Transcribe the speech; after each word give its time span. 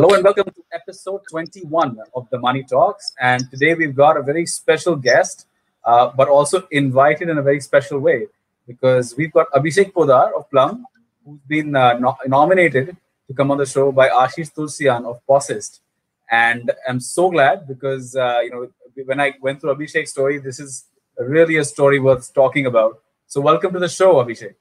Hello 0.00 0.14
and 0.14 0.24
welcome 0.24 0.46
to 0.46 0.62
episode 0.72 1.20
21 1.28 1.98
of 2.14 2.26
the 2.30 2.38
Money 2.38 2.62
Talks. 2.62 3.12
And 3.20 3.50
today 3.50 3.74
we've 3.74 3.94
got 3.94 4.16
a 4.16 4.22
very 4.22 4.46
special 4.46 4.96
guest, 4.96 5.46
uh, 5.84 6.10
but 6.16 6.26
also 6.26 6.66
invited 6.70 7.28
in 7.28 7.36
a 7.36 7.42
very 7.42 7.60
special 7.60 7.98
way 7.98 8.26
because 8.66 9.14
we've 9.14 9.30
got 9.30 9.50
Abhishek 9.50 9.92
Poddar 9.92 10.34
of 10.34 10.48
Plum, 10.48 10.86
who's 11.22 11.40
been 11.46 11.76
uh, 11.76 11.98
no- 11.98 12.16
nominated 12.26 12.96
to 13.28 13.34
come 13.34 13.50
on 13.50 13.58
the 13.58 13.66
show 13.66 13.92
by 13.92 14.08
Ashish 14.08 14.54
Tulsian 14.54 15.04
of 15.04 15.20
Posist. 15.28 15.80
And 16.30 16.72
I'm 16.88 17.00
so 17.00 17.30
glad 17.30 17.68
because, 17.68 18.16
uh, 18.16 18.38
you 18.42 18.50
know, 18.52 18.68
when 19.04 19.20
I 19.20 19.34
went 19.42 19.60
through 19.60 19.74
Abhishek's 19.74 20.12
story, 20.12 20.38
this 20.38 20.58
is 20.60 20.86
really 21.18 21.58
a 21.58 21.64
story 21.64 22.00
worth 22.00 22.32
talking 22.32 22.64
about. 22.64 23.02
So 23.26 23.42
welcome 23.42 23.74
to 23.74 23.78
the 23.78 23.90
show, 23.90 24.14
Abhishek. 24.14 24.54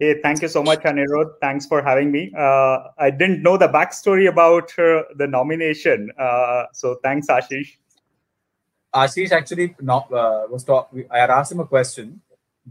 Hey, 0.00 0.20
thank 0.22 0.42
you 0.42 0.46
so 0.46 0.62
much, 0.62 0.82
Anirudh. 0.82 1.40
Thanks 1.40 1.66
for 1.66 1.82
having 1.82 2.12
me. 2.12 2.32
Uh, 2.38 2.84
I 2.98 3.10
didn't 3.10 3.42
know 3.42 3.56
the 3.56 3.66
backstory 3.66 4.28
about 4.28 4.70
uh, 4.78 5.02
the 5.16 5.26
nomination. 5.26 6.12
Uh, 6.16 6.66
so 6.72 7.00
thanks, 7.02 7.26
Ashish. 7.26 7.78
Ashish 8.94 9.32
actually 9.32 9.74
not, 9.80 10.12
uh, 10.12 10.46
was 10.48 10.62
talk. 10.62 10.94
I 11.10 11.18
had 11.18 11.30
asked 11.30 11.50
him 11.50 11.58
a 11.58 11.66
question 11.66 12.20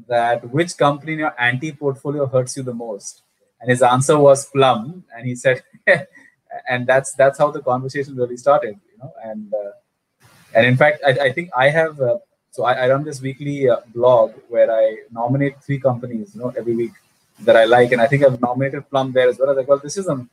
that 0.07 0.49
which 0.51 0.77
company 0.77 1.13
in 1.13 1.19
your 1.19 1.35
anti 1.37 1.73
portfolio 1.73 2.27
hurts 2.27 2.55
you 2.55 2.63
the 2.63 2.73
most, 2.73 3.23
and 3.59 3.69
his 3.69 3.81
answer 3.81 4.17
was 4.17 4.45
Plum, 4.45 5.03
and 5.13 5.27
he 5.27 5.35
said, 5.35 5.63
and 6.69 6.87
that's 6.87 7.11
that's 7.15 7.37
how 7.37 7.51
the 7.51 7.61
conversation 7.61 8.15
really 8.15 8.37
started, 8.37 8.79
you 8.89 8.97
know. 8.99 9.11
And 9.21 9.53
uh, 9.53 10.27
and 10.55 10.65
in 10.65 10.77
fact, 10.77 11.01
I, 11.05 11.11
I 11.27 11.31
think 11.33 11.49
I 11.57 11.67
have. 11.71 11.99
Uh, 11.99 12.19
so 12.51 12.63
I, 12.63 12.85
I, 12.85 12.89
run 12.89 13.03
this 13.03 13.21
weekly 13.21 13.67
blog 13.93 14.33
where 14.47 14.71
I 14.71 15.03
nominate 15.11 15.61
three 15.61 15.79
companies, 15.79 16.33
you 16.33 16.41
know, 16.41 16.51
every 16.57 16.75
week 16.75 16.93
that 17.41 17.55
I 17.55 17.65
like, 17.65 17.91
and 17.91 18.01
I 18.01 18.07
think 18.07 18.23
I've 18.23 18.41
nominated 18.41 18.89
Plum 18.89 19.11
there 19.11 19.29
as 19.29 19.37
well. 19.37 19.49
I 19.49 19.51
was 19.51 19.57
like, 19.57 19.67
well, 19.67 19.79
this 19.79 19.97
is 19.97 20.07
um, 20.07 20.29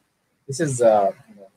this 0.46 0.60
is 0.60 0.80
uh, 0.80 1.12
you 1.28 1.36
know, 1.36 1.48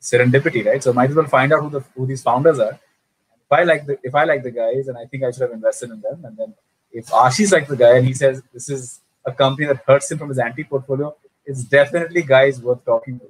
serendipity, 0.00 0.64
right? 0.66 0.82
So 0.82 0.92
might 0.92 1.10
as 1.10 1.16
well 1.16 1.26
find 1.26 1.52
out 1.52 1.62
who 1.62 1.70
the 1.70 1.80
who 1.94 2.06
these 2.06 2.22
founders 2.22 2.58
are. 2.58 2.72
If 2.72 3.52
I 3.52 3.62
like 3.62 3.86
the 3.86 3.98
if 4.02 4.14
I 4.14 4.24
like 4.24 4.42
the 4.42 4.50
guys, 4.50 4.88
and 4.88 4.98
I 4.98 5.06
think 5.06 5.24
I 5.24 5.30
should 5.30 5.42
have 5.42 5.52
invested 5.52 5.90
in 5.90 6.00
them, 6.00 6.24
and 6.24 6.36
then 6.36 6.54
if 6.92 7.06
Ashish 7.06 7.52
like 7.52 7.68
the 7.68 7.76
guy 7.76 7.96
and 7.98 8.06
he 8.06 8.14
says 8.14 8.42
this 8.52 8.68
is 8.68 9.00
a 9.24 9.32
company 9.32 9.66
that 9.66 9.82
hurts 9.86 10.10
him 10.10 10.18
from 10.18 10.28
his 10.28 10.38
anti 10.38 10.64
portfolio, 10.64 11.14
it's 11.44 11.64
definitely 11.64 12.22
guys 12.22 12.60
worth 12.60 12.84
talking 12.84 13.20
to. 13.20 13.26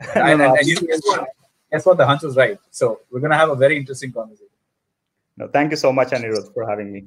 and, 0.18 0.40
and, 0.40 0.56
and 0.58 0.66
you 0.66 0.76
guess 0.76 1.00
what? 1.04 1.28
Guess 1.70 1.84
what? 1.84 1.96
The 1.98 2.06
hunch 2.06 2.22
was 2.22 2.36
right. 2.36 2.58
So 2.70 3.00
we're 3.10 3.20
gonna 3.20 3.36
have 3.36 3.50
a 3.50 3.56
very 3.56 3.76
interesting 3.76 4.12
conversation. 4.12 4.46
No, 5.36 5.48
thank 5.48 5.70
you 5.70 5.76
so 5.76 5.92
much, 5.92 6.10
Anirudh, 6.10 6.52
for 6.52 6.68
having 6.68 6.92
me 6.92 7.04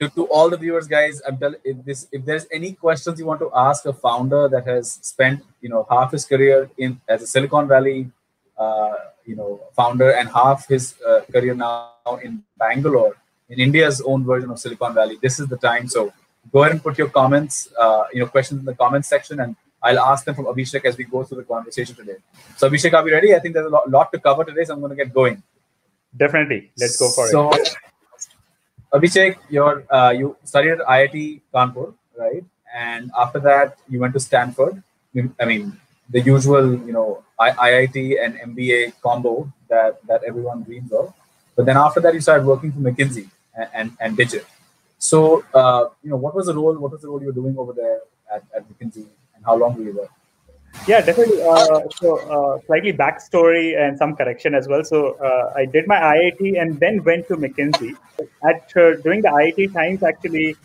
to, 0.00 0.08
to 0.10 0.24
all 0.26 0.48
the 0.48 0.56
viewers 0.56 0.86
guys 0.88 1.20
i'm 1.26 1.36
telling 1.38 1.60
if 1.64 1.84
this 1.84 2.08
if 2.10 2.24
there's 2.24 2.46
any 2.52 2.72
questions 2.72 3.18
you 3.20 3.26
want 3.26 3.40
to 3.40 3.50
ask 3.54 3.84
a 3.86 3.92
founder 3.92 4.48
that 4.48 4.66
has 4.66 4.92
spent 5.12 5.42
you 5.60 5.68
know 5.68 5.86
half 5.90 6.12
his 6.12 6.24
career 6.24 6.70
in 6.78 7.00
as 7.08 7.22
a 7.22 7.26
silicon 7.26 7.68
valley 7.68 8.10
uh, 8.58 8.94
you 9.26 9.36
know 9.36 9.60
founder 9.76 10.10
and 10.10 10.28
half 10.28 10.66
his 10.68 10.94
uh, 11.08 11.20
career 11.32 11.54
now 11.54 12.18
in 12.22 12.42
bangalore 12.58 13.16
in 13.50 13.60
india's 13.60 14.00
own 14.00 14.24
version 14.24 14.50
of 14.50 14.58
silicon 14.58 14.94
valley 14.94 15.18
this 15.22 15.38
is 15.38 15.46
the 15.48 15.56
time. 15.56 15.88
So 15.88 16.12
go 16.52 16.62
ahead 16.62 16.72
and 16.72 16.82
put 16.82 16.96
your 16.96 17.08
comments 17.08 17.68
uh, 17.78 18.04
you 18.12 18.20
know 18.20 18.26
questions 18.26 18.60
in 18.60 18.64
the 18.64 18.74
comments 18.74 19.08
section 19.08 19.40
and 19.40 19.56
i'll 19.82 20.02
ask 20.12 20.24
them 20.24 20.34
from 20.34 20.46
abhishek 20.46 20.84
as 20.90 20.96
we 20.96 21.04
go 21.04 21.22
through 21.24 21.38
the 21.42 21.48
conversation 21.54 21.94
today. 21.94 22.18
So 22.56 22.70
abhishek 22.70 22.94
are 22.94 23.04
we 23.04 23.12
ready? 23.12 23.34
I 23.34 23.38
think 23.40 23.54
there's 23.54 23.66
a 23.66 23.74
lot, 23.76 23.90
lot 23.90 24.12
to 24.12 24.18
cover 24.18 24.44
today 24.44 24.64
so 24.64 24.72
i'm 24.74 24.80
going 24.80 24.96
to 24.96 25.00
get 25.04 25.12
going. 25.12 25.42
Definitely. 26.16 26.72
Let's 26.76 26.96
go 26.96 27.08
for 27.10 27.28
so, 27.28 27.52
it 27.52 27.76
Abhishek, 28.92 29.36
you're, 29.48 29.84
uh, 29.92 30.10
you 30.10 30.36
studied 30.44 30.72
at 30.72 30.78
IIT 30.80 31.42
Kanpur, 31.54 31.94
right? 32.18 32.44
And 32.74 33.10
after 33.18 33.38
that, 33.40 33.78
you 33.88 34.00
went 34.00 34.14
to 34.14 34.20
Stanford. 34.20 34.82
I 35.40 35.44
mean, 35.44 35.78
the 36.08 36.20
usual, 36.20 36.72
you 36.72 36.92
know, 36.92 37.22
IIT 37.40 38.24
and 38.24 38.34
MBA 38.54 38.94
combo 39.02 39.52
that, 39.68 40.04
that 40.06 40.22
everyone 40.24 40.64
dreams 40.64 40.92
of. 40.92 41.14
But 41.56 41.66
then 41.66 41.76
after 41.76 42.00
that, 42.00 42.14
you 42.14 42.20
started 42.20 42.46
working 42.46 42.72
for 42.72 42.78
McKinsey 42.78 43.28
and, 43.56 43.68
and, 43.74 43.96
and 44.00 44.16
Digit. 44.16 44.46
So, 44.98 45.44
uh, 45.54 45.88
you 46.02 46.10
know, 46.10 46.16
what 46.16 46.34
was 46.34 46.46
the 46.46 46.54
role? 46.54 46.76
What 46.76 46.92
was 46.92 47.00
the 47.00 47.08
role 47.08 47.20
you 47.20 47.28
were 47.28 47.32
doing 47.32 47.56
over 47.56 47.72
there 47.72 48.00
at, 48.32 48.44
at 48.54 48.68
McKinsey, 48.68 49.06
and 49.34 49.44
how 49.44 49.56
long 49.56 49.76
were 49.76 49.82
you 49.82 49.92
there? 49.92 50.08
Yeah, 50.86 51.00
definitely. 51.02 51.42
Uh, 51.42 51.80
so, 52.00 52.08
uh, 52.36 52.60
slightly 52.66 52.92
backstory 52.92 53.78
and 53.78 53.98
some 53.98 54.16
correction 54.16 54.54
as 54.54 54.66
well. 54.66 54.82
So, 54.82 55.12
uh, 55.28 55.52
I 55.54 55.66
did 55.66 55.86
my 55.86 55.96
IIT 55.96 56.60
and 56.60 56.80
then 56.80 57.04
went 57.04 57.28
to 57.28 57.36
McKinsey. 57.36 57.92
At 58.48 58.72
uh, 58.76 58.96
during 59.02 59.22
the 59.22 59.28
IIT 59.28 59.72
times, 59.74 60.02
actually, 60.02 60.56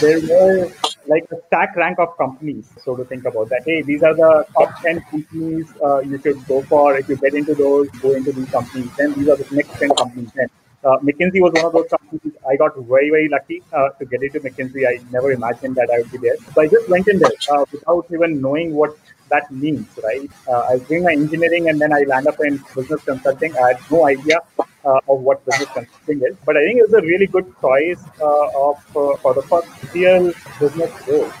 there 0.00 0.20
were 0.20 0.70
like 1.06 1.24
a 1.30 1.36
stack 1.46 1.76
rank 1.76 1.98
of 1.98 2.16
companies. 2.16 2.68
So 2.84 2.96
to 2.96 3.04
think 3.04 3.24
about 3.26 3.48
that, 3.50 3.62
hey, 3.64 3.82
these 3.82 4.02
are 4.02 4.14
the 4.14 4.46
top 4.54 4.80
ten 4.82 5.00
companies 5.02 5.66
uh, 5.82 6.00
you 6.00 6.18
should 6.18 6.44
go 6.46 6.62
for. 6.62 6.96
If 6.96 7.08
you 7.08 7.16
get 7.16 7.34
into 7.34 7.54
those, 7.54 7.88
go 8.02 8.12
into 8.14 8.32
these 8.32 8.50
companies. 8.50 8.90
Then 8.96 9.12
these 9.14 9.28
are 9.28 9.36
the 9.36 9.46
next 9.54 9.78
ten 9.78 9.90
companies. 9.90 10.30
Then 10.34 10.48
uh, 10.84 10.98
McKinsey 10.98 11.40
was 11.40 11.52
one 11.54 11.64
of 11.64 11.72
those 11.72 11.88
companies. 11.88 12.34
I 12.48 12.56
got 12.56 12.76
very, 12.76 13.10
very 13.10 13.28
lucky 13.28 13.62
uh, 13.72 13.90
to 13.98 14.04
get 14.04 14.22
into 14.22 14.40
McKinsey. 14.40 14.86
I 14.86 15.00
never 15.10 15.32
imagined 15.32 15.76
that 15.76 15.90
I 15.90 15.98
would 15.98 16.12
be 16.12 16.18
there. 16.18 16.36
So 16.54 16.62
I 16.62 16.68
just 16.68 16.88
went 16.88 17.08
in 17.08 17.18
there 17.18 17.32
uh, 17.50 17.64
without 17.72 18.06
even 18.12 18.40
knowing 18.40 18.74
what 18.74 18.96
that 19.30 19.50
means, 19.50 19.86
right? 20.02 20.30
Uh, 20.48 20.60
I 20.70 20.74
was 20.74 20.82
doing 20.88 21.04
my 21.04 21.12
engineering 21.12 21.68
and 21.68 21.80
then 21.80 21.92
I 21.92 22.00
land 22.06 22.26
up 22.26 22.36
in 22.40 22.62
business 22.74 23.02
consulting. 23.04 23.56
I 23.56 23.68
had 23.68 23.80
no 23.90 24.06
idea 24.06 24.38
uh, 24.84 25.00
of 25.08 25.20
what 25.20 25.44
business 25.46 25.68
consulting 25.72 26.22
is, 26.28 26.36
but 26.44 26.56
I 26.56 26.64
think 26.64 26.78
it 26.78 26.90
was 26.90 26.94
a 26.94 27.06
really 27.06 27.26
good 27.26 27.46
choice 27.60 28.02
uh, 28.20 28.48
of 28.68 28.76
for 28.92 29.34
the 29.34 29.42
first 29.42 29.68
real 29.94 30.32
business 30.60 30.92
role 31.06 31.32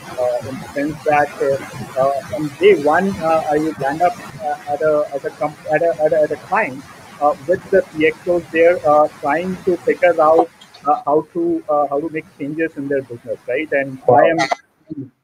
in 0.48 0.58
the 0.60 0.68
sense 0.74 0.96
that 1.04 1.30
on 2.34 2.48
day 2.60 2.74
one 2.82 3.14
I 3.22 3.58
would 3.58 3.78
land 3.78 4.02
up 4.02 4.16
at 4.68 4.80
a 4.82 5.04
at 5.14 5.24
a, 5.24 5.30
comp- 5.30 5.64
at 5.72 5.82
a, 5.82 5.90
at 6.04 6.12
a, 6.12 6.22
at 6.22 6.30
a 6.32 6.36
client 6.48 6.84
uh, 7.20 7.34
with 7.46 7.62
the 7.70 7.82
CXOs 7.92 8.50
there 8.50 8.78
uh, 8.88 9.08
trying 9.20 9.56
to 9.64 9.76
figure 9.78 10.14
out 10.20 10.50
uh, 10.86 11.02
how 11.06 11.26
to 11.32 11.62
how 11.68 12.00
to 12.00 12.08
make 12.10 12.26
changes 12.38 12.76
in 12.76 12.88
their 12.88 13.02
business, 13.02 13.38
right? 13.48 13.70
And 13.72 14.00
I 14.08 14.24
am 14.32 14.38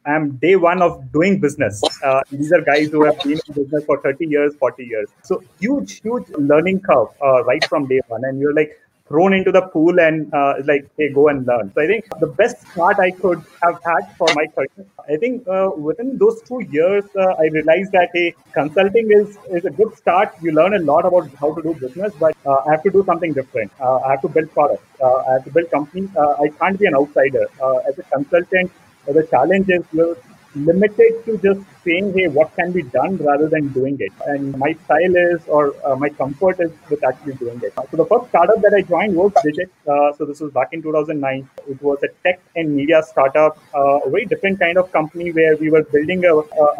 I'm 0.06 0.36
day 0.36 0.56
one 0.56 0.80
of 0.80 1.12
doing 1.12 1.40
business. 1.40 1.82
Uh, 2.02 2.22
these 2.30 2.52
are 2.52 2.62
guys 2.62 2.88
who 2.90 3.04
have 3.04 3.18
been 3.22 3.32
in 3.32 3.54
business 3.54 3.84
for 3.84 4.00
30 4.00 4.26
years, 4.26 4.54
40 4.56 4.84
years. 4.84 5.08
So 5.22 5.42
huge, 5.60 6.00
huge 6.00 6.28
learning 6.30 6.80
curve 6.80 7.08
uh, 7.22 7.44
right 7.44 7.62
from 7.66 7.86
day 7.86 8.00
one. 8.08 8.24
And 8.24 8.40
you're 8.40 8.54
like 8.54 8.80
thrown 9.08 9.34
into 9.34 9.50
the 9.52 9.62
pool 9.72 9.98
and 10.00 10.32
uh, 10.32 10.54
like, 10.64 10.88
hey, 10.96 11.12
go 11.12 11.28
and 11.28 11.46
learn. 11.46 11.70
So 11.74 11.82
I 11.82 11.86
think 11.86 12.06
the 12.20 12.28
best 12.28 12.66
start 12.68 12.98
I 12.98 13.10
could 13.10 13.42
have 13.62 13.78
had 13.84 14.16
for 14.16 14.28
my 14.34 14.46
career, 14.46 14.86
I 15.08 15.16
think 15.16 15.46
uh, 15.48 15.70
within 15.76 16.16
those 16.16 16.40
two 16.42 16.62
years, 16.70 17.04
uh, 17.16 17.34
I 17.38 17.48
realized 17.48 17.92
that 17.92 18.10
hey, 18.14 18.34
consulting 18.54 19.10
is, 19.10 19.36
is 19.50 19.64
a 19.64 19.70
good 19.70 19.96
start. 19.96 20.32
You 20.40 20.52
learn 20.52 20.74
a 20.74 20.78
lot 20.78 21.04
about 21.04 21.28
how 21.34 21.52
to 21.54 21.60
do 21.60 21.74
business, 21.74 22.14
but 22.18 22.36
uh, 22.46 22.58
I 22.66 22.70
have 22.70 22.84
to 22.84 22.90
do 22.90 23.04
something 23.04 23.32
different. 23.32 23.72
I 23.82 24.12
have 24.12 24.22
to 24.22 24.28
build 24.28 24.52
products. 24.52 24.86
I 25.02 25.32
have 25.32 25.44
to 25.44 25.50
build 25.50 25.70
companies. 25.70 26.08
I 26.16 26.48
can't 26.60 26.78
be 26.78 26.86
an 26.86 26.94
outsider. 26.94 27.46
as 27.88 27.98
a 27.98 28.02
consultant, 28.04 28.70
the 29.06 29.24
challenge 29.30 29.68
is 29.68 29.82
you're 29.92 30.16
limited 30.54 31.24
to 31.24 31.38
just 31.38 31.60
saying, 31.90 32.12
hey, 32.16 32.28
what 32.28 32.54
can 32.56 32.72
be 32.72 32.82
done 32.82 33.16
rather 33.28 33.48
than 33.54 33.68
doing 33.78 33.96
it. 34.00 34.12
And 34.26 34.56
my 34.64 34.72
style 34.84 35.16
is, 35.16 35.40
or 35.46 35.74
uh, 35.84 35.96
my 35.96 36.08
comfort 36.08 36.60
is 36.60 36.72
with 36.88 37.02
actually 37.10 37.34
doing 37.34 37.60
it. 37.62 37.72
So 37.90 37.96
the 38.02 38.06
first 38.12 38.28
startup 38.28 38.60
that 38.62 38.74
I 38.78 38.82
joined 38.82 39.16
was 39.16 39.32
Digit. 39.42 39.70
Uh, 39.88 40.12
so 40.16 40.24
this 40.24 40.40
was 40.40 40.52
back 40.52 40.72
in 40.72 40.82
2009. 40.82 41.48
It 41.68 41.82
was 41.82 41.98
a 42.02 42.08
tech 42.24 42.40
and 42.56 42.76
media 42.80 43.02
startup, 43.02 43.58
uh, 43.74 44.06
a 44.06 44.10
very 44.10 44.26
different 44.26 44.58
kind 44.58 44.78
of 44.78 44.90
company 44.92 45.32
where 45.32 45.56
we 45.56 45.70
were 45.70 45.82
building 45.82 46.24
a, 46.24 46.34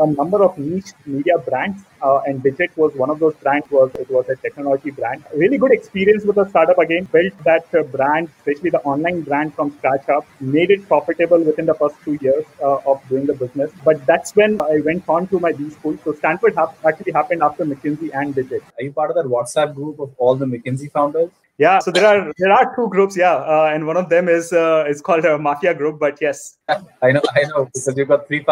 a 0.05 0.07
number 0.21 0.43
of 0.43 0.59
niche 0.59 0.93
media 1.07 1.39
brands. 1.39 1.83
Uh, 2.03 2.21
and 2.27 2.43
Digit 2.43 2.75
was 2.77 2.95
one 2.95 3.11
of 3.11 3.19
those 3.19 3.35
brands. 3.43 3.71
Was 3.71 3.91
it 3.95 4.11
was 4.11 4.29
a 4.31 4.37
technology 4.37 4.91
brand. 4.91 5.23
Really 5.35 5.59
good 5.59 5.73
experience 5.73 6.25
with 6.25 6.37
the 6.37 6.49
startup. 6.49 6.79
Again, 6.79 7.05
built 7.13 7.35
that 7.45 7.67
uh, 7.75 7.83
brand, 7.83 8.31
especially 8.39 8.71
the 8.71 8.81
online 8.93 9.21
brand 9.21 9.55
from 9.55 9.71
scratch 9.79 10.09
up. 10.09 10.27
Made 10.41 10.71
it 10.71 10.87
profitable 10.89 11.41
within 11.51 11.67
the 11.67 11.75
first 11.75 11.97
two 12.05 12.17
years 12.23 12.47
uh, 12.63 12.79
of 12.93 13.07
doing 13.09 13.27
the 13.27 13.35
business. 13.35 13.71
But 13.85 14.07
that's 14.07 14.35
when 14.35 14.61
I 14.63 14.81
went 14.81 15.00
on 15.09 15.27
to 15.29 15.41
my 15.41 15.53
B 15.53 15.71
school. 15.71 15.97
So 16.05 16.13
Stanford 16.13 16.55
ha- 16.55 16.75
actually 16.87 17.13
happened 17.13 17.43
after 17.43 17.65
McKinsey 17.65 18.11
and 18.13 18.35
Digit. 18.35 18.63
Are 18.79 18.83
you 18.83 18.93
part 18.93 19.11
of 19.11 19.17
that 19.17 19.27
WhatsApp 19.27 19.75
group 19.75 19.99
of 20.01 20.15
all 20.19 20.35
the 20.35 20.47
McKinsey 20.47 20.91
founders? 20.93 21.31
Yeah, 21.59 21.79
so 21.79 21.91
there 21.91 22.07
are 22.07 22.33
there 22.39 22.53
are 22.53 22.75
two 22.75 22.89
groups, 22.89 23.17
yeah, 23.17 23.35
uh, 23.35 23.71
and 23.73 23.87
one 23.87 23.99
of 23.99 24.09
them 24.09 24.31
is 24.31 24.51
uh, 24.51 24.85
is 24.89 25.03
called 25.03 25.27
a 25.27 25.39
mafia 25.39 25.75
group. 25.75 26.01
But 26.01 26.19
yes, 26.21 26.57
I 26.69 27.13
know, 27.13 27.23
I 27.35 27.43
know, 27.43 27.67
because 27.67 27.95
you've 27.97 28.09
got 28.09 28.27
three. 28.27 28.45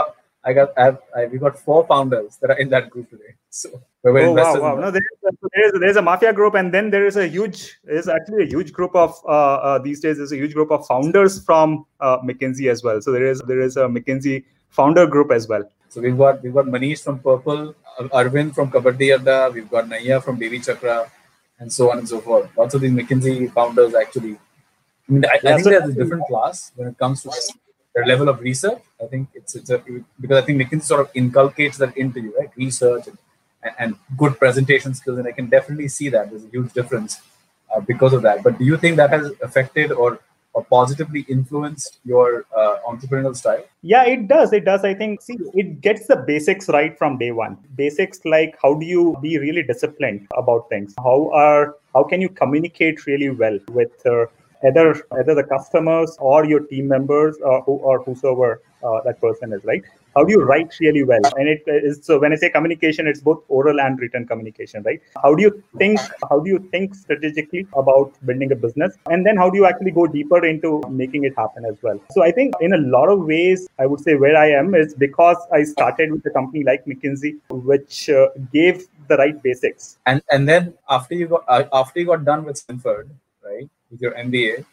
I 0.45 0.53
got, 0.53 0.73
I 0.79 0.85
have, 0.85 0.99
I, 1.17 1.25
we 1.27 1.39
got 1.39 1.59
four 1.59 1.87
founders 1.87 2.37
that 2.41 2.51
are 2.51 2.59
in 2.59 2.69
that 2.71 2.91
group 2.91 3.11
today. 3.11 3.35
So 3.51 3.71
we're 4.05 4.27
oh, 4.27 4.33
wow, 4.33 4.61
wow. 4.61 4.75
No, 4.77 4.91
there 4.91 5.03
is, 5.03 5.19
there 5.23 5.67
is, 5.67 5.73
there 5.81 5.89
is 5.89 5.97
a 5.97 6.03
mafia 6.03 6.33
group, 6.33 6.55
and 6.55 6.73
then 6.73 6.91
there 6.91 7.07
is 7.07 7.17
a 7.17 7.27
huge, 7.27 7.79
there's 7.83 8.07
actually 8.07 8.45
a 8.45 8.47
huge 8.47 8.73
group 8.73 8.95
of 8.95 9.19
uh, 9.25 9.55
uh, 9.69 9.79
these 9.79 10.01
days. 10.01 10.19
There's 10.19 10.33
a 10.33 10.37
huge 10.37 10.55
group 10.55 10.71
of 10.71 10.87
founders 10.87 11.43
from 11.43 11.87
uh, 12.01 12.19
McKinsey 12.19 12.71
as 12.71 12.85
well. 12.85 13.01
So 13.01 13.11
there 13.11 13.27
is 13.27 13.41
there 13.49 13.61
is 13.61 13.77
a 13.77 13.87
McKinsey 13.87 14.45
founder 14.71 15.07
group 15.07 15.31
as 15.31 15.49
well. 15.49 15.69
So 15.89 16.01
we've 16.01 16.17
got 16.17 16.43
we've 16.43 16.55
got 16.55 16.67
Manish 16.67 17.03
from 17.03 17.19
Purplle, 17.21 17.75
Arvind 18.01 18.55
from 18.55 18.71
Kabaddi 18.71 19.15
Adda, 19.15 19.51
we've 19.53 19.71
got 19.71 19.89
Naya 19.89 20.21
from 20.21 20.39
Devi 20.39 20.61
Chakra, 20.61 21.11
and 21.59 21.73
so 21.73 21.91
on 21.91 21.99
and 21.99 22.09
so 22.09 22.21
forth. 22.21 22.51
Lots 22.57 22.75
of 22.75 22.81
these 22.81 22.93
McKinsey 22.93 23.53
founders 23.53 23.95
actually. 23.95 24.39
I 25.09 25.13
mean, 25.13 25.25
I, 25.25 25.39
yeah, 25.43 25.51
I 25.51 25.55
think 25.55 25.65
so 25.65 25.71
there's 25.71 25.91
a 25.91 25.95
different 25.95 26.27
class 26.27 26.73
when 26.77 26.89
it 26.89 26.99
comes 26.99 27.23
to 27.23 27.31
their 27.95 28.05
level 28.07 28.29
of 28.29 28.41
research. 28.41 28.83
I 29.03 29.07
think 29.07 29.29
it's 29.35 29.55
it's 29.55 29.71
a 29.71 29.83
because 30.21 30.43
I 30.43 30.45
think 30.45 30.61
McKinsey 30.61 30.83
sort 30.83 31.01
of 31.01 31.11
inculcates 31.15 31.79
that 31.79 31.97
into 31.97 32.21
you, 32.21 32.35
right? 32.39 32.51
Research 32.57 33.07
and 33.07 33.19
and, 33.63 33.75
and 33.79 33.95
good 34.17 34.39
presentation 34.39 34.95
skills, 34.95 35.19
and 35.19 35.27
I 35.27 35.33
can 35.33 35.47
definitely 35.47 35.89
see 35.89 36.09
that 36.11 36.31
there's 36.31 36.45
a 36.45 36.49
huge 36.49 36.73
difference 36.73 37.21
uh, 37.75 37.81
because 37.81 38.13
of 38.13 38.23
that. 38.23 38.43
But 38.43 38.59
do 38.59 38.65
you 38.65 38.77
think 38.77 38.97
that 38.97 39.11
has 39.11 39.33
affected 39.43 39.93
or 39.93 40.11
or 40.11 40.21
positively 40.63 41.25
influenced 41.29 41.99
your 42.05 42.47
uh, 42.57 42.77
entrepreneurial 42.89 43.37
style? 43.37 43.65
Yeah, 43.83 44.05
it 44.05 44.29
does. 44.29 44.53
It 44.53 44.65
does. 44.65 44.85
I 44.85 44.95
think, 44.95 45.23
see, 45.23 45.39
it 45.55 45.81
gets 45.81 46.07
the 46.07 46.17
basics 46.17 46.69
right 46.69 46.97
from 46.97 47.19
day 47.19 47.31
one. 47.31 47.59
Basics 47.77 48.25
like 48.25 48.57
how 48.63 48.75
do 48.75 48.87
you 48.87 49.17
be 49.21 49.39
really 49.39 49.63
disciplined 49.63 50.27
about 50.37 50.69
things? 50.69 50.95
How 50.99 51.31
are 51.33 51.77
how 51.95 52.05
can 52.05 52.21
you 52.21 52.29
communicate 52.29 53.07
really 53.07 53.31
well 53.31 53.59
with 53.71 54.07
uh, 54.07 54.27
either 54.67 55.03
either 55.19 55.35
the 55.35 55.45
customers 55.45 56.17
or 56.21 56.45
your 56.45 56.61
team 56.61 56.89
members 56.89 57.37
or, 57.43 57.63
who, 57.63 57.73
or 57.73 58.03
whosoever 58.03 58.63
uh, 58.83 59.01
that 59.05 59.21
person 59.21 59.53
is, 59.53 59.65
right? 59.65 59.85
How 60.19 60.25
do 60.25 60.33
you 60.33 60.43
write 60.43 60.75
really 60.81 61.05
well? 61.05 61.21
And 61.37 61.49
it 61.49 61.63
is 61.67 62.01
so 62.05 62.19
when 62.23 62.33
i 62.33 62.37
say 62.43 62.51
communication 62.51 63.07
it's 63.11 63.21
both 63.29 63.43
oral 63.49 63.81
and 63.81 64.01
written 64.01 64.27
communication 64.27 64.83
right? 64.89 65.01
How 65.23 65.35
do 65.35 65.43
you 65.47 65.53
think 65.83 66.01
how 66.31 66.41
do 66.41 66.51
you 66.55 66.59
think 66.73 66.95
strategically 66.95 67.67
about 67.83 68.19
building 68.27 68.53
a 68.53 68.57
business? 68.67 68.97
And 69.07 69.25
then 69.25 69.37
how 69.37 69.49
do 69.51 69.59
you 69.59 69.67
actually 69.67 69.93
go 69.93 70.07
deeper 70.07 70.45
into 70.45 70.83
making 71.03 71.25
it 71.25 71.35
happen 71.37 71.65
as 71.73 71.77
well? 71.83 72.01
So 72.17 72.25
i 72.29 72.31
think 72.39 72.55
in 72.69 72.73
a 72.79 72.83
lot 72.97 73.09
of 73.15 73.25
ways 73.33 73.67
i 73.79 73.87
would 73.87 74.01
say 74.01 74.17
where 74.25 74.37
i 74.45 74.47
am 74.61 74.75
is 74.75 74.95
because 75.07 75.49
i 75.59 75.63
started 75.75 76.13
with 76.13 76.31
a 76.31 76.35
company 76.39 76.65
like 76.71 76.85
mckinsey 76.93 77.33
which 77.73 78.11
uh, 78.11 78.29
gave 78.53 78.87
the 79.09 79.17
right 79.17 79.43
basics. 79.43 79.99
And 80.07 80.23
and 80.31 80.49
then 80.49 80.75
after 80.89 81.15
you 81.15 81.29
got 81.29 81.45
uh, 81.49 81.65
after 81.83 82.01
you 82.01 82.07
got 82.07 82.25
done 82.25 82.45
with 82.45 82.59
stanford 82.59 83.11
right 83.45 83.69
with 83.91 84.01
your 84.07 84.15
mba 84.25 84.65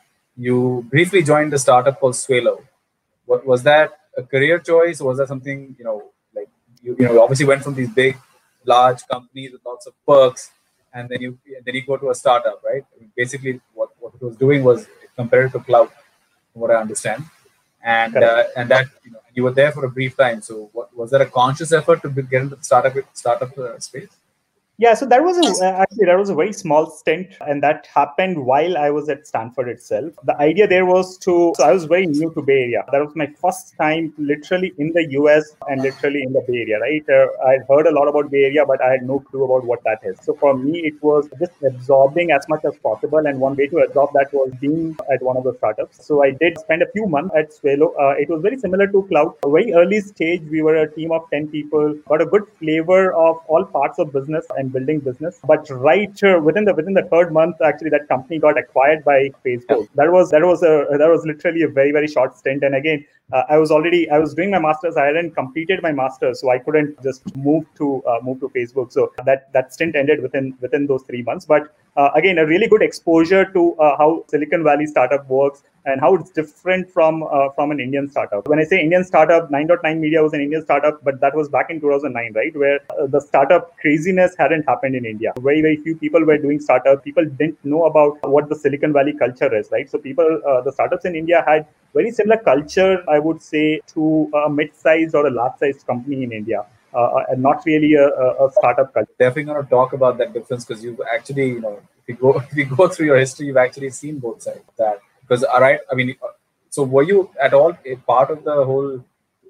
you 0.46 0.86
briefly 0.94 1.22
joined 1.24 1.54
a 1.54 1.60
startup 1.66 2.00
called 2.00 2.18
swalo 2.22 2.56
what 3.26 3.46
was 3.46 3.64
that 3.64 3.92
a 4.18 4.24
career 4.24 4.60
choice, 4.60 5.02
or 5.02 5.08
was 5.10 5.18
that 5.18 5.28
something 5.28 5.76
you 5.78 5.86
know, 5.86 6.12
like 6.36 6.50
you, 6.82 6.96
you 6.98 7.06
know, 7.06 7.22
obviously 7.22 7.46
went 7.46 7.64
from 7.64 7.76
these 7.76 7.90
big, 7.90 8.18
large 8.66 9.06
companies 9.08 9.52
with 9.54 9.62
lots 9.66 9.86
of 9.88 9.94
perks, 10.08 10.52
and 10.94 11.10
then 11.10 11.22
you 11.22 11.38
then 11.66 11.76
you 11.76 11.86
go 11.86 11.98
to 11.98 12.10
a 12.10 12.16
startup, 12.16 12.62
right? 12.64 12.84
I 12.96 13.00
mean, 13.00 13.12
basically, 13.16 13.60
what, 13.74 13.90
what 14.00 14.14
it 14.16 14.22
was 14.22 14.38
doing 14.38 14.64
was 14.64 14.88
compared 15.16 15.52
to 15.54 15.60
cloud, 15.60 15.90
from 16.52 16.62
what 16.62 16.72
I 16.72 16.76
understand, 16.76 17.24
and 17.84 18.16
uh, 18.16 18.44
and 18.56 18.70
that 18.70 18.88
you 19.04 19.12
know, 19.12 19.20
you 19.34 19.44
were 19.44 19.52
there 19.52 19.72
for 19.72 19.86
a 19.86 19.90
brief 19.90 20.16
time. 20.16 20.42
So, 20.42 20.70
what 20.74 20.96
was 20.96 21.12
that 21.12 21.22
a 21.22 21.26
conscious 21.26 21.72
effort 21.72 22.02
to 22.04 22.10
get 22.10 22.42
into 22.42 22.56
the 22.56 22.64
startup 22.64 22.96
startup 23.14 23.58
uh, 23.58 23.80
space? 23.80 24.10
Yeah, 24.78 24.94
so 24.94 25.06
that 25.06 25.24
was 25.24 25.38
a, 25.38 25.66
actually 25.66 26.06
that 26.08 26.18
was 26.20 26.30
a 26.30 26.36
very 26.36 26.52
small 26.52 26.90
stint, 26.90 27.30
and 27.48 27.64
that 27.64 27.88
happened 27.94 28.46
while 28.46 28.78
I 28.78 28.90
was 28.90 29.08
at 29.08 29.26
Stanford 29.26 29.70
itself. 29.70 30.12
The 30.26 30.38
idea 30.38 30.68
there 30.68 30.86
was 30.86 31.18
to 31.20 31.54
so 31.56 31.64
I 31.64 31.72
was 31.72 31.86
very 31.86 32.08
new 32.08 32.34
to 32.34 32.42
Bay 32.42 32.64
Area. 32.64 32.84
That 32.92 33.06
was 33.06 33.16
my 33.16 33.28
first 33.42 33.74
time, 33.78 34.14
literally 34.18 34.74
in 34.78 34.92
the 34.92 35.06
US 35.12 35.56
and 35.70 35.82
literally 35.82 36.24
in 36.24 36.34
the 36.34 36.42
Bay 36.42 36.58
Area. 36.64 36.80
Right, 36.82 37.06
uh, 37.10 37.28
I 37.48 37.52
had 37.54 37.66
heard 37.70 37.88
a 37.88 37.92
lot 37.92 38.10
about 38.10 38.30
Bay 38.32 38.44
Area, 38.44 38.66
but 38.66 38.84
I 38.84 38.92
had 38.92 39.04
no 39.04 39.20
clue 39.20 39.46
about 39.46 39.64
what 39.66 39.82
that 39.86 40.00
is. 40.04 40.18
So 40.22 40.34
for 40.34 40.58
me, 40.58 40.80
it 40.80 41.02
was 41.02 41.30
just 41.40 41.54
absorbing 41.64 42.32
as 42.32 42.46
much 42.50 42.66
as 42.66 42.78
possible, 42.80 43.26
and 43.26 43.40
one 43.40 43.56
way 43.56 43.68
to 43.68 43.78
absorb 43.78 44.12
that 44.16 44.34
was 44.34 44.52
being 44.60 44.98
at 45.10 45.22
one 45.22 45.38
of 45.38 45.46
the 45.46 45.54
startups. 45.54 46.06
So 46.06 46.22
I 46.22 46.32
did 46.32 46.60
spend 46.60 46.82
a 46.82 46.92
few 46.92 47.08
months 47.08 47.34
at 47.34 47.52
Swalo. 47.52 47.94
Uh, 47.98 48.16
it 48.26 48.30
was 48.30 48.42
very 48.42 48.60
similar 48.60 48.88
to 48.88 49.04
Cloud. 49.04 49.36
A 49.46 49.50
very 49.50 49.74
early 49.74 50.02
stage, 50.02 50.42
we 50.52 50.62
were 50.62 50.76
a 50.76 50.92
team 50.92 51.14
of 51.14 51.30
ten 51.30 51.48
people, 51.48 51.96
got 52.10 52.22
a 52.22 52.26
good 52.26 52.44
flavor 52.60 53.14
of 53.14 53.38
all 53.48 53.64
parts 53.64 54.00
of 54.00 54.12
business. 54.12 54.46
And 54.58 54.65
and 54.66 54.74
building 54.78 55.00
business. 55.00 55.40
But 55.52 55.70
right 55.70 56.24
uh, 56.24 56.40
within 56.44 56.66
the 56.66 56.74
within 56.74 56.94
the 56.94 57.04
third 57.04 57.32
month, 57.32 57.62
actually, 57.72 57.92
that 57.92 58.08
company 58.08 58.40
got 58.40 58.58
acquired 58.58 59.04
by 59.04 59.20
Facebook. 59.46 59.88
That 59.96 60.12
was 60.12 60.32
that 60.32 60.44
was 60.52 60.64
a 60.64 60.74
that 61.02 61.10
was 61.16 61.26
literally 61.26 61.64
a 61.64 61.72
very 61.80 61.92
very 61.92 62.08
short 62.08 62.38
stint. 62.38 62.64
And 62.64 62.76
again, 62.76 63.06
uh, 63.34 63.44
I 63.50 63.58
was 63.58 63.72
already 63.72 64.10
I 64.10 64.20
was 64.20 64.34
doing 64.34 64.52
my 64.52 64.60
masters. 64.60 64.98
I 64.98 65.06
hadn't 65.06 65.32
completed 65.32 65.82
my 65.82 65.92
masters, 65.92 66.42
so 66.42 66.50
I 66.52 66.60
couldn't 66.60 67.02
just 67.02 67.36
move 67.36 67.66
to 67.76 68.04
uh, 68.06 68.20
move 68.22 68.40
to 68.42 68.50
Facebook. 68.50 68.92
So 68.92 69.14
that 69.26 69.52
that 69.54 69.74
stint 69.74 69.96
ended 69.96 70.22
within 70.22 70.56
within 70.62 70.86
those 70.86 71.04
three 71.04 71.24
months. 71.24 71.46
But 71.46 71.76
uh, 71.98 72.10
again, 72.14 72.38
a 72.38 72.46
really 72.46 72.68
good 72.68 72.84
exposure 72.84 73.46
to 73.46 73.76
uh, 73.76 73.98
how 73.98 74.26
Silicon 74.28 74.64
Valley 74.64 74.86
startup 74.86 75.28
works 75.28 75.64
and 75.86 76.02
how 76.02 76.14
it's 76.16 76.30
different 76.30 76.92
from 76.92 77.24
uh, 77.24 77.50
from 77.56 77.72
an 77.72 77.80
Indian 77.80 78.08
startup. 78.10 78.48
When 78.48 78.60
I 78.60 78.64
say 78.64 78.80
Indian 78.80 79.04
startup, 79.04 79.50
9.9 79.50 80.00
Media 80.00 80.22
was 80.22 80.34
an 80.34 80.42
Indian 80.42 80.62
startup, 80.62 81.04
but 81.04 81.20
that 81.22 81.36
was 81.36 81.50
back 81.50 81.72
in 81.72 81.82
2009, 81.82 82.34
right, 82.34 82.56
where 82.56 82.80
uh, 82.92 83.08
the 83.08 83.20
startup 83.20 83.76
craziness 83.78 84.36
hadn't 84.38 84.68
happened 84.68 84.96
in 84.96 85.04
India. 85.04 85.34
Very 85.40 85.64
very 85.64 85.78
few 85.78 85.96
people 85.96 86.24
were 86.24 86.38
doing 86.38 86.60
startup. 86.60 87.04
People 87.04 87.26
didn't 87.26 87.58
know 87.66 87.86
about 87.86 88.20
what 88.30 88.50
the 88.50 88.56
Silicon 88.56 88.94
Valley 88.94 89.14
culture 89.14 89.56
is, 89.56 89.70
right? 89.72 89.90
So 89.90 89.98
people, 89.98 90.42
the 90.64 90.72
startups 90.72 91.06
in 91.06 91.16
India 91.16 91.44
had 91.48 91.66
very 91.96 92.12
similar 92.12 92.38
culture, 92.38 93.04
I 93.10 93.20
would 93.20 93.42
say, 93.42 93.82
to 93.94 94.30
a 94.46 94.50
mid-sized 94.50 95.16
or 95.16 95.28
a 95.28 95.32
large-sized 95.32 95.86
company 95.88 96.24
in 96.24 96.32
India. 96.32 96.66
Uh, 96.94 96.98
uh 96.98 97.24
and 97.30 97.42
not 97.42 97.66
really 97.66 97.94
a, 97.96 98.08
a, 98.08 98.50
startup 98.58 98.94
culture. 98.94 99.12
Definitely 99.20 99.44
going 99.52 99.64
to 99.64 99.70
talk 99.70 99.92
about 99.94 100.18
that 100.20 100.34
difference 100.34 100.64
because 100.64 100.84
you've 100.84 101.02
actually, 101.14 101.48
you 101.48 101.60
know, 101.60 101.82
if 102.02 102.08
you 102.08 102.16
go 102.16 102.32
if 102.52 102.56
you 102.56 102.66
go 102.66 102.88
through 102.88 103.08
your 103.08 103.18
history, 103.18 103.48
you've 103.48 103.64
actually 103.66 103.90
seen 103.90 104.20
both 104.20 104.42
sides. 104.44 104.62
That 104.78 105.00
because 105.22 105.44
all 105.44 105.58
uh, 105.58 105.62
right, 105.62 105.80
I 105.92 105.96
mean, 105.96 106.16
uh, 106.24 106.28
so 106.70 106.84
were 106.84 107.04
you 107.04 107.30
at 107.42 107.54
all 107.54 107.78
a 107.86 107.96
part 108.12 108.32
of 108.32 108.44
the 108.46 108.64
whole 108.70 109.04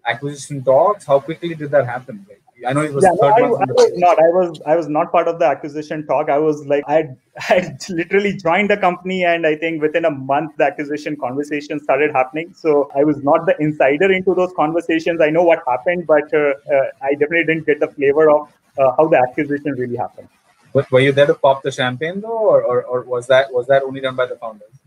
acquisition 0.05 0.63
talks? 0.63 1.05
How 1.05 1.19
quickly 1.19 1.53
did 1.53 1.71
that 1.71 1.85
happen? 1.85 2.25
Like, 2.27 2.41
I 2.65 2.71
know 2.71 2.81
it 2.81 2.93
was 2.93 3.03
yeah, 3.03 3.11
no, 3.19 3.27
I, 3.27 3.39
I 3.39 3.49
was 3.49 3.91
not. 3.95 4.17
I 4.17 4.29
was 4.29 4.61
I 4.65 4.75
was 4.75 4.87
not 4.87 5.11
part 5.11 5.27
of 5.27 5.39
the 5.39 5.45
acquisition 5.45 6.05
talk. 6.07 6.29
I 6.29 6.37
was 6.37 6.65
like 6.65 6.83
I 6.87 7.09
had 7.35 7.83
literally 7.89 8.37
joined 8.37 8.69
the 8.69 8.77
company, 8.77 9.25
and 9.25 9.45
I 9.45 9.55
think 9.55 9.81
within 9.81 10.05
a 10.05 10.11
month 10.11 10.55
the 10.57 10.65
acquisition 10.65 11.17
conversation 11.17 11.81
started 11.81 12.11
happening. 12.13 12.53
So 12.53 12.89
I 12.95 13.03
was 13.03 13.21
not 13.23 13.45
the 13.45 13.55
insider 13.59 14.11
into 14.11 14.33
those 14.33 14.53
conversations. 14.55 15.19
I 15.19 15.29
know 15.31 15.43
what 15.43 15.63
happened, 15.67 16.07
but 16.07 16.33
uh, 16.33 16.53
uh, 16.71 16.85
I 17.01 17.11
definitely 17.11 17.45
didn't 17.45 17.65
get 17.65 17.81
the 17.81 17.89
flavor 17.89 18.29
of 18.29 18.47
uh, 18.79 18.91
how 18.97 19.09
the 19.09 19.17
acquisition 19.17 19.73
really 19.73 19.97
happened. 19.97 20.29
But 20.73 20.89
were 20.91 21.01
you 21.01 21.11
there 21.11 21.27
to 21.27 21.35
pop 21.35 21.61
the 21.61 21.71
champagne 21.71 22.21
though, 22.21 22.37
or, 22.37 22.63
or, 22.63 22.83
or 22.83 23.01
was 23.03 23.27
that 23.27 23.51
was 23.51 23.67
that 23.67 23.83
only 23.83 23.99
done 23.99 24.15
by 24.15 24.27
the 24.27 24.37
founders? 24.37 24.79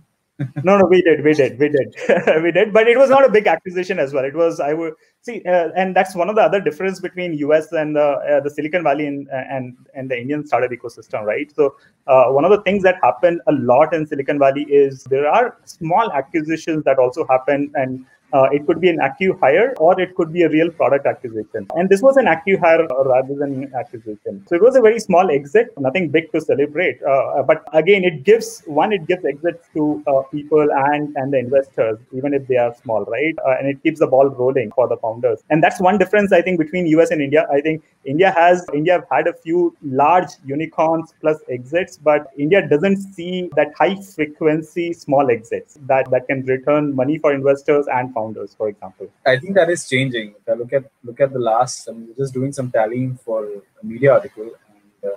No, 0.63 0.79
no, 0.79 0.87
we 0.87 1.03
did, 1.03 1.25
we 1.25 1.35
did, 1.35 1.59
we 1.59 1.69
did, 1.69 1.95
we 2.43 2.53
did. 2.53 2.73
But 2.73 2.87
it 2.87 2.97
was 2.97 3.11
not 3.11 3.25
a 3.25 3.29
big 3.29 3.47
acquisition 3.49 3.99
as 3.99 4.13
well. 4.13 4.25
It 4.25 4.35
was, 4.35 4.61
I 4.61 4.73
would 4.73 4.95
see, 5.23 5.43
uh, 5.45 5.71
and 5.77 5.97
that's 5.97 6.15
one 6.15 6.29
of 6.29 6.37
the 6.37 6.43
other 6.43 6.61
difference 6.61 7.01
between 7.01 7.35
US 7.35 7.73
and 7.73 7.97
the 7.97 8.01
uh, 8.03 8.41
the 8.41 8.51
Silicon 8.51 8.85
Valley 8.85 9.07
and 9.07 9.29
and 9.31 9.77
and 9.95 10.09
the 10.09 10.17
Indian 10.17 10.47
startup 10.47 10.71
ecosystem, 10.71 11.25
right? 11.25 11.51
So 11.55 11.75
uh, 12.07 12.27
one 12.27 12.45
of 12.45 12.53
the 12.53 12.63
things 12.63 12.85
that 12.85 12.97
happen 13.03 13.41
a 13.49 13.53
lot 13.53 13.93
in 13.93 14.07
Silicon 14.07 14.39
Valley 14.39 14.63
is 14.63 15.03
there 15.05 15.29
are 15.29 15.59
small 15.65 16.13
acquisitions 16.13 16.85
that 16.85 16.99
also 16.99 17.27
happen, 17.29 17.73
and 17.75 18.07
uh, 18.33 18.49
it 18.53 18.67
could 18.67 18.81
be 18.81 18.89
an 18.89 18.99
acqui-hire 18.99 19.75
or 19.79 20.01
it 20.01 20.15
could 20.15 20.33
be 20.33 20.43
a 20.43 20.49
real 20.49 20.71
product 20.71 21.07
acquisition. 21.07 21.67
And 21.75 21.89
this 21.89 22.03
was 22.03 22.17
an 22.17 22.27
acqui-hire 22.27 22.87
rather 23.05 23.35
than 23.35 23.63
an 23.65 23.73
acquisition. 23.75 24.45
So 24.47 24.57
it 24.57 24.63
was 24.63 24.77
a 24.77 24.81
very 24.81 25.01
small 25.01 25.31
exit, 25.31 25.69
nothing 25.79 26.09
big 26.09 26.31
to 26.33 26.41
celebrate. 26.41 27.03
Uh, 27.03 27.43
but 27.43 27.65
again, 27.73 28.05
it 28.05 28.25
gives 28.25 28.63
one, 28.67 28.93
it 28.93 29.07
gives 29.07 29.25
exits 29.25 29.69
to 29.75 30.03
uh, 30.07 30.23
people 30.31 30.69
and 30.71 31.15
and 31.17 31.33
the 31.33 31.39
investors, 31.39 31.99
even 32.13 32.35
if 32.35 32.47
they 32.47 32.57
are 32.57 32.75
small, 32.83 33.05
right? 33.05 33.35
Uh, 33.47 33.57
and 33.59 33.69
it 33.69 33.83
keeps 33.83 34.01
the 34.01 34.07
ball 34.07 34.29
rolling 34.29 34.71
for 34.73 34.89
the 34.89 34.97
founders. 34.97 35.43
And 35.51 35.63
that's 35.63 35.81
one 35.81 35.99
difference 35.99 36.33
I 36.33 36.43
think 36.43 36.59
between 36.59 36.87
US 36.99 37.11
and 37.11 37.23
India. 37.23 37.47
I 37.53 37.61
think 37.61 37.83
India 38.05 38.31
has 38.31 38.67
India 38.75 39.05
had 39.11 39.27
a 39.27 39.33
few 39.33 39.77
large 39.83 40.31
unicorns 40.45 41.15
plus 41.21 41.39
exits, 41.51 41.97
but 41.97 42.29
India 42.39 42.67
doesn't 42.67 42.97
see 42.97 43.51
that 43.57 43.73
high 43.79 43.97
frequency 43.97 44.93
small 44.93 45.31
exits 45.31 45.79
that 45.87 46.11
that 46.11 46.27
can 46.27 46.45
return 46.45 46.95
money 46.95 47.19
for 47.19 47.33
investors 47.33 47.87
and 47.93 48.13
founders, 48.19 48.55
for 48.55 48.69
example? 48.69 49.09
I 49.27 49.39
think 49.39 49.55
that 49.55 49.71
is 49.71 49.89
changing. 49.89 50.35
If 50.41 50.49
I 50.49 50.55
look 50.61 50.73
at 50.73 50.85
look 51.05 51.21
at 51.21 51.33
the 51.33 51.45
last, 51.51 51.89
I'm 51.89 52.03
just 52.17 52.35
doing 52.35 52.53
some 52.59 52.71
tallying 52.71 53.17
for 53.25 53.45
a 53.45 53.87
media 53.93 54.13
article, 54.19 54.51
and 54.75 55.13
uh, 55.13 55.17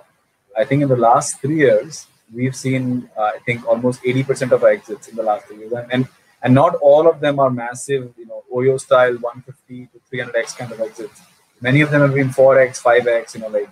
I 0.56 0.64
think 0.64 0.82
in 0.82 0.88
the 0.88 1.02
last 1.08 1.40
three 1.40 1.60
years 1.66 2.06
we've 2.32 2.56
seen 2.56 3.10
uh, 3.16 3.30
I 3.36 3.38
think 3.46 3.66
almost 3.66 4.02
80% 4.02 4.52
of 4.52 4.62
our 4.64 4.70
exits 4.70 5.08
in 5.08 5.16
the 5.16 5.22
last 5.22 5.46
three 5.46 5.58
years, 5.58 5.72
and, 5.72 5.92
and 5.92 6.08
and 6.42 6.54
not 6.54 6.74
all 6.76 7.08
of 7.08 7.20
them 7.20 7.38
are 7.38 7.50
massive, 7.50 8.12
you 8.18 8.26
know, 8.26 8.42
Oyo 8.52 8.78
style 8.80 9.14
150 9.14 9.88
to 9.92 10.00
300x 10.10 10.56
kind 10.58 10.72
of 10.72 10.80
exits. 10.80 11.20
Many 11.60 11.80
of 11.82 11.90
them 11.90 12.00
have 12.02 12.14
been 12.14 12.30
4x, 12.30 12.82
5x. 12.82 13.34
You 13.34 13.42
know, 13.42 13.48
like 13.48 13.70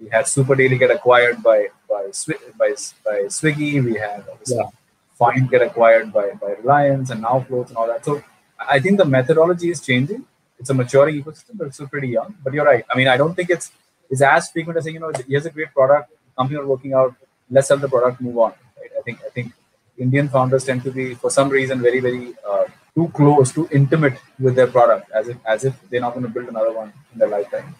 we 0.00 0.08
had 0.08 0.24
Supr 0.24 0.56
Daily 0.56 0.78
get 0.78 0.90
acquired 0.90 1.42
by 1.42 1.68
by 1.88 2.04
by, 2.58 2.70
by 3.04 3.18
Swiggy. 3.36 3.84
We 3.84 3.94
had 3.94 4.24
obviously 4.32 4.56
yeah. 4.56 4.70
Fynd 5.20 5.50
get 5.50 5.62
acquired 5.62 6.12
by 6.12 6.30
by 6.42 6.52
Reliance, 6.62 7.10
and 7.10 7.20
now 7.20 7.40
Floats 7.46 7.70
and 7.70 7.76
all 7.76 7.88
that. 7.88 8.04
So 8.04 8.22
I 8.58 8.80
think 8.80 8.98
the 8.98 9.04
methodology 9.04 9.70
is 9.70 9.80
changing. 9.80 10.24
It's 10.58 10.70
a 10.70 10.74
maturing 10.74 11.22
ecosystem, 11.22 11.52
but 11.54 11.68
it's 11.68 11.76
still 11.76 11.88
pretty 11.88 12.08
young. 12.08 12.34
But 12.42 12.52
you're 12.52 12.64
right. 12.64 12.84
I 12.90 12.96
mean, 12.96 13.08
I 13.08 13.16
don't 13.16 13.34
think 13.34 13.50
it's 13.50 13.70
it's 14.10 14.22
as 14.22 14.50
frequent 14.50 14.78
as 14.78 14.84
saying, 14.84 14.94
you 14.94 15.00
know, 15.00 15.12
here's 15.28 15.46
a 15.46 15.50
great 15.50 15.72
product, 15.72 16.10
company 16.36 16.58
are 16.58 16.66
working 16.66 16.94
out, 16.94 17.14
let's 17.50 17.68
sell 17.68 17.78
the 17.78 17.88
product, 17.88 18.20
move 18.20 18.38
on. 18.38 18.52
Right? 18.78 18.90
I 18.98 19.02
think 19.02 19.20
I 19.24 19.30
think 19.30 19.52
Indian 19.98 20.28
founders 20.28 20.64
tend 20.64 20.82
to 20.84 20.90
be, 20.90 21.14
for 21.14 21.30
some 21.30 21.48
reason, 21.48 21.80
very 21.80 22.00
very 22.00 22.34
uh, 22.48 22.64
too 22.94 23.08
close, 23.14 23.52
too 23.52 23.68
intimate 23.70 24.18
with 24.38 24.54
their 24.54 24.66
product, 24.66 25.10
as 25.12 25.28
if 25.28 25.36
as 25.46 25.64
if 25.64 25.74
they're 25.88 26.00
not 26.00 26.14
going 26.14 26.26
to 26.26 26.32
build 26.32 26.48
another 26.48 26.72
one 26.72 26.92
in 27.12 27.18
their 27.18 27.28
lifetime. 27.28 27.74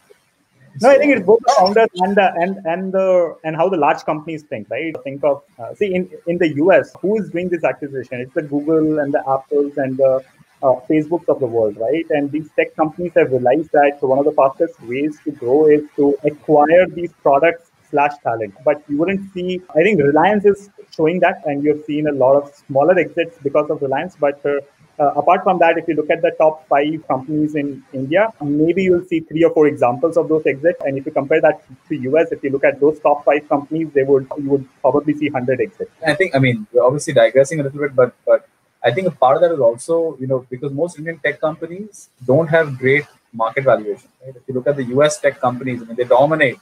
No, 0.81 0.91
I 0.91 0.99
think 0.99 1.17
it's 1.17 1.27
both 1.27 1.41
the 1.41 1.55
founders 1.59 1.89
and 1.97 2.17
the 2.17 2.33
and 2.35 2.65
and 2.65 2.93
the 2.93 3.37
and 3.43 3.57
how 3.57 3.69
the 3.69 3.77
large 3.77 4.05
companies 4.05 4.43
think, 4.43 4.69
right? 4.71 4.95
Think 5.03 5.25
of 5.25 5.43
uh, 5.59 5.75
see 5.75 5.93
in 5.95 6.09
in 6.27 6.39
the 6.39 6.51
US, 6.65 6.95
who 7.01 7.21
is 7.21 7.31
doing 7.31 7.49
this 7.49 7.65
acquisition? 7.65 8.21
It's 8.21 8.35
the 8.35 8.43
Google 8.43 9.01
and 9.01 9.13
the 9.13 9.23
Apples 9.29 9.77
and 9.77 9.97
the 9.97 10.25
uh, 10.62 10.75
Facebooks 10.88 11.29
of 11.29 11.41
the 11.41 11.47
world, 11.47 11.77
right? 11.77 12.07
And 12.11 12.31
these 12.31 12.49
tech 12.57 12.75
companies 12.77 13.12
have 13.17 13.31
realized 13.31 13.71
that 13.73 14.03
one 14.03 14.19
of 14.19 14.25
the 14.25 14.33
fastest 14.33 14.81
ways 14.83 15.19
to 15.25 15.31
grow 15.33 15.67
is 15.67 15.83
to 15.97 16.17
acquire 16.25 16.87
these 16.87 17.12
products 17.23 17.71
slash 17.91 18.12
talent. 18.23 18.55
But 18.65 18.83
you 18.88 18.99
wouldn't 18.99 19.33
see, 19.33 19.62
I 19.71 19.83
think 19.83 20.00
Reliance 20.00 20.45
is 20.45 20.71
showing 20.95 21.21
that, 21.21 21.43
and 21.47 21.62
you've 21.62 21.85
seen 21.85 22.09
a 22.09 22.12
lot 22.12 22.37
of 22.37 22.55
smaller 22.55 22.99
exits 22.99 23.38
because 23.43 23.71
of 23.71 23.81
Reliance. 23.83 24.17
But 24.19 24.45
uh, 24.45 24.61
uh, 24.99 25.12
apart 25.15 25.45
from 25.45 25.59
that, 25.61 25.79
if 25.79 25.87
you 25.87 25.95
look 25.95 26.11
at 26.11 26.23
the 26.23 26.33
top 26.33 26.67
five 26.69 27.07
companies 27.07 27.55
in 27.55 27.83
India, 27.93 28.33
maybe 28.43 28.83
you'll 28.83 29.05
see 29.05 29.21
three 29.21 29.45
or 29.45 29.53
four 29.55 29.67
examples 29.69 30.17
of 30.17 30.29
those 30.29 30.45
exits. 30.47 30.81
And 30.85 30.99
if 30.99 31.07
you 31.07 31.12
compare 31.12 31.41
that 31.41 31.62
to 31.88 31.97
US, 32.11 32.33
if 32.33 32.43
you 32.43 32.50
look 32.50 32.65
at 32.65 32.81
those 32.81 32.99
top 32.99 33.25
five 33.25 33.49
companies, 33.49 33.88
they 33.95 34.03
would 34.03 34.27
you 34.37 34.50
would 34.50 34.69
probably 34.81 35.15
see 35.15 35.29
hundred 35.29 35.61
exits. 35.61 35.91
I 36.05 36.15
think 36.15 36.35
I 36.35 36.41
mean 36.41 36.67
we're 36.73 36.83
obviously 36.83 37.12
digressing 37.12 37.61
a 37.61 37.62
little 37.62 37.79
bit, 37.79 37.95
but 37.95 38.12
but 38.27 38.49
I 38.83 38.91
think 38.93 39.09
a 39.09 39.11
part 39.11 39.37
of 39.37 39.43
that 39.43 39.53
is 39.53 39.61
also 39.61 40.17
you 40.21 40.27
know 40.27 40.47
because 40.51 40.73
most 40.73 40.99
Indian 40.99 41.19
tech 41.19 41.41
companies 41.41 42.09
don't 42.25 42.49
have 42.49 42.79
great 42.79 43.05
market 43.33 43.65
valuation. 43.65 44.09
Right? 44.25 44.37
If 44.37 44.43
you 44.47 44.55
look 44.55 44.67
at 44.67 44.77
the 44.77 44.85
US 44.97 45.21
tech 45.21 45.41
companies, 45.41 45.83
I 45.83 45.87
mean 45.87 45.97
they 45.97 46.05
dominate. 46.05 46.59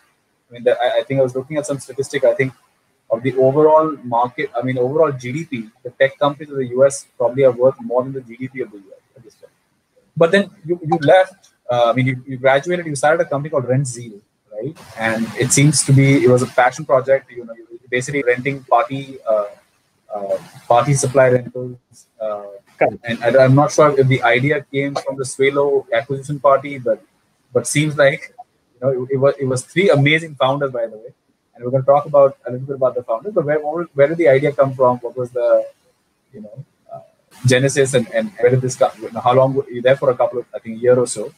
I 0.48 0.52
mean 0.52 0.68
I, 0.68 1.00
I 1.00 1.02
think 1.02 1.20
I 1.20 1.22
was 1.22 1.34
looking 1.34 1.56
at 1.56 1.66
some 1.66 1.78
statistic. 1.78 2.24
I 2.24 2.34
think 2.34 2.52
of 3.10 3.22
the 3.22 3.34
overall 3.36 3.96
market, 4.02 4.50
I 4.56 4.62
mean, 4.62 4.78
overall 4.78 5.12
GDP, 5.12 5.70
the 5.82 5.90
tech 5.90 6.18
companies 6.18 6.50
of 6.50 6.56
the 6.56 6.68
US 6.78 7.06
probably 7.16 7.44
are 7.44 7.52
worth 7.52 7.80
more 7.80 8.02
than 8.02 8.12
the 8.12 8.20
GDP 8.20 8.62
of 8.62 8.72
the 8.72 8.78
US 8.78 9.02
at 9.16 9.22
this 9.22 9.34
point. 9.34 9.52
But 10.16 10.32
then 10.32 10.50
you, 10.64 10.78
you 10.82 10.98
left, 11.00 11.50
uh, 11.70 11.90
I 11.90 11.92
mean, 11.92 12.06
you, 12.06 12.22
you 12.26 12.36
graduated, 12.36 12.86
you 12.86 12.96
started 12.96 13.24
a 13.24 13.28
company 13.28 13.50
called 13.50 13.68
Rent 13.68 13.86
RentZeal, 13.86 14.20
right? 14.52 14.76
And 14.98 15.26
it 15.38 15.52
seems 15.52 15.84
to 15.84 15.92
be, 15.92 16.24
it 16.24 16.28
was 16.28 16.42
a 16.42 16.46
passion 16.46 16.84
project, 16.84 17.30
you 17.30 17.44
know, 17.44 17.54
basically 17.90 18.22
renting 18.22 18.64
party, 18.64 19.18
uh, 19.28 19.46
party 20.68 20.94
supply 20.94 21.28
rentals. 21.28 21.76
Uh, 22.20 22.42
and 23.04 23.18
I, 23.24 23.44
am 23.44 23.54
not 23.54 23.72
sure 23.72 23.98
if 23.98 24.06
the 24.06 24.22
idea 24.22 24.64
came 24.70 24.94
from 24.94 25.16
the 25.16 25.24
Swalo 25.24 25.86
acquisition 25.92 26.38
party, 26.40 26.78
but 26.78 27.02
but 27.52 27.66
seems 27.66 27.96
like, 27.96 28.34
you 28.74 28.80
know, 28.82 28.90
it, 29.04 29.14
it 29.14 29.16
was, 29.16 29.34
it 29.40 29.46
was 29.46 29.64
three 29.64 29.88
amazing 29.88 30.34
founders, 30.34 30.70
by 30.70 30.86
the 30.86 30.96
way 30.96 31.14
and 31.56 31.64
we're 31.64 31.70
going 31.70 31.82
to 31.82 31.86
talk 31.86 32.06
about 32.06 32.36
a 32.46 32.52
little 32.52 32.66
bit 32.66 32.76
about 32.76 32.94
the 32.94 33.02
founders. 33.02 33.32
But 33.34 33.44
where 33.44 33.58
where 33.58 34.08
did 34.08 34.18
the 34.18 34.28
idea 34.28 34.52
come 34.52 34.74
from? 34.74 34.98
What 34.98 35.16
was 35.16 35.30
the 35.30 35.66
you 36.32 36.42
know 36.42 36.64
uh, 36.92 37.00
genesis, 37.46 37.94
and, 37.94 38.08
and 38.12 38.30
where 38.38 38.50
did 38.50 38.60
this 38.60 38.76
come? 38.76 38.90
How 39.22 39.34
long 39.34 39.54
were 39.54 39.68
you 39.70 39.82
there 39.82 39.96
for? 39.96 40.10
A 40.10 40.16
couple 40.16 40.38
of 40.38 40.46
I 40.54 40.58
think 40.58 40.76
a 40.76 40.80
year 40.80 40.98
or 40.98 41.06
so. 41.06 41.32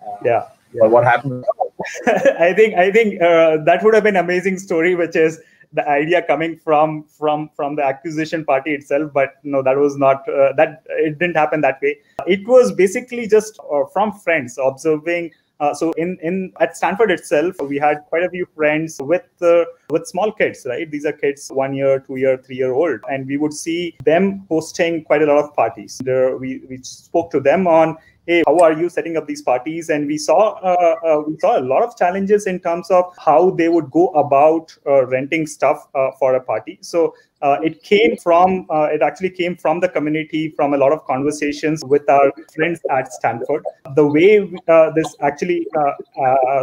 Uh, 0.00 0.16
yeah. 0.24 0.48
But 0.78 0.90
what 0.90 1.04
happened? 1.04 1.44
I 2.06 2.52
think 2.54 2.74
I 2.74 2.90
think 2.92 3.20
uh, 3.20 3.58
that 3.64 3.82
would 3.82 3.94
have 3.94 4.04
been 4.04 4.16
amazing 4.16 4.58
story, 4.58 4.94
which 4.94 5.16
is 5.16 5.40
the 5.76 5.88
idea 5.88 6.22
coming 6.22 6.56
from 6.56 7.04
from 7.18 7.48
from 7.54 7.76
the 7.76 7.84
acquisition 7.84 8.44
party 8.44 8.74
itself 8.74 9.10
but 9.12 9.34
no 9.44 9.62
that 9.62 9.76
was 9.76 9.96
not 9.96 10.28
uh, 10.28 10.52
that 10.60 10.82
it 11.08 11.18
didn't 11.18 11.36
happen 11.36 11.60
that 11.60 11.80
way 11.82 11.96
it 12.26 12.46
was 12.48 12.72
basically 12.72 13.26
just 13.26 13.58
uh, 13.72 13.84
from 13.92 14.12
friends 14.12 14.58
observing 14.70 15.30
uh, 15.58 15.72
so 15.72 15.92
in 15.92 16.18
in 16.22 16.52
at 16.60 16.76
Stanford 16.76 17.10
itself, 17.10 17.56
we 17.62 17.78
had 17.78 18.04
quite 18.10 18.22
a 18.22 18.28
few 18.28 18.46
friends 18.54 18.98
with 19.00 19.24
uh, 19.40 19.64
with 19.88 20.06
small 20.06 20.30
kids, 20.30 20.66
right? 20.68 20.90
These 20.90 21.06
are 21.06 21.12
kids 21.12 21.48
one 21.48 21.74
year, 21.74 22.00
two 22.00 22.16
year, 22.16 22.36
three 22.36 22.56
year 22.56 22.74
old, 22.74 23.00
and 23.10 23.26
we 23.26 23.38
would 23.38 23.54
see 23.54 23.96
them 24.04 24.44
hosting 24.50 25.04
quite 25.04 25.22
a 25.22 25.26
lot 25.26 25.42
of 25.42 25.54
parties. 25.56 25.98
There, 26.04 26.36
we 26.36 26.60
we 26.68 26.82
spoke 26.82 27.30
to 27.30 27.40
them 27.40 27.66
on 27.66 27.96
hey 28.26 28.42
how 28.46 28.58
are 28.58 28.72
you 28.72 28.88
setting 28.88 29.16
up 29.16 29.26
these 29.26 29.42
parties? 29.42 29.88
And 29.88 30.06
we 30.06 30.18
saw 30.18 30.54
uh, 30.60 30.96
uh, 31.06 31.22
we 31.26 31.38
saw 31.38 31.58
a 31.58 31.60
lot 31.60 31.82
of 31.82 31.96
challenges 31.96 32.46
in 32.46 32.60
terms 32.60 32.90
of 32.90 33.14
how 33.18 33.50
they 33.50 33.68
would 33.68 33.90
go 33.90 34.08
about 34.08 34.76
uh, 34.86 35.06
renting 35.06 35.46
stuff 35.46 35.86
uh, 35.94 36.10
for 36.18 36.34
a 36.34 36.40
party. 36.40 36.78
So 36.80 37.14
uh, 37.42 37.58
it 37.62 37.82
came 37.82 38.16
from 38.16 38.66
uh, 38.70 38.88
it 38.90 39.02
actually 39.02 39.30
came 39.30 39.56
from 39.56 39.80
the 39.80 39.88
community 39.88 40.52
from 40.56 40.74
a 40.74 40.76
lot 40.76 40.92
of 40.92 41.04
conversations 41.04 41.84
with 41.84 42.08
our 42.08 42.32
friends 42.54 42.80
at 42.90 43.12
stanford 43.12 43.62
the 43.94 44.06
way 44.06 44.40
we, 44.40 44.58
this 44.94 45.14
actually 45.20 45.66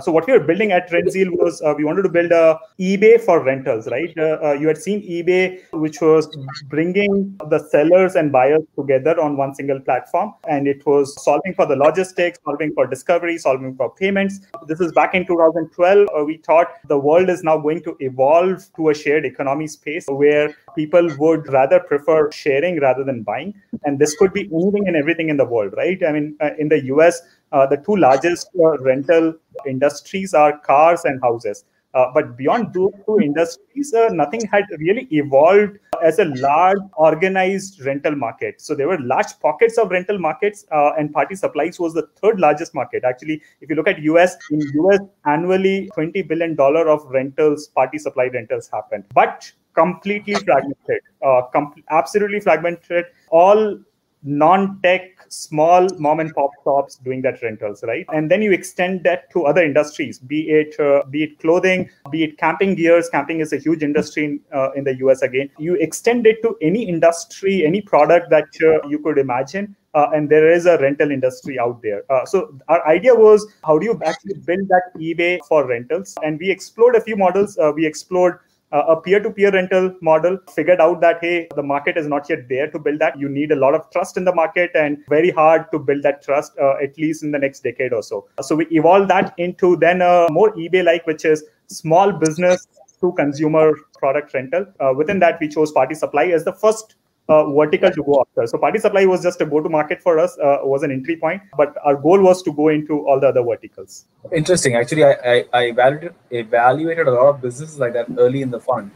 so 0.02 0.12
what 0.12 0.26
we 0.28 0.34
were 0.34 0.40
building 0.40 0.72
at 0.72 0.90
RentZeal 0.90 1.30
was 1.32 1.62
we 1.78 1.84
wanted 1.84 2.04
to 2.04 2.10
build 2.10 2.32
a 2.32 2.60
ebay 2.80 3.20
for 3.22 3.44
rentals 3.44 3.88
right 3.88 4.14
you 4.60 4.68
had 4.68 4.78
seen 4.78 5.02
ebay 5.04 5.62
which 5.72 6.02
was 6.02 6.28
bringing 6.66 7.38
the 7.50 7.60
sellers 7.70 8.16
and 8.16 8.32
buyers 8.32 8.64
together 8.76 9.20
on 9.22 9.38
one 9.38 9.54
single 9.54 9.80
platform 9.80 10.34
and 10.48 10.68
it 10.68 10.86
was 10.86 11.22
solving 11.24 11.54
for 11.54 11.66
the 11.66 11.76
logistics, 11.76 12.40
solving 12.44 12.74
for 12.74 12.88
discovery, 12.88 13.38
solving 13.38 13.76
for 13.76 13.94
payments. 13.96 14.40
This 14.68 14.80
is 14.80 14.92
back 14.92 15.16
in 15.16 15.26
2012. 15.26 16.08
Uh, 16.08 16.26
we 16.26 16.38
thought 16.38 16.68
the 16.88 16.98
world 16.98 17.30
is 17.30 17.44
now 17.44 17.58
going 17.58 17.84
to 17.84 17.96
evolve 18.00 18.66
to 18.76 18.90
a 18.90 18.94
shared 18.94 19.26
economy 19.26 19.68
space 19.68 20.06
where 20.08 20.56
people 20.76 21.08
would 21.18 21.48
rather 21.52 21.80
prefer 21.80 22.32
sharing 22.32 22.80
rather 22.80 23.04
than 23.04 23.24
buying. 23.24 23.54
And 23.84 24.00
this 24.00 24.16
could 24.16 24.34
be 24.34 24.50
anything 24.54 24.88
and 24.88 24.96
everything 24.96 25.30
in 25.30 25.38
the 25.38 25.46
world, 25.46 25.74
right? 25.78 26.02
I 26.08 26.12
mean, 26.12 26.36
uh, 26.42 26.52
in 26.58 26.70
the 26.70 26.84
US, 26.86 27.22
uh, 27.52 27.68
the 27.68 27.78
two 27.78 27.96
largest 27.96 28.50
uh, 28.60 28.78
rental 28.80 29.34
industries 29.68 30.34
are 30.34 30.58
cars 30.60 31.06
and 31.06 31.22
houses. 31.22 31.66
Uh, 31.94 32.08
but 32.12 32.36
beyond 32.36 32.74
those 32.74 32.92
two 33.06 33.20
industries, 33.20 33.94
uh, 33.94 34.10
nothing 34.12 34.42
had 34.52 34.64
really 34.80 35.08
evolved 35.12 35.78
as 36.04 36.18
a 36.18 36.26
large 36.26 36.80
organized 36.98 37.86
rental 37.86 38.16
market. 38.16 38.60
So 38.60 38.74
there 38.74 38.88
were 38.88 39.00
large 39.00 39.40
pockets 39.40 39.78
of 39.78 39.92
rental 39.92 40.18
markets, 40.18 40.66
uh, 40.72 40.94
and 40.98 41.14
party 41.14 41.36
supplies 41.36 41.80
was 41.80 41.94
the 41.94 42.08
third 42.20 42.40
largest 42.40 42.74
market. 42.74 43.04
Actually, 43.04 43.44
if 43.62 43.70
you 43.70 43.76
look 43.76 43.88
at 43.88 44.00
US, 44.02 44.36
in 44.50 44.60
US 44.60 45.00
annually, 45.28 45.92
twenty 45.94 46.24
billion 46.24 46.56
dollar 46.56 46.90
of 46.90 47.06
rentals, 47.12 47.68
party 47.68 48.00
supply 48.00 48.26
rentals 48.34 48.68
happen, 48.74 49.06
but 49.14 49.52
completely 49.74 50.36
fragmented, 50.36 51.02
uh, 51.26 51.44
com- 51.54 51.84
absolutely 51.90 52.40
fragmented. 52.40 53.06
All 53.30 53.80
non-tech 54.24 55.26
small 55.28 55.88
mom 56.00 56.20
and 56.20 56.34
pop 56.34 56.52
shops 56.64 56.96
doing 56.96 57.22
that 57.22 57.42
rentals 57.42 57.84
right 57.84 58.06
and 58.14 58.32
then 58.32 58.42
you 58.42 58.54
extend 58.54 59.04
that 59.04 59.30
to 59.32 59.46
other 59.46 59.62
industries 59.62 60.18
be 60.18 60.50
it 60.50 60.80
uh, 60.80 61.04
be 61.10 61.24
it 61.24 61.40
clothing 61.40 61.90
be 62.10 62.24
it 62.24 62.38
camping 62.38 62.74
gears 62.74 63.10
camping 63.10 63.42
is 63.42 63.52
a 63.52 63.58
huge 63.58 63.84
industry 63.84 64.24
in, 64.26 64.40
uh, 64.54 64.72
in 64.74 64.84
the 64.84 64.94
us 64.94 65.22
again 65.24 65.50
you 65.58 65.76
extend 65.76 66.26
it 66.26 66.42
to 66.42 66.56
any 66.62 66.88
industry 66.88 67.66
any 67.66 67.82
product 67.82 68.30
that 68.30 68.48
uh, 68.64 68.88
you 68.88 68.98
could 69.00 69.18
imagine 69.18 69.76
uh, 69.94 70.08
and 70.14 70.30
there 70.30 70.50
is 70.50 70.66
a 70.66 70.78
rental 70.80 71.12
industry 71.12 71.60
out 71.60 71.82
there. 71.82 72.04
Uh, 72.12 72.26
so 72.26 72.58
our 72.68 72.86
idea 72.88 73.14
was 73.14 73.46
how 73.64 73.78
do 73.78 73.86
you 73.86 74.00
actually 74.04 74.36
build 74.46 74.68
that 74.70 74.92
eBay 74.98 75.40
for 75.48 75.68
rentals? 75.68 76.16
And 76.24 76.40
we 76.40 76.50
explored 76.50 76.96
a 76.96 77.02
few 77.02 77.16
models. 77.16 77.58
Uh, 77.58 77.72
we 77.76 77.86
explored 77.86 78.40
a 78.74 78.96
peer-to-peer 78.96 79.52
rental 79.52 79.94
model 80.02 80.38
figured 80.54 80.82
out 80.82 81.00
that 81.02 81.20
hey 81.22 81.48
the 81.56 81.64
market 81.64 81.98
is 81.98 82.08
not 82.08 82.30
yet 82.30 82.50
there 82.50 82.70
to 82.72 82.80
build 82.80 83.00
that. 83.00 83.18
You 83.20 83.30
need 83.30 83.52
a 83.52 83.56
lot 83.56 83.76
of 83.76 83.90
trust 83.92 84.18
in 84.18 84.26
the 84.26 84.34
market 84.34 84.72
and 84.76 84.98
very 85.08 85.30
hard 85.30 85.72
to 85.72 85.80
build 85.80 86.04
that 86.04 86.24
trust 86.24 86.54
uh, 86.60 86.76
at 86.82 86.98
least 86.98 87.24
in 87.24 87.32
the 87.32 87.40
next 87.40 87.62
decade 87.64 87.94
or 87.94 88.04
so. 88.04 88.28
So 88.42 88.56
we 88.56 88.66
evolved 88.72 89.10
that 89.10 89.34
into 89.38 89.76
then 89.76 90.02
a 90.02 90.28
more 90.32 90.54
ebay 90.56 90.84
like 90.84 91.06
which 91.06 91.26
is 91.26 91.44
small 91.68 92.12
business 92.12 92.68
to 93.02 93.12
consumer 93.14 93.74
product 93.98 94.34
rental. 94.34 94.66
Uh, 94.80 94.94
within 94.96 95.20
that 95.20 95.40
we 95.40 95.48
chose 95.48 95.72
party 95.72 95.96
supply 95.96 96.26
as 96.26 96.44
the 96.44 96.54
first 96.54 96.96
uh, 97.30 97.50
vertical 97.52 97.92
to 97.92 98.04
go 98.04 98.22
after. 98.22 98.48
So 98.48 98.58
party 98.58 98.80
supply 98.80 99.06
was 99.06 99.24
just 99.24 99.42
a 99.42 99.46
go 99.46 99.62
to 99.62 99.70
market 99.70 100.02
for 100.02 100.20
us, 100.20 100.38
uh, 100.40 100.60
was 100.64 100.84
an 100.84 100.92
entry 100.92 101.16
point, 101.16 101.42
but 101.58 101.76
our 101.84 101.96
goal 101.96 102.22
was 102.22 102.42
to 102.44 102.52
go 102.52 102.70
into 102.70 103.08
all 103.08 103.20
the 103.20 103.28
other 103.28 103.44
verticals. 103.44 104.06
Interesting. 104.32 104.76
Actually, 104.76 105.06
I, 105.06 105.12
I, 105.12 105.46
I 105.54 105.64
evaluated, 105.66 106.16
evaluated 106.32 107.08
a 107.08 107.12
lot 107.12 107.28
of 107.28 107.42
businesses 107.42 107.80
like 107.80 107.94
that 107.94 108.08
early 108.18 108.42
in 108.42 108.52
the 108.52 108.60
fund. 108.60 108.92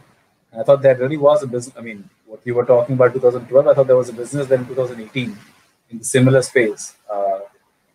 And 0.52 0.60
I 0.60 0.64
thought 0.64 0.82
there 0.82 0.96
really 0.96 1.16
was 1.16 1.42
a 1.42 1.46
business. 1.46 1.74
I 1.76 1.80
mean, 1.80 2.08
what 2.26 2.40
you 2.44 2.54
were 2.54 2.64
talking 2.64 2.94
about 2.94 3.12
2012, 3.12 3.66
I 3.66 3.74
thought 3.74 3.86
there 3.86 3.96
was 3.96 4.08
a 4.08 4.14
business 4.14 4.46
then 4.46 4.60
in 4.60 4.66
2018 4.66 5.38
in 5.90 5.98
the 5.98 6.04
similar 6.04 6.42
space. 6.42 6.96
Uh, 7.10 7.40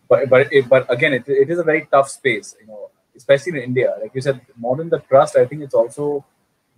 but 0.08 0.28
but 0.28 0.52
it, 0.52 0.68
but 0.68 0.90
again, 0.92 1.12
it, 1.14 1.24
it 1.28 1.50
is 1.50 1.58
a 1.58 1.62
very 1.62 1.86
tough 1.90 2.08
space, 2.10 2.54
you 2.60 2.66
know, 2.66 2.90
especially 3.16 3.58
in 3.58 3.64
India. 3.64 3.94
Like 4.00 4.14
you 4.14 4.20
said, 4.20 4.40
more 4.56 4.76
than 4.76 4.88
the 4.88 4.98
trust, 4.98 5.36
I 5.36 5.46
think 5.46 5.62
it's 5.62 5.74
also 5.74 6.24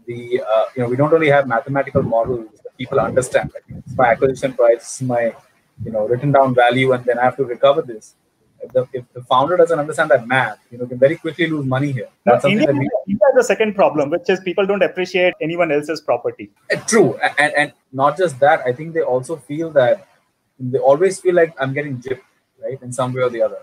the 0.07 0.43
uh, 0.43 0.65
you 0.75 0.83
know 0.83 0.89
we 0.89 0.97
don't 0.97 1.11
really 1.11 1.31
have 1.31 1.47
mathematical 1.47 2.03
models 2.03 2.49
that 2.65 2.77
people 2.77 3.01
understand. 3.01 3.51
Like 3.55 3.65
it's 3.79 3.97
my 3.97 4.09
acquisition 4.13 4.53
price, 4.53 5.03
my 5.03 5.35
you 5.85 5.93
know 5.93 6.07
written 6.07 6.33
down 6.33 6.55
value, 6.55 6.93
and 6.93 7.05
then 7.05 7.19
I 7.19 7.25
have 7.25 7.37
to 7.37 7.45
recover 7.45 7.83
this. 7.83 8.15
If 8.63 8.73
the, 8.73 8.89
if 8.95 9.05
the 9.13 9.23
founder 9.23 9.57
doesn't 9.57 9.79
understand 9.79 10.11
that 10.11 10.27
math, 10.27 10.59
you 10.71 10.79
know, 10.79 10.87
can 10.87 10.99
very 10.99 11.17
quickly 11.17 11.47
lose 11.47 11.67
money 11.67 11.93
here. 11.93 12.09
That's 12.25 12.43
no, 12.43 12.51
India, 12.51 12.67
that 12.67 12.75
we, 12.75 12.89
India 13.07 13.27
the 13.35 13.45
second 13.45 13.75
problem, 13.75 14.09
which 14.09 14.29
is 14.31 14.41
people 14.41 14.67
don't 14.67 14.83
appreciate 14.83 15.35
anyone 15.43 15.71
else's 15.71 16.01
property. 16.01 16.51
Uh, 16.73 16.77
true, 16.87 17.19
and 17.39 17.53
and 17.55 17.73
not 17.93 18.17
just 18.17 18.41
that. 18.41 18.61
I 18.61 18.73
think 18.73 18.95
they 18.95 19.03
also 19.03 19.37
feel 19.37 19.71
that 19.73 20.09
they 20.59 20.79
always 20.79 21.21
feel 21.21 21.35
like 21.35 21.55
I'm 21.61 21.75
getting 21.75 21.99
gypped, 21.99 22.23
right, 22.63 22.81
in 22.83 22.93
some 22.93 23.13
way 23.13 23.23
or 23.23 23.29
the 23.29 23.43
other 23.43 23.59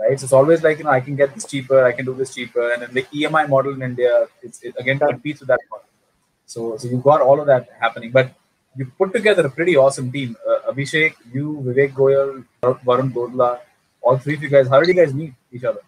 right? 0.00 0.18
So 0.18 0.24
it's 0.24 0.32
always 0.32 0.62
like 0.62 0.78
you 0.78 0.84
know 0.84 0.90
I 0.90 1.00
can 1.00 1.16
get 1.16 1.34
this 1.34 1.46
cheaper, 1.46 1.84
I 1.84 1.92
can 1.92 2.04
do 2.04 2.14
this 2.14 2.34
cheaper, 2.34 2.72
and 2.72 2.82
then 2.82 2.92
the 2.94 3.02
EMI 3.02 3.48
model 3.48 3.74
in 3.74 3.82
India, 3.82 4.26
it's 4.42 4.62
it 4.62 4.74
again 4.78 4.98
competes 4.98 5.40
with 5.40 5.48
that 5.48 5.60
model. 5.70 5.88
So 6.46 6.76
so 6.76 6.88
you've 6.88 7.02
got 7.02 7.20
all 7.20 7.40
of 7.40 7.46
that 7.46 7.68
happening, 7.78 8.10
but 8.10 8.32
you 8.76 8.86
put 8.98 9.12
together 9.12 9.46
a 9.46 9.50
pretty 9.50 9.76
awesome 9.76 10.10
team. 10.12 10.36
Uh, 10.48 10.72
Abhishek, 10.72 11.14
you, 11.32 11.62
Vivek 11.66 11.92
Goyal, 11.92 12.44
Varun 12.62 13.12
Dodla, 13.12 13.58
all 14.00 14.18
three 14.18 14.34
of 14.34 14.42
you 14.42 14.48
guys. 14.48 14.68
How 14.68 14.80
did 14.80 14.88
you 14.88 14.94
guys 14.94 15.12
meet 15.12 15.34
each 15.52 15.64
other? 15.64 15.80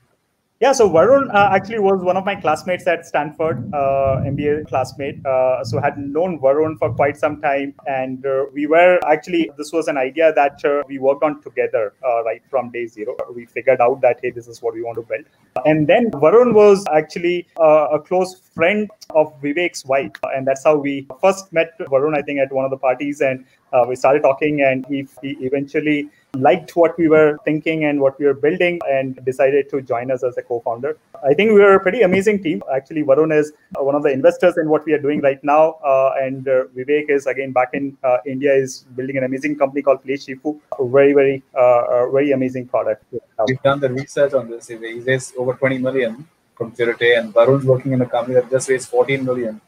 Yeah, 0.62 0.71
so 0.71 0.88
Varun 0.88 1.28
uh, 1.35 1.50
actually 1.52 1.81
was 1.81 2.04
one 2.04 2.16
of 2.16 2.25
my 2.25 2.37
classmates 2.37 2.87
at 2.87 3.04
Stanford, 3.04 3.69
uh, 3.75 4.23
MBA 4.25 4.69
classmate. 4.69 5.19
Uh, 5.26 5.64
so 5.64 5.81
had 5.81 5.99
known 5.99 6.38
Varun 6.38 6.78
for 6.78 6.95
quite 6.95 7.16
some 7.16 7.40
time, 7.40 7.75
and 7.88 8.25
uh, 8.25 8.45
we 8.52 8.69
were 8.69 9.00
actually 9.04 9.50
this 9.59 9.73
was 9.73 9.88
an 9.88 9.97
idea 9.97 10.33
that 10.35 10.64
uh, 10.64 10.85
we 10.87 11.00
worked 11.00 11.25
on 11.25 11.42
together 11.42 11.95
uh, 12.07 12.23
right 12.23 12.42
from 12.49 12.71
day 12.71 12.87
zero. 12.87 13.16
We 13.35 13.45
figured 13.45 13.81
out 13.81 14.02
that 14.02 14.21
hey, 14.23 14.31
this 14.31 14.47
is 14.47 14.62
what 14.62 14.75
we 14.75 14.85
want 14.85 14.99
to 14.99 15.02
build, 15.02 15.25
and 15.66 15.88
then 15.88 16.12
Varun 16.12 16.54
was 16.54 16.87
actually 16.95 17.49
a 17.57 17.99
close 17.99 18.40
friend 18.54 18.88
of 19.11 19.35
Vivek's 19.42 19.85
wife, 19.85 20.12
and 20.33 20.47
that's 20.47 20.62
how 20.62 20.76
we 20.76 21.09
first 21.21 21.52
met 21.52 21.76
Varun. 21.81 22.16
I 22.16 22.23
think 22.23 22.38
at 22.38 22.52
one 22.52 22.64
of 22.64 22.71
the 22.71 22.76
parties, 22.76 23.21
and 23.21 23.45
we 23.88 23.97
started 23.97 24.23
talking, 24.23 24.62
and 24.62 24.87
he, 24.87 25.09
he 25.23 25.31
eventually 25.40 26.09
liked 26.36 26.74
what 26.76 26.96
we 26.96 27.08
were 27.08 27.38
thinking 27.44 27.84
and 27.84 28.00
what 28.00 28.18
we 28.18 28.24
were 28.24 28.34
building 28.34 28.80
and 28.90 29.22
decided 29.24 29.68
to 29.68 29.82
join 29.82 30.10
us 30.10 30.24
as 30.24 30.36
a 30.38 30.42
co-founder. 30.42 30.96
I 31.22 31.34
think 31.34 31.52
we 31.52 31.62
are 31.62 31.74
a 31.74 31.80
pretty 31.80 32.00
amazing 32.02 32.42
team. 32.42 32.62
Actually, 32.74 33.02
Varun 33.02 33.38
is 33.38 33.52
one 33.76 33.94
of 33.94 34.02
the 34.02 34.10
investors 34.10 34.56
in 34.56 34.70
what 34.70 34.84
we 34.86 34.94
are 34.94 34.98
doing 34.98 35.20
right 35.20 35.42
now. 35.44 35.72
Uh, 35.84 36.14
and 36.18 36.48
uh, 36.48 36.64
Vivek 36.74 37.10
is 37.10 37.26
again 37.26 37.52
back 37.52 37.70
in 37.74 37.96
uh, 38.02 38.18
India 38.26 38.52
is 38.54 38.84
building 38.96 39.18
an 39.18 39.24
amazing 39.24 39.56
company 39.56 39.82
called 39.82 40.02
Play 40.02 40.14
Shifu. 40.14 40.58
A 40.78 40.88
very, 40.88 41.12
very, 41.12 41.42
uh, 41.54 42.08
very 42.08 42.32
amazing 42.32 42.66
product. 42.66 43.04
We've 43.46 43.62
done 43.62 43.80
the 43.80 43.90
research 43.90 44.32
on 44.32 44.48
this. 44.48 44.68
He 44.68 44.76
raised 44.76 45.36
over 45.36 45.52
20 45.52 45.78
million 45.78 46.26
from 46.54 46.72
Chiratae 46.72 47.18
and 47.18 47.34
Varun's 47.34 47.66
working 47.66 47.92
in 47.92 48.00
a 48.00 48.06
company 48.06 48.36
that 48.36 48.50
just 48.50 48.70
raised 48.70 48.88
14 48.88 49.22
million 49.22 49.60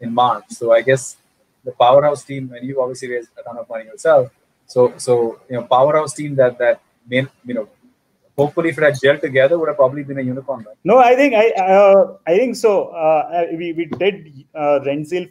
in 0.00 0.12
March. 0.12 0.44
So 0.50 0.72
I 0.72 0.82
guess 0.82 1.16
the 1.64 1.72
powerhouse 1.72 2.24
team, 2.24 2.52
and 2.54 2.66
you've 2.66 2.78
obviously 2.78 3.08
raised 3.08 3.30
a 3.38 3.42
ton 3.42 3.56
of 3.56 3.68
money 3.68 3.84
yourself, 3.84 4.30
so 4.72 4.92
so 4.96 5.14
you 5.50 5.56
know 5.56 5.64
powerhouse 5.74 6.14
team 6.14 6.34
that 6.40 6.56
that 6.62 6.80
main 7.12 7.28
you 7.44 7.54
know 7.58 7.68
hopefully 8.40 8.68
if 8.72 8.78
it 8.78 8.84
had 8.88 8.94
gelled 9.02 9.20
together 9.20 9.58
would 9.58 9.68
have 9.70 9.76
probably 9.76 10.02
been 10.10 10.18
a 10.22 10.26
unicorn 10.30 10.60
right? 10.66 10.76
no 10.90 10.98
i 10.98 11.14
think 11.20 11.34
i 11.34 11.46
uh, 11.64 12.02
i 12.26 12.36
think 12.38 12.56
so. 12.56 12.72
Uh, 13.04 13.46
we, 13.60 13.72
we 13.78 13.84
did 14.02 14.16
uh, 14.54 14.78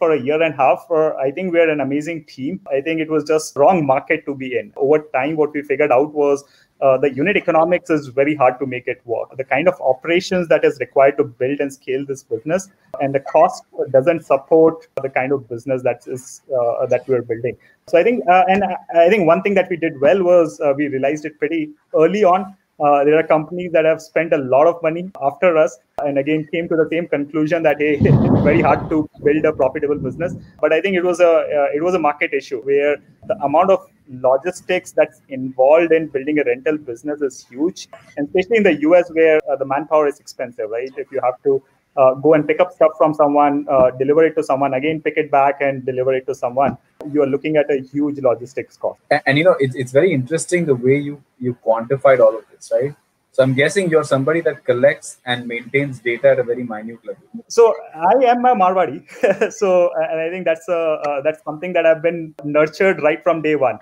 for 0.00 0.12
a 0.12 0.20
year 0.20 0.40
and 0.42 0.54
a 0.54 0.56
half. 0.56 0.86
Uh, 0.90 1.14
i 1.26 1.30
think 1.30 1.52
we're 1.52 1.70
an 1.70 1.80
amazing 1.80 2.24
team. 2.24 2.60
I 2.76 2.80
think 2.80 3.00
it 3.00 3.10
was 3.10 3.24
just 3.24 3.56
wrong 3.56 3.86
market 3.86 4.24
to 4.26 4.34
be 4.34 4.58
in. 4.58 4.72
Over 4.76 4.98
time 5.14 5.36
what 5.36 5.54
we 5.54 5.62
figured 5.62 5.92
out 5.98 6.12
was 6.12 6.44
uh, 6.82 6.98
the 6.98 7.12
unit 7.12 7.36
economics 7.36 7.90
is 7.90 8.08
very 8.08 8.34
hard 8.34 8.58
to 8.58 8.66
make 8.66 8.86
it 8.86 9.00
work. 9.04 9.36
The 9.36 9.44
kind 9.44 9.68
of 9.68 9.80
operations 9.80 10.48
that 10.48 10.64
is 10.64 10.78
required 10.80 11.16
to 11.18 11.24
build 11.24 11.60
and 11.60 11.72
scale 11.72 12.04
this 12.06 12.22
business, 12.22 12.68
and 13.00 13.14
the 13.14 13.20
cost 13.20 13.64
doesn't 13.90 14.24
support 14.24 14.86
the 15.02 15.08
kind 15.08 15.32
of 15.32 15.48
business 15.48 15.82
that 15.82 16.02
is 16.06 16.42
uh, 16.56 16.86
that 16.86 17.06
we're 17.08 17.22
building. 17.22 17.56
So 17.86 17.98
I 17.98 18.02
think, 18.02 18.26
uh, 18.28 18.44
and 18.48 18.64
I 18.94 19.08
think 19.08 19.26
one 19.26 19.42
thing 19.42 19.54
that 19.54 19.68
we 19.68 19.76
did 19.76 20.00
well 20.00 20.22
was 20.22 20.60
uh, 20.60 20.72
we 20.76 20.88
realized 20.88 21.24
it 21.24 21.38
pretty 21.38 21.70
early 21.94 22.24
on 22.24 22.56
uh, 22.80 23.04
there 23.04 23.18
are 23.18 23.26
companies 23.26 23.70
that 23.72 23.84
have 23.84 24.00
spent 24.00 24.32
a 24.32 24.38
lot 24.38 24.66
of 24.66 24.82
money 24.82 25.10
after 25.20 25.56
us 25.56 25.78
and 26.04 26.18
again 26.18 26.46
came 26.52 26.68
to 26.68 26.76
the 26.76 26.88
same 26.90 27.06
conclusion 27.06 27.62
that 27.62 27.78
hey, 27.78 27.98
it's 28.00 28.42
very 28.42 28.62
hard 28.62 28.88
to 28.88 29.08
build 29.22 29.44
a 29.44 29.52
profitable 29.52 29.98
business. 29.98 30.34
But 30.60 30.72
I 30.72 30.80
think 30.80 30.96
it 30.96 31.04
was 31.04 31.20
a 31.20 31.30
uh, 31.30 31.68
it 31.74 31.82
was 31.82 31.94
a 31.94 31.98
market 31.98 32.32
issue 32.32 32.60
where 32.62 32.96
the 33.26 33.36
amount 33.44 33.70
of 33.70 33.86
logistics 34.08 34.92
that's 34.92 35.20
involved 35.28 35.92
in 35.92 36.08
building 36.08 36.38
a 36.38 36.44
rental 36.44 36.78
business 36.78 37.20
is 37.20 37.46
huge, 37.48 37.88
and 38.16 38.26
especially 38.28 38.56
in 38.56 38.62
the 38.62 38.80
US 38.88 39.10
where 39.12 39.40
uh, 39.50 39.56
the 39.56 39.66
manpower 39.66 40.06
is 40.08 40.18
expensive, 40.18 40.70
right? 40.70 40.90
If 40.96 41.12
you 41.12 41.20
have 41.22 41.42
to 41.44 41.62
uh, 41.96 42.14
go 42.14 42.34
and 42.34 42.46
pick 42.46 42.60
up 42.60 42.72
stuff 42.72 42.92
from 42.96 43.14
someone, 43.14 43.66
uh, 43.70 43.90
deliver 43.90 44.24
it 44.24 44.34
to 44.36 44.42
someone, 44.42 44.74
again 44.74 45.00
pick 45.00 45.16
it 45.16 45.30
back 45.30 45.60
and 45.60 45.84
deliver 45.84 46.14
it 46.14 46.26
to 46.26 46.34
someone. 46.34 46.78
You 47.10 47.22
are 47.22 47.26
looking 47.26 47.56
at 47.56 47.70
a 47.70 47.80
huge 47.80 48.18
logistics 48.18 48.76
cost. 48.76 49.00
And, 49.10 49.22
and 49.26 49.38
you 49.38 49.44
know, 49.44 49.56
it's, 49.58 49.74
it's 49.74 49.92
very 49.92 50.12
interesting 50.12 50.66
the 50.66 50.74
way 50.74 50.98
you 50.98 51.22
you 51.38 51.56
quantified 51.66 52.20
all 52.20 52.36
of 52.36 52.44
this, 52.50 52.70
right? 52.72 52.94
So 53.32 53.42
I'm 53.44 53.54
guessing 53.54 53.88
you're 53.90 54.04
somebody 54.04 54.40
that 54.40 54.64
collects 54.64 55.18
and 55.24 55.46
maintains 55.46 56.00
data 56.00 56.30
at 56.30 56.38
a 56.40 56.42
very 56.42 56.64
minute 56.64 56.98
level. 57.06 57.22
So 57.48 57.74
I 57.94 58.24
am 58.24 58.44
a 58.44 58.54
Marwadi. 58.54 59.52
so 59.52 59.90
and 59.94 60.20
I 60.20 60.30
think 60.30 60.44
that's 60.44 60.68
a 60.68 61.00
uh, 61.08 61.20
that's 61.22 61.42
something 61.44 61.72
that 61.74 61.86
I've 61.86 62.02
been 62.02 62.34
nurtured 62.44 63.02
right 63.02 63.22
from 63.22 63.42
day 63.42 63.56
one. 63.56 63.78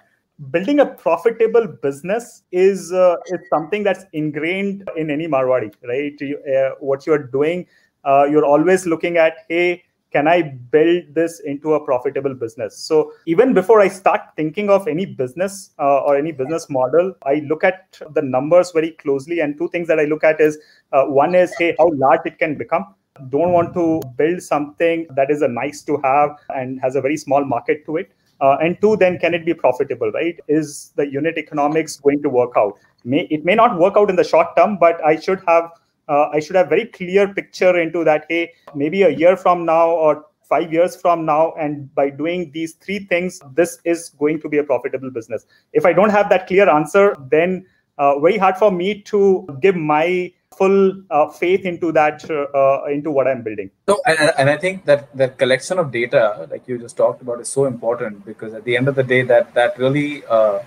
Building 0.50 0.78
a 0.78 0.87
profitable 0.87 1.66
business 1.66 2.42
is 2.52 2.92
uh, 2.92 3.16
is 3.26 3.40
something 3.52 3.82
that's 3.82 4.04
ingrained 4.12 4.88
in 4.96 5.10
any 5.10 5.26
Marwadi, 5.26 5.72
right? 5.82 6.14
You, 6.20 6.38
uh, 6.44 6.75
what 6.78 7.06
you're 7.06 7.26
doing 7.38 7.66
uh, 8.04 8.26
you're 8.30 8.44
always 8.44 8.87
looking 8.87 9.16
at 9.16 9.44
hey 9.48 9.82
can 10.10 10.26
i 10.26 10.40
build 10.42 11.02
this 11.14 11.40
into 11.40 11.74
a 11.74 11.84
profitable 11.84 12.34
business? 12.34 12.76
So 12.76 13.12
even 13.26 13.52
before 13.54 13.80
i 13.80 13.88
start 13.88 14.21
thinking 14.36 14.71
of 14.71 14.88
any 14.88 15.06
business 15.06 15.71
uh, 15.78 16.00
or 16.00 16.16
any 16.16 16.32
business 16.32 16.68
model 16.71 17.14
i 17.25 17.36
look 17.47 17.64
at 17.64 18.00
the 18.14 18.23
numbers 18.23 18.73
very 18.73 18.92
closely 18.92 19.40
and 19.40 19.58
two 19.58 19.68
things 19.68 19.88
that 19.88 19.99
i 19.99 20.04
look 20.04 20.25
at 20.25 20.40
is 20.40 20.58
uh, 20.92 21.04
one 21.04 21.34
is 21.34 21.54
hey 21.58 21.75
how 21.78 21.90
large 21.94 22.21
it 22.25 22.38
can 22.38 22.56
become. 22.56 22.94
Don't 23.30 23.52
want 23.52 23.75
to 23.75 24.00
build 24.16 24.42
something 24.42 25.06
that 25.16 25.30
is 25.30 25.42
a 25.42 25.49
nice 25.49 25.82
to 25.82 26.00
have 26.04 26.36
and 26.54 26.80
has 26.80 26.94
a 26.94 27.00
very 27.00 27.16
small 27.16 27.44
market 27.44 27.84
to 27.86 27.97
it. 27.97 28.12
Uh, 28.40 28.56
and 28.62 28.80
two 28.80 28.97
then 28.97 29.18
can 29.18 29.34
it 29.34 29.44
be 29.44 29.52
profitable 29.52 30.12
right? 30.12 30.38
Is 30.47 30.92
the 30.94 31.10
unit 31.10 31.36
economics 31.36 31.97
going 31.97 32.23
to 32.23 32.28
work 32.28 32.52
out? 32.56 32.78
May 33.04 33.26
it 33.30 33.44
may 33.44 33.54
not 33.54 33.78
work 33.78 33.97
out 33.97 34.10
in 34.10 34.16
the 34.16 34.25
short 34.25 34.56
term 34.56 34.78
but 34.78 35.04
i 35.04 35.18
should 35.18 35.42
have 35.47 35.71
uh, 36.08 36.28
I 36.32 36.40
should 36.40 36.56
have 36.56 36.68
very 36.68 36.86
clear 36.86 37.32
picture 37.32 37.78
into 37.78 38.04
that. 38.04 38.26
Hey, 38.28 38.52
maybe 38.75 39.02
a 39.02 39.10
year 39.10 39.36
from 39.36 39.64
now 39.64 39.90
or 39.90 40.26
five 40.49 40.73
years 40.73 40.97
from 40.97 41.26
now, 41.26 41.52
and 41.52 41.94
by 41.94 42.10
doing 42.10 42.50
these 42.52 42.73
three 42.75 43.00
things, 43.00 43.40
this 43.54 43.78
is 43.84 44.10
going 44.18 44.40
to 44.40 44.49
be 44.49 44.58
a 44.58 44.64
profitable 44.64 45.10
business. 45.10 45.47
If 45.73 45.84
I 45.84 45.92
don't 45.92 46.10
have 46.10 46.30
that 46.30 46.47
clear 46.47 46.68
answer, 46.68 47.14
then 47.30 47.66
uh, 47.99 48.18
very 48.18 48.38
hard 48.38 48.56
for 48.56 48.71
me 48.71 49.02
to 49.02 49.47
give 49.60 49.76
my 49.76 50.32
full 50.56 51.02
uh, 51.10 51.28
faith 51.28 51.64
into 51.64 51.92
that 51.92 52.28
uh, 52.30 52.84
into 52.90 53.10
what 53.10 53.28
i'm 53.28 53.42
building 53.42 53.71
so 53.88 54.00
and, 54.06 54.32
and 54.38 54.50
i 54.50 54.56
think 54.56 54.84
that 54.86 55.14
that 55.16 55.38
collection 55.38 55.78
of 55.78 55.92
data 55.92 56.49
like 56.50 56.66
you 56.66 56.78
just 56.78 56.97
talked 56.97 57.21
about 57.23 57.38
is 57.40 57.49
so 57.49 57.66
important 57.66 58.25
because 58.25 58.54
at 58.54 58.64
the 58.64 58.76
end 58.76 58.88
of 58.88 58.94
the 58.94 59.02
day 59.02 59.23
that 59.23 59.52
that 59.54 59.78
really 59.78 60.25
uh, 60.26 60.58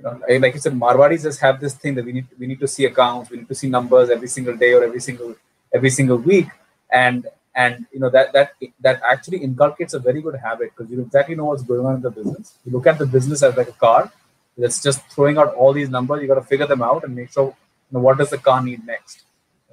you 0.00 0.10
know, 0.10 0.38
like 0.38 0.54
you 0.54 0.60
said, 0.60 0.72
Marwadis 0.72 1.22
just 1.22 1.40
have 1.40 1.60
this 1.60 1.74
thing 1.74 1.94
that 1.94 2.04
we 2.04 2.12
need 2.12 2.26
we 2.38 2.46
need 2.46 2.60
to 2.60 2.68
see 2.68 2.84
accounts, 2.86 3.30
we 3.30 3.36
need 3.38 3.48
to 3.48 3.54
see 3.54 3.68
numbers 3.68 4.08
every 4.10 4.28
single 4.28 4.56
day 4.56 4.72
or 4.72 4.82
every 4.82 5.00
single 5.00 5.34
every 5.74 5.90
single 5.90 6.16
week, 6.16 6.48
and 6.90 7.26
and 7.54 7.86
you 7.92 8.00
know 8.00 8.10
that 8.10 8.32
that 8.32 8.52
that 8.80 9.02
actually 9.10 9.38
inculcates 9.38 9.92
a 9.94 9.98
very 9.98 10.22
good 10.22 10.36
habit 10.36 10.72
because 10.74 10.90
you 10.90 11.00
exactly 11.02 11.34
know 11.34 11.46
what's 11.46 11.62
going 11.62 11.84
on 11.84 11.96
in 11.96 12.02
the 12.02 12.10
business. 12.10 12.54
You 12.64 12.72
look 12.72 12.86
at 12.86 12.98
the 12.98 13.06
business 13.06 13.42
as 13.42 13.56
like 13.56 13.68
a 13.68 13.72
car 13.72 14.10
that's 14.56 14.82
just 14.82 15.02
throwing 15.10 15.36
out 15.36 15.54
all 15.54 15.72
these 15.72 15.90
numbers. 15.90 16.22
You 16.22 16.28
got 16.28 16.40
to 16.42 16.48
figure 16.52 16.66
them 16.66 16.82
out 16.82 17.04
and 17.04 17.14
make 17.14 17.30
sure 17.32 17.48
you 17.48 17.92
know 17.92 18.00
what 18.00 18.18
does 18.18 18.30
the 18.30 18.38
car 18.38 18.62
need 18.62 18.86
next, 18.86 19.24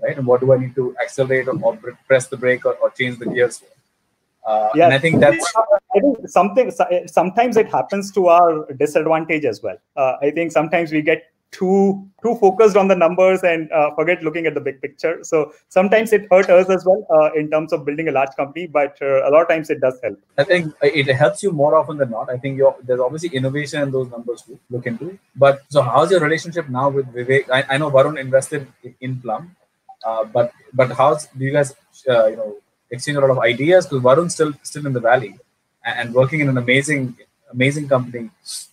right? 0.03 0.17
And 0.17 0.27
what 0.27 0.41
do 0.41 0.51
I 0.51 0.57
need 0.57 0.75
to 0.75 0.95
accelerate 1.01 1.47
or, 1.47 1.57
or 1.61 1.77
press 2.07 2.27
the 2.27 2.37
brake 2.37 2.65
or, 2.65 2.73
or 2.75 2.89
change 2.89 3.19
the 3.19 3.25
gears 3.25 3.59
for? 3.59 3.76
Uh, 4.47 4.69
yeah, 4.73 4.85
and 4.85 4.93
I 4.93 4.97
think 4.97 5.19
that's. 5.19 5.53
I 5.95 5.99
think 5.99 6.29
something. 6.29 6.71
Sometimes 7.05 7.57
it 7.57 7.69
happens 7.69 8.11
to 8.13 8.27
our 8.27 8.71
disadvantage 8.73 9.45
as 9.45 9.61
well. 9.61 9.77
Uh, 9.95 10.13
I 10.21 10.31
think 10.31 10.53
sometimes 10.53 10.91
we 10.91 11.01
get 11.01 11.23
too 11.51 12.05
too 12.21 12.35
focused 12.35 12.75
on 12.75 12.87
the 12.87 12.95
numbers 12.95 13.41
and 13.43 13.71
uh, 13.71 13.93
forget 13.95 14.23
looking 14.23 14.45
at 14.45 14.53
the 14.53 14.59
big 14.61 14.81
picture. 14.81 15.23
So 15.23 15.53
sometimes 15.69 16.13
it 16.13 16.27
hurts 16.31 16.49
us 16.49 16.69
as 16.69 16.85
well 16.85 17.05
uh, 17.09 17.31
in 17.33 17.49
terms 17.49 17.73
of 17.73 17.85
building 17.85 18.07
a 18.07 18.11
large 18.11 18.35
company, 18.35 18.67
but 18.67 18.97
uh, 19.01 19.27
a 19.27 19.29
lot 19.29 19.41
of 19.41 19.49
times 19.49 19.69
it 19.69 19.79
does 19.81 19.99
help. 20.03 20.19
I 20.37 20.43
think 20.43 20.73
it 20.81 21.07
helps 21.13 21.43
you 21.43 21.51
more 21.51 21.75
often 21.77 21.97
than 21.97 22.11
not. 22.11 22.29
I 22.29 22.37
think 22.37 22.61
there's 22.83 22.99
obviously 22.99 23.29
innovation 23.29 23.81
in 23.81 23.91
those 23.91 24.09
numbers 24.09 24.41
to 24.43 24.59
look 24.69 24.87
into. 24.87 25.17
But 25.35 25.61
so 25.69 25.81
how's 25.81 26.11
your 26.11 26.21
relationship 26.21 26.69
now 26.69 26.89
with 26.89 27.07
Vivek? 27.13 27.49
I, 27.49 27.63
I 27.69 27.77
know 27.77 27.91
Varun 27.91 28.19
invested 28.19 28.67
in 29.01 29.19
Plum, 29.21 29.55
uh, 30.05 30.23
but 30.25 30.53
but 30.73 30.91
how's 30.91 31.27
do 31.27 31.45
you 31.45 31.51
guys 31.51 31.73
uh, 32.09 32.27
you 32.27 32.35
know 32.35 32.57
exchange 32.91 33.17
a 33.17 33.21
lot 33.21 33.29
of 33.29 33.39
ideas 33.39 33.85
because 33.85 34.03
Varun's 34.03 34.33
still 34.33 34.53
still 34.63 34.85
in 34.85 34.93
the 34.93 34.99
valley 34.99 35.35
and, 35.85 36.13
working 36.13 36.39
in 36.41 36.49
an 36.49 36.57
amazing 36.57 37.15
amazing 37.51 37.87
company 37.87 38.29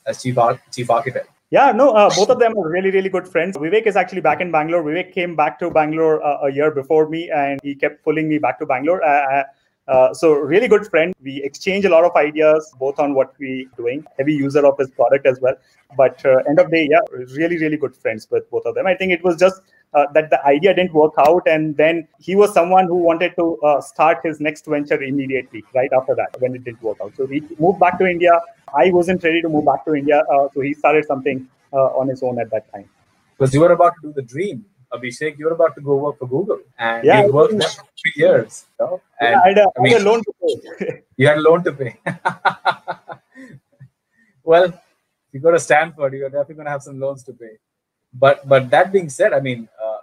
as 0.07 0.23
chief 0.23 0.39
chief 0.73 0.91
architect. 0.91 1.29
Yeah, 1.51 1.71
no, 1.71 1.91
uh, 1.91 2.11
both 2.17 2.31
of 2.31 2.41
them 2.41 2.57
are 2.59 2.69
really, 2.69 2.91
really 2.91 3.09
good 3.09 3.29
friends. 3.29 3.57
Vivek 3.57 3.87
is 3.87 3.95
actually 3.95 4.23
back 4.23 4.41
in 4.41 4.51
Bangalore. 4.51 4.83
Vivek 4.83 5.13
came 5.13 5.37
back 5.37 5.59
to 5.61 5.71
Bangalore 5.71 6.25
uh, 6.25 6.49
a 6.49 6.51
year 6.51 6.71
before 6.73 7.09
me, 7.09 7.31
and 7.31 7.61
he 7.63 7.75
kept 7.77 8.03
pulling 8.03 8.29
me 8.29 8.39
back 8.39 8.59
to 8.59 8.67
Bangalore. 8.67 9.05
Uh, 9.05 9.39
uh 9.41 9.45
uh, 9.87 10.15
so 10.15 10.33
really 10.33 10.67
good 10.67 10.87
friend. 10.87 11.15
We 11.23 11.43
exchange 11.43 11.85
a 11.85 11.91
lot 11.91 12.05
of 12.05 12.17
ideas, 12.17 12.75
both 12.79 12.99
on 12.99 13.15
what 13.15 13.35
we 13.39 13.69
are 13.73 13.77
doing. 13.77 14.05
Heavy 14.17 14.33
user 14.33 14.65
of 14.67 14.79
his 14.79 14.91
product 14.91 15.27
as 15.27 15.41
well. 15.41 15.55
But 15.97 16.25
uh, 16.25 16.39
end 16.49 16.59
of 16.59 16.71
day, 16.71 16.89
yeah, 16.91 17.01
really 17.37 17.59
really 17.59 17.77
good 17.77 17.95
friends 17.95 18.27
with 18.31 18.49
both 18.51 18.65
of 18.65 18.75
them. 18.75 18.87
I 18.87 18.95
think 18.95 19.13
it 19.13 19.23
was 19.23 19.37
just 19.37 19.61
uh, 19.95 20.07
that 20.13 20.31
the 20.31 20.45
idea 20.45 20.75
didn't 20.75 20.93
work 20.93 21.15
out, 21.19 21.43
and 21.47 21.77
then 21.77 22.07
he 22.19 22.37
was 22.37 22.53
someone 22.53 22.87
who 22.87 22.97
wanted 22.97 23.35
to 23.37 23.57
uh, 23.63 23.81
start 23.81 24.19
his 24.23 24.41
next 24.41 24.67
venture 24.67 25.03
immediately, 25.03 25.65
right 25.75 25.91
after 25.93 26.15
that 26.15 26.37
when 26.41 26.55
it 26.55 26.65
didn't 26.65 26.83
work 26.83 26.99
out. 27.03 27.13
So 27.17 27.27
he 27.27 27.43
moved 27.59 27.81
back 27.81 27.99
to 27.99 28.07
India. 28.07 28.41
I 28.77 28.91
wasn't 28.91 29.23
ready 29.23 29.41
to 29.43 29.49
move 29.49 29.65
back 29.65 29.85
to 29.87 29.95
India, 29.95 30.23
uh, 30.33 30.49
so 30.53 30.61
he 30.61 30.75
started 30.75 31.05
something 31.07 31.49
uh, 31.73 32.01
on 32.01 32.09
his 32.09 32.23
own 32.23 32.39
at 32.39 32.51
that 32.51 32.71
time. 32.73 32.89
Because 33.37 33.55
you 33.55 33.61
were 33.61 33.73
about 33.73 33.95
to 34.01 34.09
do 34.09 34.13
the 34.13 34.23
dream 34.23 34.65
Abhishek, 34.95 35.39
you're 35.39 35.53
about 35.53 35.75
to 35.75 35.81
go 35.81 35.97
work 35.97 36.19
for 36.19 36.29
Google, 36.29 36.61
and 36.79 37.05
yeah, 37.05 37.25
you 37.25 37.33
worked 37.33 37.59
there 37.59 37.69
for 37.69 37.85
three 38.01 38.13
years. 38.17 38.67
You 38.81 38.87
know? 38.87 39.03
and, 39.21 39.31
yeah, 39.31 39.41
I, 39.41 39.49
had 39.49 39.59
a, 39.59 39.67
I, 39.77 39.83
mean, 39.83 39.97
a 39.97 40.01
loan 40.01 40.23
to 40.23 40.33
pay. 40.79 41.03
you 41.17 41.27
had 41.27 41.39
a 41.39 41.41
loan 41.41 41.65
to 41.65 41.73
pay. 41.73 41.99
well, 44.45 44.65
if 44.65 44.75
you 45.33 45.41
go 45.41 45.51
to 45.51 45.59
Stanford, 45.59 46.13
you're 46.15 46.29
definitely 46.29 46.55
going 46.57 46.67
to 46.67 46.71
have 46.71 46.83
some 46.83 47.01
loans 47.01 47.25
to 47.25 47.33
pay. 47.33 47.59
But 48.15 48.49
but 48.49 48.71
that 48.71 48.93
being 48.93 49.09
said, 49.09 49.33
I 49.33 49.41
mean, 49.41 49.69
uh, 49.83 49.95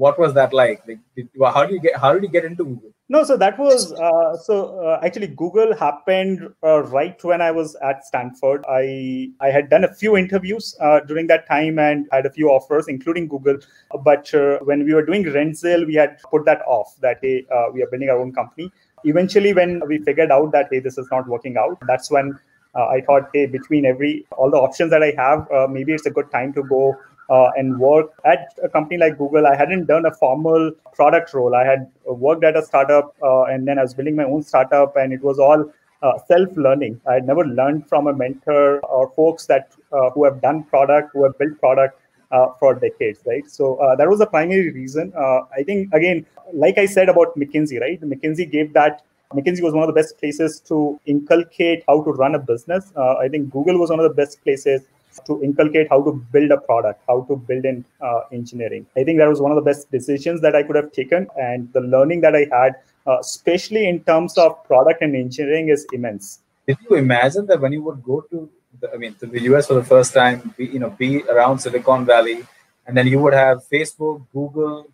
what 0.00 0.18
was 0.18 0.32
that 0.34 0.54
like? 0.54 0.82
like 0.88 0.98
did, 1.14 1.28
how 1.38 1.64
did 1.64 1.74
you 1.74 1.80
get 1.80 1.96
how 1.96 2.12
did 2.14 2.22
you 2.22 2.28
get 2.28 2.44
into 2.44 2.64
Google? 2.64 2.90
No, 3.10 3.22
so 3.24 3.36
that 3.36 3.58
was 3.58 3.92
uh, 3.92 4.36
so 4.36 4.78
uh, 4.86 5.00
actually 5.04 5.26
Google 5.26 5.76
happened 5.76 6.48
uh, 6.64 6.82
right 6.84 7.22
when 7.22 7.42
I 7.42 7.50
was 7.50 7.76
at 7.82 8.04
Stanford. 8.06 8.64
I 8.68 9.30
I 9.40 9.48
had 9.48 9.68
done 9.68 9.84
a 9.84 9.92
few 9.92 10.16
interviews 10.16 10.76
uh, 10.80 11.00
during 11.00 11.26
that 11.26 11.46
time 11.48 11.78
and 11.78 12.08
had 12.12 12.24
a 12.24 12.30
few 12.30 12.48
offers, 12.50 12.88
including 12.88 13.28
Google. 13.28 13.58
But 14.02 14.32
uh, 14.32 14.58
when 14.70 14.84
we 14.84 14.94
were 14.94 15.04
doing 15.04 15.24
RentZeal, 15.24 15.86
we 15.86 15.94
had 15.94 16.16
put 16.30 16.46
that 16.46 16.62
off. 16.66 16.94
That 17.00 17.18
uh, 17.18 17.66
we 17.74 17.82
are 17.82 17.90
building 17.90 18.08
our 18.08 18.18
own 18.18 18.32
company. 18.32 18.72
Eventually, 19.04 19.52
when 19.52 19.82
we 19.86 19.98
figured 19.98 20.30
out 20.30 20.52
that 20.52 20.68
hey, 20.70 20.80
this 20.80 20.96
is 20.96 21.08
not 21.10 21.28
working 21.28 21.56
out, 21.58 21.78
that's 21.86 22.10
when 22.10 22.38
I 22.74 23.00
thought, 23.00 23.30
hey, 23.34 23.46
between 23.46 23.84
every 23.84 24.24
all 24.38 24.50
the 24.50 24.56
options 24.56 24.90
that 24.90 25.02
I 25.02 25.12
have, 25.18 25.70
maybe 25.70 25.92
it's 25.92 26.06
a 26.06 26.10
good 26.10 26.30
time 26.30 26.52
to 26.54 26.62
go 26.62 26.96
uh, 27.30 27.50
and 27.56 27.78
work 27.78 28.12
at 28.24 28.58
a 28.62 28.68
company 28.68 28.98
like 28.98 29.16
Google. 29.16 29.46
I 29.46 29.54
hadn't 29.56 29.86
done 29.86 30.06
a 30.06 30.12
formal 30.12 30.72
product 30.92 31.32
role. 31.32 31.54
I 31.54 31.64
had 31.64 31.90
worked 32.04 32.44
at 32.44 32.56
a 32.56 32.62
startup 32.62 33.14
uh, 33.22 33.44
and 33.44 33.66
then 33.66 33.78
I 33.78 33.82
was 33.82 33.94
building 33.94 34.16
my 34.16 34.24
own 34.24 34.42
startup, 34.42 34.96
and 34.96 35.12
it 35.12 35.22
was 35.22 35.38
all 35.38 35.72
uh, 36.02 36.12
self-learning. 36.26 37.00
I 37.06 37.14
had 37.14 37.26
never 37.26 37.44
learned 37.44 37.88
from 37.88 38.06
a 38.08 38.12
mentor 38.12 38.80
or 38.80 39.10
folks 39.10 39.46
that 39.46 39.72
uh, 39.92 40.10
who 40.10 40.24
have 40.24 40.40
done 40.42 40.64
product, 40.64 41.10
who 41.12 41.24
have 41.24 41.38
built 41.38 41.58
product. 41.58 41.96
Uh, 42.32 42.46
for 42.60 42.76
decades, 42.76 43.18
right? 43.26 43.50
So 43.50 43.74
uh, 43.78 43.96
that 43.96 44.08
was 44.08 44.20
the 44.20 44.26
primary 44.26 44.70
reason. 44.70 45.12
I 45.16 45.64
think 45.64 45.92
again, 45.92 46.24
like 46.52 46.78
I 46.78 46.86
said 46.86 47.08
about 47.08 47.36
McKinsey, 47.36 47.80
right? 47.80 48.00
McKinsey 48.00 48.48
gave 48.48 48.72
that 48.74 49.02
McKinsey 49.34 49.62
was 49.62 49.74
one 49.74 49.82
of 49.82 49.86
the 49.86 49.92
best 49.92 50.18
places 50.18 50.60
to 50.66 51.00
inculcate 51.06 51.84
how 51.86 52.02
to 52.02 52.10
run 52.10 52.34
a 52.34 52.38
business. 52.38 52.92
Uh, 52.96 53.14
I 53.14 53.28
think 53.28 53.50
Google 53.50 53.78
was 53.78 53.90
one 53.90 54.00
of 54.00 54.04
the 54.04 54.14
best 54.14 54.42
places 54.42 54.82
to 55.26 55.42
inculcate 55.42 55.88
how 55.88 56.02
to 56.02 56.12
build 56.32 56.50
a 56.50 56.58
product, 56.58 57.02
how 57.06 57.22
to 57.22 57.36
build 57.36 57.64
in 57.64 57.84
uh, 58.00 58.20
engineering. 58.32 58.86
I 58.96 59.04
think 59.04 59.18
that 59.18 59.28
was 59.28 59.40
one 59.40 59.50
of 59.50 59.56
the 59.56 59.62
best 59.62 59.90
decisions 59.90 60.40
that 60.42 60.54
I 60.54 60.62
could 60.62 60.76
have 60.76 60.92
taken, 60.92 61.26
and 61.36 61.72
the 61.72 61.80
learning 61.80 62.20
that 62.22 62.34
I 62.34 62.46
had, 62.52 62.76
uh, 63.06 63.18
especially 63.20 63.88
in 63.88 64.00
terms 64.04 64.38
of 64.38 64.62
product 64.64 65.02
and 65.02 65.16
engineering, 65.16 65.68
is 65.68 65.86
immense. 65.92 66.40
Did 66.66 66.78
you 66.88 66.96
imagine 66.96 67.46
that 67.46 67.60
when 67.60 67.72
you 67.72 67.82
would 67.82 68.02
go 68.02 68.20
to, 68.30 68.48
the, 68.80 68.92
I 68.92 68.96
mean, 68.96 69.14
to 69.14 69.26
the 69.26 69.40
US 69.52 69.66
for 69.66 69.74
the 69.74 69.84
first 69.84 70.14
time, 70.14 70.54
be, 70.56 70.66
you 70.66 70.78
know, 70.78 70.90
be 70.90 71.22
around 71.24 71.58
Silicon 71.58 72.04
Valley, 72.04 72.46
and 72.86 72.96
then 72.96 73.06
you 73.06 73.18
would 73.18 73.34
have 73.34 73.64
Facebook, 73.68 74.24
Google, 74.32 74.86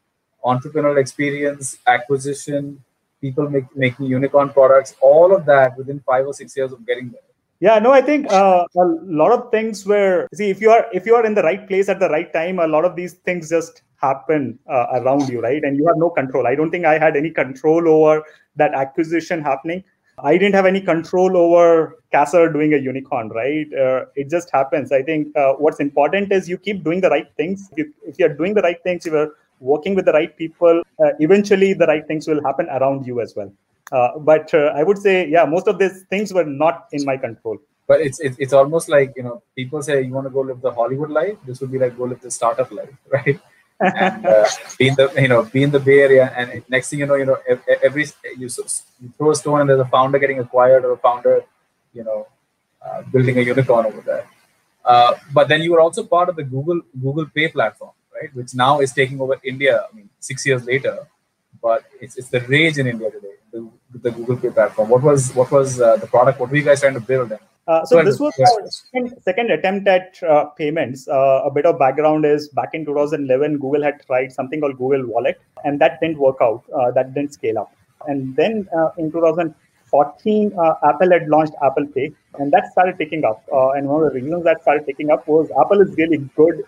entrepreneurial 0.44 0.98
experience, 0.98 1.78
acquisition, 1.86 2.82
people 3.20 3.48
make, 3.48 3.74
making 3.76 4.06
unicorn 4.06 4.50
products, 4.50 4.94
all 5.00 5.34
of 5.34 5.44
that 5.46 5.76
within 5.76 6.00
five 6.00 6.26
or 6.26 6.32
six 6.32 6.56
years 6.56 6.72
of 6.72 6.86
getting 6.86 7.10
there 7.10 7.25
yeah 7.60 7.78
no 7.78 7.92
i 7.92 8.00
think 8.00 8.30
uh, 8.30 8.64
a 8.76 8.84
lot 9.22 9.32
of 9.32 9.50
things 9.50 9.86
where 9.86 10.28
see 10.34 10.50
if 10.50 10.60
you 10.60 10.70
are 10.70 10.86
if 10.92 11.06
you 11.06 11.14
are 11.14 11.24
in 11.24 11.34
the 11.34 11.42
right 11.42 11.66
place 11.68 11.88
at 11.88 12.00
the 12.00 12.08
right 12.08 12.32
time 12.32 12.58
a 12.58 12.66
lot 12.66 12.84
of 12.84 12.96
these 12.96 13.14
things 13.28 13.48
just 13.48 13.82
happen 14.00 14.58
uh, 14.68 14.86
around 14.92 15.28
you 15.28 15.40
right? 15.40 15.62
And 15.62 15.76
you 15.76 15.86
have 15.86 15.96
no 15.96 16.10
control. 16.10 16.46
I 16.46 16.54
don't 16.54 16.70
think 16.70 16.84
i 16.84 16.98
had 16.98 17.16
any 17.16 17.30
control 17.30 17.88
over 17.88 18.24
that 18.56 18.74
acquisition 18.74 19.42
happening. 19.42 19.84
I 20.18 20.38
didn't 20.38 20.54
have 20.54 20.64
any 20.64 20.80
control 20.80 21.36
over 21.36 21.98
Casper 22.10 22.50
doing 22.50 22.72
a 22.72 22.78
unicorn 22.78 23.28
right? 23.30 23.66
Uh, 23.72 24.06
it 24.14 24.30
just 24.30 24.50
happens. 24.50 24.92
I 24.92 25.02
think 25.02 25.36
uh, 25.36 25.52
what's 25.54 25.80
important 25.80 26.32
is 26.32 26.48
you 26.48 26.58
keep 26.58 26.84
doing 26.84 27.00
the 27.00 27.10
right 27.10 27.30
things. 27.36 27.68
If, 27.76 27.88
if 28.06 28.18
you're 28.18 28.34
doing 28.34 28.54
the 28.54 28.62
right 28.62 28.82
things 28.82 29.04
you're 29.04 29.32
working 29.60 29.94
with 29.94 30.04
the 30.04 30.12
right 30.12 30.36
people 30.36 30.82
uh, 31.02 31.12
eventually 31.18 31.72
the 31.72 31.86
right 31.86 32.06
things 32.06 32.26
will 32.26 32.42
happen 32.44 32.68
around 32.68 33.06
you 33.06 33.22
as 33.22 33.34
well 33.34 33.50
uh, 33.92 34.18
but 34.18 34.52
uh, 34.52 34.72
I 34.74 34.82
would 34.82 34.98
say, 34.98 35.28
yeah, 35.28 35.44
most 35.44 35.68
of 35.68 35.78
these 35.78 36.02
things 36.10 36.32
were 36.32 36.44
not 36.44 36.86
in 36.92 37.04
my 37.04 37.16
control. 37.16 37.58
But 37.86 38.00
it's, 38.00 38.18
it's 38.18 38.36
it's 38.38 38.52
almost 38.52 38.88
like 38.88 39.12
you 39.16 39.22
know 39.22 39.42
people 39.54 39.80
say 39.80 40.02
you 40.02 40.12
want 40.12 40.26
to 40.26 40.30
go 40.30 40.40
live 40.40 40.60
the 40.60 40.72
Hollywood 40.72 41.10
life. 41.10 41.36
This 41.46 41.60
would 41.60 41.70
be 41.70 41.78
like 41.78 41.96
go 41.96 42.04
live 42.04 42.20
the 42.20 42.32
startup 42.32 42.70
life, 42.72 42.90
right? 43.08 43.38
and 43.78 44.26
uh, 44.26 44.48
be 44.78 44.88
in 44.88 44.94
the 44.96 45.12
you 45.16 45.28
know 45.28 45.44
be 45.44 45.62
in 45.62 45.70
the 45.70 45.78
Bay 45.78 46.00
Area, 46.00 46.32
and 46.36 46.64
next 46.68 46.90
thing 46.90 46.98
you 46.98 47.06
know, 47.06 47.14
you 47.14 47.26
know 47.26 47.38
every 47.82 48.06
you, 48.36 48.48
you 48.48 49.12
throw 49.16 49.30
a 49.30 49.36
stone 49.36 49.60
and 49.60 49.70
there's 49.70 49.80
a 49.80 49.84
founder 49.84 50.18
getting 50.18 50.40
acquired 50.40 50.84
or 50.84 50.92
a 50.92 50.98
founder, 50.98 51.44
you 51.92 52.02
know, 52.02 52.26
uh, 52.84 53.02
building 53.02 53.38
a 53.38 53.42
unicorn 53.42 53.86
over 53.86 54.00
there. 54.00 54.26
Uh, 54.84 55.14
but 55.32 55.46
then 55.46 55.62
you 55.62 55.70
were 55.70 55.80
also 55.80 56.02
part 56.02 56.28
of 56.28 56.34
the 56.34 56.42
Google 56.42 56.80
Google 57.00 57.26
Pay 57.26 57.48
platform, 57.48 57.92
right? 58.20 58.34
Which 58.34 58.52
now 58.52 58.80
is 58.80 58.92
taking 58.92 59.20
over 59.20 59.36
India. 59.44 59.84
I 59.88 59.94
mean, 59.94 60.08
six 60.18 60.44
years 60.44 60.64
later, 60.64 61.06
but 61.62 61.84
it's, 62.00 62.16
it's 62.16 62.30
the 62.30 62.40
rage 62.40 62.78
in 62.78 62.88
India 62.88 63.12
today 63.12 63.36
the, 63.56 63.70
the 64.02 64.10
Google 64.10 64.36
Pay 64.36 64.50
platform. 64.50 64.88
What 64.88 65.02
was 65.02 65.34
what 65.34 65.50
was 65.50 65.80
uh, 65.80 65.96
the 65.96 66.06
product? 66.06 66.40
What 66.40 66.50
were 66.50 66.56
you 66.56 66.62
guys 66.62 66.80
trying 66.80 66.94
to 66.94 67.00
build? 67.00 67.32
Uh, 67.68 67.84
so 67.84 68.02
this 68.04 68.20
was 68.20 68.32
our 68.38 68.70
second, 68.70 69.20
second 69.22 69.50
attempt 69.50 69.88
at 69.88 70.22
uh, 70.22 70.44
payments. 70.56 71.08
Uh, 71.08 71.42
a 71.44 71.50
bit 71.50 71.66
of 71.66 71.78
background 71.78 72.24
is 72.24 72.48
back 72.48 72.70
in 72.74 72.84
2011, 72.84 73.58
Google 73.58 73.82
had 73.82 74.00
tried 74.06 74.32
something 74.32 74.60
called 74.60 74.78
Google 74.78 75.04
Wallet, 75.06 75.40
and 75.64 75.80
that 75.80 75.98
didn't 76.00 76.18
work 76.18 76.36
out. 76.40 76.62
Uh, 76.72 76.92
that 76.92 77.12
didn't 77.12 77.32
scale 77.32 77.58
up. 77.58 77.72
And 78.06 78.36
then 78.36 78.68
uh, 78.76 78.90
in 78.98 79.10
2014, 79.10 80.52
Apple 80.84 81.10
had 81.10 81.28
launched 81.28 81.54
Apple 81.60 81.86
Pay, 81.88 82.12
and 82.38 82.52
that 82.52 82.70
started 82.70 82.98
taking 82.98 83.24
up. 83.24 83.42
and 83.50 83.88
one 83.88 84.04
of 84.04 84.12
the 84.12 84.20
reasons 84.20 84.44
that 84.44 84.62
started 84.62 84.86
taking 84.86 85.10
up 85.10 85.26
was 85.26 85.50
Apple 85.58 85.80
is 85.80 85.92
really 85.96 86.18
good 86.36 86.62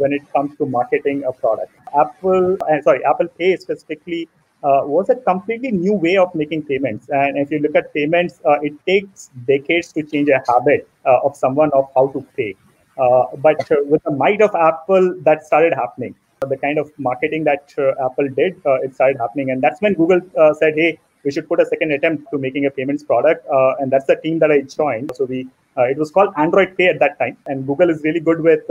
when 0.00 0.14
it 0.14 0.22
comes 0.32 0.56
to 0.56 0.64
marketing 0.64 1.24
a 1.24 1.32
product. 1.32 1.72
Apple, 1.94 2.56
sorry, 2.82 3.04
Apple 3.04 3.28
Pay 3.28 3.56
specifically 3.56 4.30
uh, 4.64 4.82
was 4.84 5.08
a 5.08 5.14
completely 5.14 5.70
new 5.70 5.94
way 5.94 6.16
of 6.16 6.34
making 6.34 6.62
payments. 6.62 7.08
And 7.10 7.38
if 7.38 7.50
you 7.50 7.60
look 7.60 7.76
at 7.76 7.92
payments, 7.94 8.40
uh, 8.44 8.58
it 8.60 8.74
takes 8.86 9.30
decades 9.46 9.92
to 9.92 10.02
change 10.02 10.28
a 10.28 10.42
habit 10.50 10.88
uh, 11.06 11.20
of 11.24 11.36
someone 11.36 11.70
of 11.72 11.88
how 11.94 12.08
to 12.08 12.26
pay. 12.36 12.56
Uh, 12.98 13.26
but 13.36 13.70
uh, 13.70 13.76
with 13.84 14.02
the 14.02 14.10
might 14.10 14.42
of 14.42 14.54
Apple, 14.54 15.14
that 15.22 15.44
started 15.44 15.72
happening. 15.72 16.14
The 16.40 16.56
kind 16.56 16.78
of 16.78 16.90
marketing 16.98 17.44
that 17.44 17.72
uh, 17.78 18.04
Apple 18.04 18.28
did, 18.28 18.60
it 18.64 18.94
started 18.94 19.18
happening. 19.18 19.50
And 19.50 19.62
that's 19.62 19.80
when 19.80 19.94
Google 19.94 20.20
said, 20.58 20.74
hey, 20.76 20.98
we 21.24 21.32
should 21.32 21.48
put 21.48 21.60
a 21.60 21.66
second 21.66 21.92
attempt 21.92 22.30
to 22.30 22.38
making 22.38 22.66
a 22.66 22.70
payments 22.70 23.02
product. 23.02 23.46
and 23.80 23.90
that's 23.90 24.06
the 24.06 24.16
team 24.16 24.38
that 24.40 24.50
I 24.50 24.60
joined. 24.62 25.12
So 25.14 25.24
we, 25.24 25.48
it 25.76 25.98
was 25.98 26.12
called 26.12 26.32
Android 26.36 26.76
Pay 26.76 26.86
at 26.86 27.00
that 27.00 27.18
time. 27.18 27.36
And 27.46 27.66
Google 27.66 27.90
is 27.90 28.02
really 28.04 28.20
good 28.20 28.40
with 28.40 28.62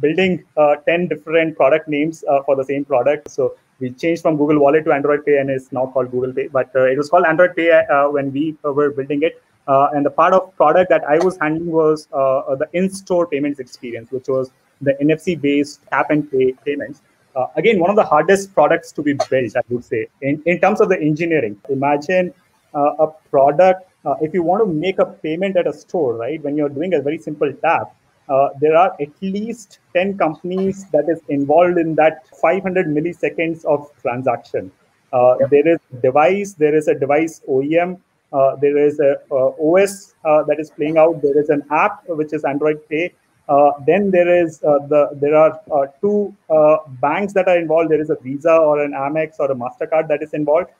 building 0.00 0.44
uh, 0.56 0.76
10 0.86 1.08
different 1.08 1.56
product 1.56 1.88
names 1.88 2.24
uh, 2.28 2.42
for 2.42 2.56
the 2.56 2.64
same 2.64 2.84
product. 2.84 3.30
So 3.30 3.56
we 3.80 3.90
changed 3.90 4.22
from 4.22 4.36
Google 4.36 4.58
Wallet 4.58 4.84
to 4.84 4.92
Android 4.92 5.24
Pay 5.24 5.38
and 5.38 5.50
it's 5.50 5.72
now 5.72 5.86
called 5.86 6.10
Google 6.10 6.32
Pay. 6.32 6.48
But 6.48 6.70
it 6.74 6.96
was 6.96 7.08
called 7.08 7.24
Android 7.24 7.56
Pay 7.56 7.82
when 8.10 8.32
we 8.32 8.56
were 8.62 8.90
building 8.90 9.22
it. 9.22 9.42
and 9.66 10.04
the 10.04 10.10
part 10.10 10.34
of 10.34 10.54
product 10.56 10.90
that 10.90 11.04
I 11.04 11.18
was 11.18 11.38
handling 11.40 11.70
was 11.70 12.06
the 12.06 12.68
in-store 12.72 13.26
payments 13.26 13.60
experience, 13.60 14.10
which 14.10 14.28
was 14.28 14.50
the 14.80 14.94
NFC-based 14.94 15.80
tap 15.90 16.10
and 16.10 16.30
pay 16.30 16.52
payments. 16.64 17.00
Uh, 17.36 17.46
again, 17.56 17.80
one 17.80 17.90
of 17.90 17.96
the 17.96 18.04
hardest 18.04 18.54
products 18.54 18.92
to 18.92 19.02
be 19.02 19.14
built, 19.14 19.56
I 19.56 19.62
would 19.68 19.84
say, 19.84 20.06
in, 20.22 20.42
in 20.46 20.60
terms 20.60 20.80
of 20.80 20.88
the 20.88 21.00
engineering. 21.00 21.60
Imagine 21.68 22.32
uh, 22.74 22.94
a 23.00 23.08
product, 23.30 23.90
uh, 24.04 24.14
if 24.20 24.32
you 24.34 24.42
want 24.42 24.62
to 24.62 24.72
make 24.72 24.98
a 24.98 25.06
payment 25.06 25.56
at 25.56 25.66
a 25.66 25.72
store, 25.72 26.14
right, 26.14 26.42
when 26.42 26.56
you're 26.56 26.68
doing 26.68 26.94
a 26.94 27.00
very 27.00 27.18
simple 27.18 27.52
tap, 27.54 27.94
uh, 28.28 28.48
there 28.60 28.76
are 28.76 28.96
at 29.00 29.10
least 29.20 29.80
10 29.94 30.16
companies 30.18 30.86
that 30.92 31.08
is 31.08 31.20
involved 31.28 31.78
in 31.78 31.94
that 31.96 32.26
500 32.40 32.86
milliseconds 32.86 33.64
of 33.64 33.90
transaction. 34.00 34.70
Uh, 35.12 35.36
yep. 35.40 35.50
There 35.50 35.68
is 35.68 35.78
device, 36.02 36.54
there 36.54 36.74
is 36.74 36.88
a 36.88 36.94
device 36.94 37.40
OEM, 37.48 37.98
uh, 38.34 38.56
there 38.56 38.76
is 38.76 38.98
a 38.98 39.16
uh, 39.30 39.52
OS 39.62 40.14
uh, 40.24 40.42
that 40.42 40.58
is 40.58 40.70
playing 40.70 40.98
out. 40.98 41.22
There 41.22 41.38
is 41.38 41.50
an 41.50 41.62
app 41.70 42.02
which 42.08 42.32
is 42.32 42.44
Android 42.44 42.80
Pay. 42.88 43.12
then 43.86 44.10
there 44.10 44.30
is 44.42 44.58
the 44.92 45.02
there 45.22 45.36
are 45.36 45.52
two 46.00 46.34
banks 47.00 47.32
that 47.34 47.46
are 47.46 47.58
involved. 47.58 47.90
There 47.90 48.00
is 48.00 48.10
a 48.10 48.16
Visa 48.16 48.56
or 48.56 48.82
an 48.82 48.92
Amex 48.92 49.38
or 49.38 49.52
a 49.52 49.54
Mastercard 49.54 50.08
that 50.08 50.22
is 50.22 50.34
involved, 50.34 50.70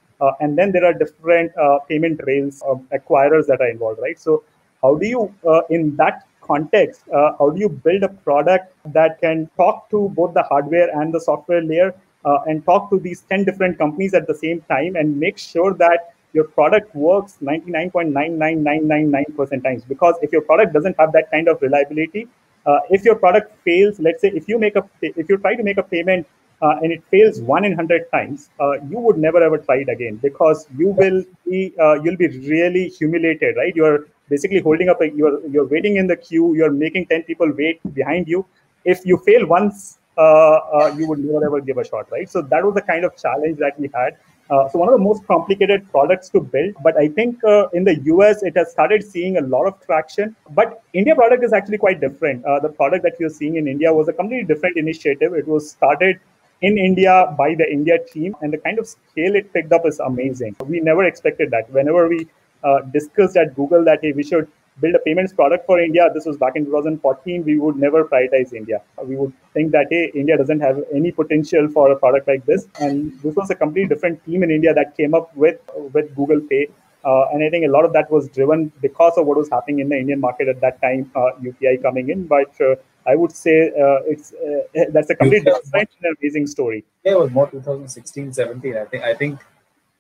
and 0.40 0.58
then 0.58 0.72
there 0.72 0.84
are 0.84 0.94
different 0.94 1.52
payment 1.88 2.20
rails 2.26 2.62
of 2.62 2.82
acquirers 2.98 3.46
that 3.46 3.60
are 3.60 3.68
involved. 3.68 4.00
Right. 4.00 4.18
So 4.18 4.42
how 4.82 4.94
do 4.96 5.06
you 5.06 5.22
in 5.70 5.94
that 5.96 6.26
context, 6.46 7.02
uh, 7.08 7.32
how 7.38 7.50
do 7.50 7.60
you 7.60 7.68
build 7.68 8.02
a 8.02 8.08
product 8.08 8.72
that 8.86 9.20
can 9.20 9.50
talk 9.56 9.90
to 9.90 10.08
both 10.10 10.34
the 10.34 10.42
hardware 10.44 10.88
and 11.00 11.12
the 11.12 11.20
software 11.20 11.62
layer 11.62 11.94
uh, 12.24 12.38
and 12.46 12.64
talk 12.64 12.90
to 12.90 12.98
these 12.98 13.22
10 13.22 13.44
different 13.44 13.78
companies 13.78 14.14
at 14.14 14.26
the 14.26 14.34
same 14.34 14.60
time 14.62 14.96
and 14.96 15.18
make 15.18 15.38
sure 15.38 15.74
that 15.74 16.14
your 16.32 16.44
product 16.44 16.94
works 16.94 17.38
99.99999% 17.42 19.62
times? 19.62 19.84
Because 19.84 20.14
if 20.20 20.32
your 20.32 20.42
product 20.42 20.72
doesn't 20.72 20.96
have 20.98 21.12
that 21.12 21.30
kind 21.30 21.48
of 21.48 21.62
reliability, 21.62 22.26
uh, 22.66 22.80
if 22.90 23.04
your 23.04 23.14
product 23.14 23.52
fails, 23.64 24.00
let's 24.00 24.20
say 24.20 24.28
if 24.28 24.48
you 24.48 24.58
make 24.58 24.76
a 24.76 24.84
if 25.02 25.28
you 25.28 25.36
try 25.38 25.54
to 25.54 25.62
make 25.62 25.78
a 25.78 25.82
payment 25.82 26.26
uh, 26.62 26.76
and 26.82 26.92
it 26.92 27.02
fails 27.10 27.40
one 27.40 27.64
in 27.64 27.72
hundred 27.72 28.10
times, 28.10 28.50
uh, 28.60 28.72
you 28.88 28.98
would 28.98 29.18
never 29.18 29.42
ever 29.42 29.58
try 29.58 29.76
it 29.76 29.88
again 29.88 30.16
because 30.16 30.66
you 30.76 30.88
will 30.88 31.22
be 31.46 31.72
uh, 31.78 31.94
you'll 32.02 32.16
be 32.16 32.28
really 32.48 32.88
humiliated, 32.88 33.56
right? 33.56 33.74
You're 33.76 34.06
basically 34.28 34.60
holding 34.60 34.88
up 34.88 35.00
a, 35.00 35.10
you're 35.10 35.46
you're 35.48 35.66
waiting 35.66 35.96
in 35.96 36.06
the 36.06 36.16
queue 36.16 36.54
you're 36.54 36.70
making 36.70 37.06
10 37.06 37.24
people 37.24 37.52
wait 37.56 37.80
behind 37.94 38.28
you. 38.28 38.44
If 38.84 39.04
you 39.04 39.18
fail 39.18 39.46
once 39.46 39.98
uh, 40.16 40.58
uh, 40.78 40.94
you 40.96 41.08
would 41.08 41.18
never 41.18 41.44
ever 41.46 41.60
give 41.60 41.78
a 41.78 41.84
shot 41.84 42.10
right? 42.10 42.28
So 42.28 42.42
that 42.42 42.64
was 42.64 42.74
the 42.74 42.82
kind 42.82 43.04
of 43.04 43.16
challenge 43.16 43.58
that 43.58 43.78
we 43.78 43.90
had. 43.94 44.16
Uh, 44.50 44.68
so 44.68 44.78
one 44.78 44.88
of 44.88 44.92
the 44.92 45.02
most 45.02 45.26
complicated 45.26 45.90
products 45.90 46.28
to 46.28 46.38
build 46.38 46.74
but 46.82 46.94
i 46.98 47.08
think 47.08 47.42
uh, 47.44 47.66
in 47.72 47.82
the 47.82 47.94
us 47.94 48.42
it 48.42 48.54
has 48.54 48.70
started 48.70 49.02
seeing 49.02 49.38
a 49.38 49.40
lot 49.40 49.66
of 49.66 49.80
traction. 49.86 50.36
But 50.50 50.82
india 50.92 51.14
product 51.14 51.44
is 51.44 51.52
actually 51.52 51.78
quite 51.78 52.00
different. 52.00 52.44
Uh, 52.44 52.60
the 52.60 52.68
product 52.68 53.02
that 53.04 53.18
you're 53.18 53.36
seeing 53.40 53.56
in 53.56 53.66
india 53.66 53.92
was 53.92 54.08
a 54.08 54.12
completely 54.12 54.46
different 54.54 54.76
initiative. 54.76 55.34
It 55.34 55.48
was 55.48 55.70
started 55.70 56.20
in 56.62 56.78
India 56.78 57.34
by 57.36 57.54
the 57.54 57.70
India 57.70 57.98
team, 58.12 58.36
and 58.40 58.52
the 58.52 58.58
kind 58.58 58.78
of 58.78 58.86
scale 58.86 59.34
it 59.34 59.52
picked 59.52 59.72
up 59.72 59.86
is 59.86 60.00
amazing. 60.00 60.56
We 60.66 60.80
never 60.80 61.04
expected 61.04 61.50
that. 61.50 61.70
Whenever 61.70 62.08
we 62.08 62.26
uh, 62.64 62.80
discussed 62.92 63.36
at 63.36 63.54
Google 63.54 63.84
that 63.84 64.00
hey, 64.02 64.12
we 64.12 64.22
should 64.22 64.48
build 64.80 64.94
a 64.94 64.98
payments 64.98 65.32
product 65.32 65.66
for 65.66 65.80
India, 65.80 66.08
this 66.12 66.26
was 66.26 66.36
back 66.36 66.56
in 66.56 66.64
2014, 66.64 67.44
we 67.44 67.58
would 67.58 67.76
never 67.76 68.04
prioritize 68.04 68.52
India. 68.52 68.82
We 69.02 69.16
would 69.16 69.32
think 69.52 69.72
that 69.72 69.86
hey, 69.90 70.10
India 70.14 70.36
doesn't 70.36 70.60
have 70.60 70.80
any 70.92 71.12
potential 71.12 71.68
for 71.68 71.90
a 71.92 71.96
product 71.96 72.28
like 72.28 72.44
this, 72.44 72.66
and 72.80 73.12
this 73.22 73.34
was 73.34 73.50
a 73.50 73.54
completely 73.54 73.94
different 73.94 74.24
team 74.24 74.42
in 74.42 74.50
India 74.50 74.74
that 74.74 74.96
came 74.96 75.14
up 75.14 75.34
with 75.36 75.60
with 75.92 76.14
Google 76.14 76.40
Pay. 76.40 76.68
Uh, 77.04 77.26
and 77.32 77.44
I 77.44 77.50
think 77.50 77.66
a 77.66 77.68
lot 77.68 77.84
of 77.84 77.92
that 77.92 78.10
was 78.10 78.28
driven 78.30 78.72
because 78.80 79.18
of 79.18 79.26
what 79.26 79.36
was 79.36 79.50
happening 79.50 79.80
in 79.80 79.90
the 79.90 79.96
Indian 79.96 80.20
market 80.20 80.48
at 80.48 80.62
that 80.62 80.80
time, 80.80 81.10
uh, 81.14 81.32
UPI 81.42 81.82
coming 81.82 82.08
in. 82.08 82.26
But 82.26 82.58
uh, 82.62 82.76
I 83.06 83.14
would 83.14 83.30
say 83.30 83.68
uh, 83.68 83.98
it's 84.06 84.32
uh, 84.32 84.84
that's 84.90 85.10
a 85.10 85.14
completely 85.14 85.52
different 85.52 85.90
and 86.02 86.16
amazing 86.18 86.46
story. 86.46 86.84
Yeah, 87.04 87.12
it 87.12 87.18
was 87.18 87.30
more 87.30 87.48
2016, 87.50 88.32
17. 88.32 88.76
I 88.76 88.84
think 88.86 89.04
I 89.04 89.14
think 89.14 89.40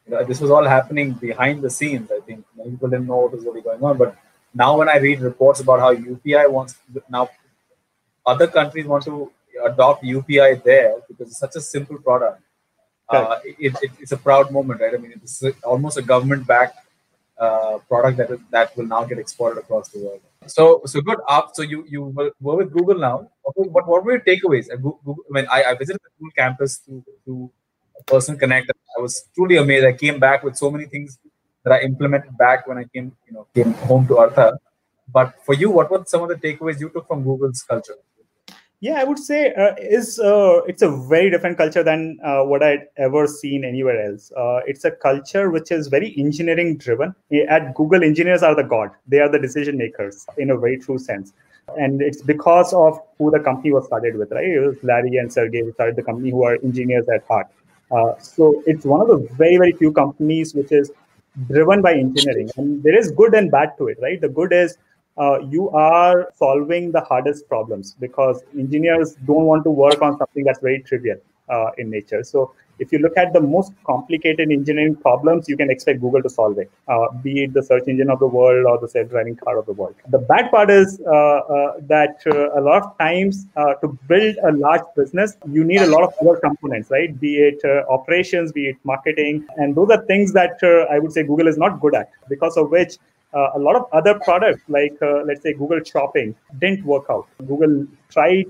you 0.06 0.14
know, 0.14 0.24
this 0.24 0.40
was 0.40 0.50
all 0.50 0.64
happening 0.64 1.12
behind 1.12 1.62
the 1.62 1.70
scenes. 1.70 2.10
I 2.10 2.20
think 2.20 2.44
people 2.72 2.88
didn't 2.88 3.06
know 3.06 3.16
what 3.16 3.32
was 3.32 3.44
really 3.44 3.60
going 3.60 3.82
on, 3.82 3.96
but 3.98 4.16
now 4.54 4.78
when 4.78 4.88
I 4.88 4.98
read 4.98 5.20
reports 5.20 5.60
about 5.60 5.80
how 5.80 5.94
UPI 5.94 6.50
wants 6.50 6.76
now 7.10 7.28
other 8.26 8.46
countries 8.46 8.86
want 8.86 9.04
to 9.04 9.30
adopt 9.64 10.04
UPI 10.04 10.62
there 10.64 10.96
because 11.08 11.28
it's 11.28 11.38
such 11.38 11.56
a 11.56 11.60
simple 11.60 11.98
product. 11.98 12.40
Uh, 13.08 13.38
it, 13.44 13.74
it, 13.82 13.90
it's 14.00 14.12
a 14.12 14.16
proud 14.16 14.50
moment, 14.50 14.80
right? 14.80 14.94
I 14.94 14.96
mean, 14.96 15.12
it's 15.12 15.42
almost 15.62 15.98
a 15.98 16.02
government-backed 16.02 16.78
uh, 17.38 17.78
product 17.88 18.16
that 18.16 18.30
is, 18.30 18.40
that 18.50 18.76
will 18.76 18.86
now 18.86 19.04
get 19.04 19.18
exported 19.18 19.60
across 19.60 19.88
the 19.88 19.98
world. 19.98 20.20
So, 20.46 20.82
so 20.86 21.00
good. 21.00 21.18
Up. 21.28 21.50
So 21.54 21.62
you 21.62 21.84
you 21.88 22.02
were, 22.04 22.56
with 22.56 22.72
Google 22.72 22.98
now. 22.98 23.30
What 23.42 23.86
what 23.86 24.04
were 24.04 24.12
your 24.12 24.20
takeaways? 24.20 24.68
Google, 24.70 25.16
I 25.28 25.32
mean, 25.32 25.46
I, 25.50 25.64
I 25.64 25.74
visited 25.74 26.00
the 26.02 26.10
Google 26.18 26.32
campus 26.36 26.78
to 26.80 27.04
through 27.24 27.50
Personal 28.06 28.38
Connect. 28.38 28.70
I 28.96 29.00
was 29.00 29.26
truly 29.34 29.56
amazed. 29.56 29.86
I 29.86 29.92
came 29.92 30.18
back 30.18 30.44
with 30.44 30.56
so 30.56 30.70
many 30.70 30.86
things 30.86 31.18
that 31.64 31.72
I 31.72 31.80
implemented 31.80 32.36
back 32.38 32.66
when 32.66 32.78
I 32.78 32.84
came, 32.84 33.12
you 33.26 33.32
know, 33.32 33.46
came 33.54 33.72
home 33.88 34.06
to 34.08 34.18
Artha. 34.18 34.58
But 35.12 35.34
for 35.44 35.54
you, 35.54 35.70
what 35.70 35.90
were 35.90 36.02
some 36.06 36.22
of 36.22 36.28
the 36.28 36.36
takeaways 36.36 36.80
you 36.80 36.88
took 36.90 37.06
from 37.08 37.24
Google's 37.24 37.62
culture? 37.62 37.94
Yeah, 38.80 39.00
I 39.00 39.04
would 39.04 39.18
say 39.18 39.54
uh, 39.54 39.74
is 39.78 40.18
uh, 40.18 40.60
it's 40.66 40.82
a 40.82 40.90
very 40.90 41.30
different 41.30 41.56
culture 41.56 41.82
than 41.82 42.18
uh, 42.22 42.42
what 42.42 42.62
I'd 42.62 42.86
ever 42.98 43.26
seen 43.26 43.64
anywhere 43.64 43.98
else. 44.06 44.30
Uh, 44.36 44.60
it's 44.66 44.84
a 44.84 44.90
culture 44.90 45.50
which 45.50 45.70
is 45.72 45.86
very 45.88 46.14
engineering 46.18 46.76
driven. 46.76 47.14
At 47.48 47.74
Google, 47.74 48.04
engineers 48.04 48.42
are 48.42 48.54
the 48.54 48.62
god; 48.62 48.90
they 49.06 49.20
are 49.20 49.30
the 49.30 49.38
decision 49.38 49.78
makers 49.78 50.26
in 50.36 50.50
a 50.50 50.58
very 50.58 50.78
true 50.78 50.98
sense. 50.98 51.32
And 51.78 52.02
it's 52.02 52.20
because 52.20 52.74
of 52.74 53.00
who 53.16 53.30
the 53.30 53.40
company 53.40 53.72
was 53.72 53.86
started 53.86 54.16
with, 54.16 54.32
right? 54.32 54.44
It 54.44 54.60
was 54.60 54.76
Larry 54.82 55.16
and 55.16 55.32
Sergey 55.32 55.62
who 55.62 55.72
started 55.72 55.96
the 55.96 56.02
company, 56.02 56.30
who 56.30 56.44
are 56.44 56.58
engineers 56.62 57.08
at 57.08 57.26
heart. 57.26 57.46
Uh, 57.90 58.18
so 58.18 58.62
it's 58.66 58.84
one 58.84 59.00
of 59.00 59.08
the 59.08 59.28
very 59.32 59.56
very 59.56 59.72
few 59.72 59.92
companies 59.92 60.54
which 60.54 60.72
is 60.72 60.90
driven 61.48 61.82
by 61.82 61.94
engineering. 61.94 62.50
And 62.56 62.82
there 62.82 62.96
is 62.96 63.10
good 63.10 63.34
and 63.34 63.50
bad 63.50 63.76
to 63.78 63.88
it 63.88 63.98
right? 64.00 64.20
The 64.20 64.28
good 64.28 64.52
is 64.52 64.78
uh, 65.16 65.38
you 65.40 65.70
are 65.70 66.32
solving 66.36 66.90
the 66.90 67.00
hardest 67.00 67.48
problems 67.48 67.94
because 68.00 68.42
engineers 68.58 69.16
don't 69.26 69.44
want 69.44 69.64
to 69.64 69.70
work 69.70 70.02
on 70.02 70.18
something 70.18 70.44
that's 70.44 70.60
very 70.60 70.80
trivial 70.80 71.18
uh, 71.48 71.70
in 71.78 71.90
nature. 71.90 72.24
So 72.24 72.52
if 72.78 72.92
you 72.92 72.98
look 72.98 73.16
at 73.16 73.32
the 73.32 73.40
most 73.40 73.72
complicated 73.86 74.50
engineering 74.50 74.96
problems, 74.96 75.48
you 75.48 75.56
can 75.56 75.70
expect 75.70 76.00
Google 76.00 76.22
to 76.22 76.28
solve 76.28 76.58
it, 76.58 76.70
uh, 76.88 77.06
be 77.22 77.44
it 77.44 77.52
the 77.52 77.62
search 77.62 77.86
engine 77.86 78.10
of 78.10 78.18
the 78.18 78.26
world 78.26 78.66
or 78.66 78.78
the 78.78 78.88
self-driving 78.88 79.36
car 79.36 79.58
of 79.58 79.66
the 79.66 79.72
world. 79.72 79.94
The 80.08 80.18
bad 80.18 80.50
part 80.50 80.70
is 80.70 81.00
uh, 81.06 81.10
uh, 81.10 81.72
that 81.82 82.22
uh, 82.26 82.58
a 82.58 82.60
lot 82.60 82.82
of 82.82 82.98
times 82.98 83.46
uh, 83.56 83.74
to 83.74 83.88
build 84.08 84.36
a 84.44 84.52
large 84.52 84.82
business, 84.96 85.36
you 85.50 85.64
need 85.64 85.82
a 85.82 85.86
lot 85.86 86.02
of 86.02 86.14
other 86.20 86.38
components, 86.40 86.90
right? 86.90 87.18
Be 87.18 87.36
it 87.38 87.60
uh, 87.64 87.84
operations, 87.92 88.52
be 88.52 88.68
it 88.70 88.76
marketing, 88.84 89.46
and 89.56 89.74
those 89.74 89.90
are 89.90 90.04
things 90.06 90.32
that 90.32 90.58
I 90.90 90.98
would 90.98 91.12
say 91.12 91.22
Google 91.22 91.48
is 91.48 91.58
not 91.58 91.80
good 91.80 91.94
at, 91.94 92.10
because 92.28 92.56
of 92.56 92.70
which 92.70 92.98
a 93.32 93.58
lot 93.58 93.74
of 93.76 93.86
other 93.92 94.18
products, 94.20 94.62
like 94.68 94.96
let's 95.00 95.42
say 95.42 95.52
Google 95.52 95.82
Shopping, 95.82 96.34
didn't 96.60 96.84
work 96.84 97.06
out. 97.10 97.26
Google 97.46 97.86
tried 98.08 98.46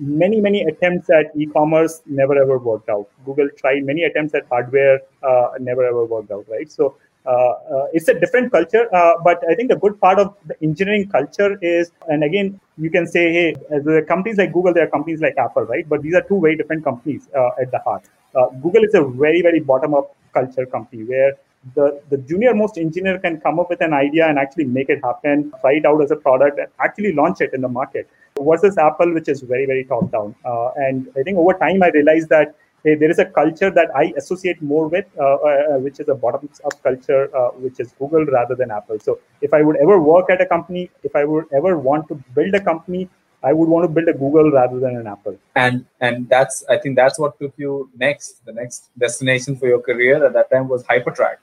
many 0.00 0.40
many 0.40 0.62
attempts 0.62 1.10
at 1.10 1.26
e-commerce 1.36 2.02
never 2.06 2.40
ever 2.40 2.58
worked 2.58 2.88
out. 2.88 3.08
Google 3.24 3.48
tried 3.56 3.84
many 3.84 4.02
attempts 4.04 4.34
at 4.34 4.46
hardware 4.48 5.00
uh, 5.22 5.48
never 5.58 5.84
ever 5.84 6.04
worked 6.04 6.30
out 6.30 6.46
right? 6.48 6.70
So 6.70 6.96
uh, 7.26 7.54
uh, 7.76 7.86
it's 7.92 8.08
a 8.08 8.14
different 8.18 8.50
culture 8.50 8.84
uh, 8.94 9.12
but 9.22 9.42
i 9.50 9.54
think 9.54 9.68
the 9.68 9.76
good 9.76 10.00
part 10.00 10.18
of 10.18 10.34
the 10.46 10.54
engineering 10.62 11.06
culture 11.14 11.58
is 11.60 11.90
and 12.08 12.24
again 12.24 12.58
you 12.78 12.90
can 12.90 13.06
say 13.06 13.24
hey 13.32 13.48
are 13.72 14.02
companies 14.02 14.38
like 14.38 14.52
google 14.52 14.72
there 14.72 14.84
are 14.84 14.92
companies 14.96 15.20
like 15.20 15.36
apple 15.36 15.64
right? 15.64 15.86
But 15.88 16.00
these 16.02 16.14
are 16.14 16.22
two 16.22 16.40
very 16.40 16.56
different 16.56 16.84
companies 16.84 17.28
uh, 17.36 17.50
at 17.60 17.70
the 17.70 17.80
heart. 17.80 18.04
Uh, 18.34 18.46
google 18.62 18.82
is 18.82 18.94
a 18.94 19.02
very 19.02 19.42
very 19.42 19.60
bottom 19.60 19.94
up 19.94 20.14
culture 20.32 20.64
company 20.64 21.04
where 21.04 21.32
the, 21.74 22.00
the 22.10 22.18
junior 22.18 22.54
most 22.54 22.78
engineer 22.78 23.18
can 23.18 23.40
come 23.40 23.58
up 23.58 23.68
with 23.70 23.80
an 23.80 23.92
idea 23.92 24.28
and 24.28 24.38
actually 24.38 24.64
make 24.64 24.88
it 24.88 25.00
happen, 25.02 25.52
try 25.60 25.72
it 25.74 25.86
out 25.86 26.02
as 26.02 26.10
a 26.10 26.16
product, 26.16 26.58
and 26.58 26.68
actually 26.80 27.12
launch 27.12 27.40
it 27.40 27.52
in 27.52 27.60
the 27.60 27.68
market 27.68 28.08
versus 28.40 28.78
Apple, 28.78 29.12
which 29.12 29.28
is 29.28 29.40
very, 29.40 29.66
very 29.66 29.84
top 29.84 30.10
down. 30.10 30.34
Uh, 30.44 30.70
and 30.76 31.08
I 31.16 31.22
think 31.22 31.38
over 31.38 31.54
time, 31.54 31.82
I 31.82 31.88
realized 31.90 32.28
that 32.30 32.54
hey, 32.84 32.94
there 32.94 33.10
is 33.10 33.18
a 33.18 33.24
culture 33.24 33.70
that 33.70 33.94
I 33.94 34.12
associate 34.16 34.62
more 34.62 34.88
with, 34.88 35.06
uh, 35.18 35.34
uh, 35.34 35.78
which 35.78 36.00
is 36.00 36.08
a 36.08 36.14
bottom 36.14 36.48
up 36.64 36.82
culture, 36.82 37.36
uh, 37.36 37.50
which 37.50 37.80
is 37.80 37.92
Google 37.98 38.24
rather 38.26 38.54
than 38.54 38.70
Apple. 38.70 38.98
So 39.00 39.18
if 39.40 39.52
I 39.52 39.62
would 39.62 39.76
ever 39.76 40.00
work 40.00 40.30
at 40.30 40.40
a 40.40 40.46
company, 40.46 40.90
if 41.02 41.16
I 41.16 41.24
would 41.24 41.46
ever 41.52 41.78
want 41.78 42.08
to 42.08 42.14
build 42.34 42.54
a 42.54 42.60
company, 42.60 43.08
I 43.42 43.52
would 43.52 43.68
want 43.68 43.84
to 43.84 43.88
build 43.88 44.08
a 44.08 44.12
Google 44.12 44.50
rather 44.50 44.80
than 44.80 44.96
an 44.96 45.06
Apple. 45.06 45.36
And 45.54 45.86
and 46.00 46.28
that's 46.28 46.64
I 46.68 46.76
think 46.76 46.96
that's 46.96 47.18
what 47.18 47.38
took 47.40 47.54
you 47.56 47.90
next. 47.96 48.44
The 48.44 48.52
next 48.52 48.90
destination 48.98 49.56
for 49.56 49.66
your 49.66 49.80
career 49.80 50.24
at 50.24 50.32
that 50.32 50.50
time 50.50 50.68
was 50.68 50.82
Hypertrack 50.84 51.36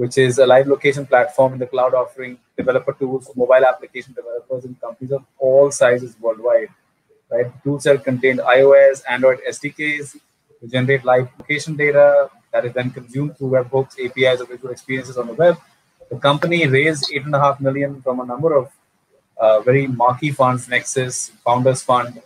which 0.00 0.16
is 0.16 0.38
a 0.38 0.46
live 0.46 0.66
location 0.66 1.04
platform 1.04 1.52
in 1.52 1.58
the 1.58 1.66
cloud 1.66 1.92
offering 1.92 2.38
developer 2.56 2.92
tools 2.94 3.26
for 3.26 3.34
mobile 3.36 3.66
application 3.70 4.14
developers 4.14 4.64
and 4.64 4.80
companies 4.80 5.12
of 5.12 5.22
all 5.38 5.70
sizes 5.70 6.16
worldwide. 6.18 6.70
Right, 7.30 7.48
tools 7.62 7.82
that 7.82 8.02
contain 8.02 8.38
iOS, 8.38 9.02
Android 9.08 9.40
SDKs 9.46 10.16
to 10.60 10.66
generate 10.66 11.04
live 11.04 11.28
location 11.38 11.76
data 11.76 12.30
that 12.50 12.64
is 12.64 12.72
then 12.72 12.90
consumed 12.90 13.36
through 13.36 13.50
webhooks, 13.50 13.94
APIs, 14.04 14.40
or 14.40 14.46
visual 14.46 14.72
experiences 14.72 15.18
on 15.18 15.26
the 15.26 15.34
web. 15.34 15.58
The 16.10 16.18
company 16.18 16.66
raised 16.66 17.12
eight 17.12 17.26
and 17.26 17.34
a 17.34 17.38
half 17.38 17.60
million 17.60 18.00
from 18.00 18.20
a 18.20 18.24
number 18.24 18.56
of 18.56 18.72
uh, 19.38 19.60
very 19.60 19.86
marquee 19.86 20.30
funds, 20.30 20.66
Nexus, 20.66 21.30
Founders 21.44 21.82
Fund. 21.82 22.22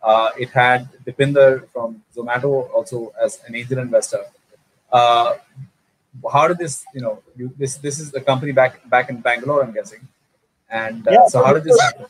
Uh, 0.00 0.30
it 0.38 0.50
had 0.50 0.88
Deepinder 1.04 1.68
from 1.72 2.04
Zomato 2.16 2.70
also 2.72 3.12
as 3.20 3.40
an 3.48 3.56
angel 3.56 3.80
investor. 3.80 4.22
Uh, 4.92 5.34
how 6.32 6.48
did 6.48 6.58
this 6.58 6.84
you 6.94 7.00
know 7.00 7.22
you, 7.36 7.52
this 7.58 7.76
this 7.76 7.98
is 7.98 8.10
the 8.10 8.20
company 8.20 8.52
back 8.52 8.88
back 8.88 9.10
in 9.10 9.20
bangalore 9.20 9.62
i'm 9.62 9.72
guessing. 9.72 10.06
And 10.68 11.06
uh, 11.06 11.12
yeah, 11.12 11.26
so 11.28 11.44
how 11.44 11.52
did 11.52 11.64
this 11.64 11.80
happen? 11.80 12.06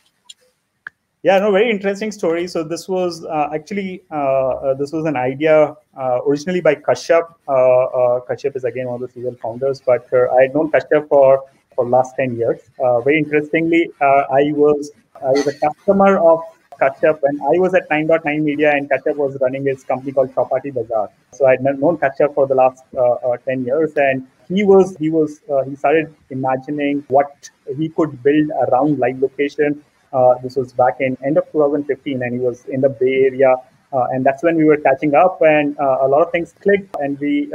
Yeah 1.23 1.39
no 1.41 1.51
very 1.53 1.71
interesting 1.71 2.13
story. 2.13 2.47
So 2.49 2.63
this 2.63 2.89
was 2.89 3.25
uh, 3.25 3.51
actually 3.55 4.03
uh, 4.11 4.15
uh 4.15 4.75
this 4.75 4.93
was 4.93 5.05
an 5.05 5.17
idea 5.17 5.77
uh, 5.97 6.19
originally 6.27 6.61
by 6.61 6.75
kashyap. 6.77 7.35
Uh, 7.49 8.21
kashyap 8.29 8.57
is 8.57 8.65
again 8.65 8.87
one 8.87 9.03
of 9.03 9.07
the 9.07 9.13
serial 9.13 9.35
founders 9.43 9.83
but 9.85 10.09
i 10.13 10.43
had 10.43 10.55
known 10.55 10.71
kashyap 10.71 11.09
for 11.09 11.45
for 11.75 11.87
last 11.87 12.15
10 12.17 12.37
years. 12.37 12.61
Very 13.05 13.19
interestingly 13.19 13.91
i 14.01 14.53
was 14.63 14.93
i 15.23 15.31
was 15.31 15.47
a 15.47 15.59
customer 15.59 16.19
of 16.19 16.41
Kashyap 16.81 17.21
when 17.23 17.41
I 17.41 17.59
was 17.59 17.75
at 17.75 17.89
9.9 17.89 18.43
Media 18.43 18.73
and 18.73 18.89
Kashyap 18.89 19.17
was 19.17 19.37
running 19.41 19.65
his 19.65 19.85
company 19.85 20.13
called 20.13 20.35
Chaupati 20.35 20.73
Bazaar. 20.73 21.11
So 21.33 21.47
I 21.47 21.53
had 21.53 21.63
known 21.63 21.99
Kashyap 21.99 22.35
for 22.35 22.47
the 22.47 22.55
last 22.55 22.85
uh, 22.97 23.13
uh, 23.13 23.37
10 23.39 23.65
years 23.65 23.93
and 23.97 24.27
he 24.49 24.65
was, 24.65 24.97
he 24.97 25.11
was, 25.11 25.41
uh, 25.51 25.63
he 25.63 25.77
started 25.77 26.15
imagining 26.31 27.05
what 27.09 27.51
he 27.77 27.89
could 27.89 28.23
build 28.23 28.51
around 28.69 28.99
live 28.99 29.21
location. 29.21 29.83
Uh, 30.13 30.35
this 30.43 30.57
was 30.57 30.73
back 30.73 31.01
in 31.01 31.17
end 31.25 31.37
of 31.37 31.45
2015 31.53 32.23
and 32.23 32.33
he 32.33 32.39
was 32.39 32.65
in 32.67 32.81
the 32.81 32.89
Bay 32.89 33.25
Area. 33.25 33.55
Uh, 33.93 34.07
and 34.11 34.25
that's 34.27 34.43
when 34.43 34.57
we 34.57 34.65
were 34.65 34.77
catching 34.77 35.15
up 35.15 35.41
and 35.43 35.79
uh, 35.79 35.99
a 36.03 36.09
lot 36.09 36.23
of 36.23 36.33
things 36.33 36.55
clicked 36.61 36.95
and 37.01 37.19
we 37.19 37.51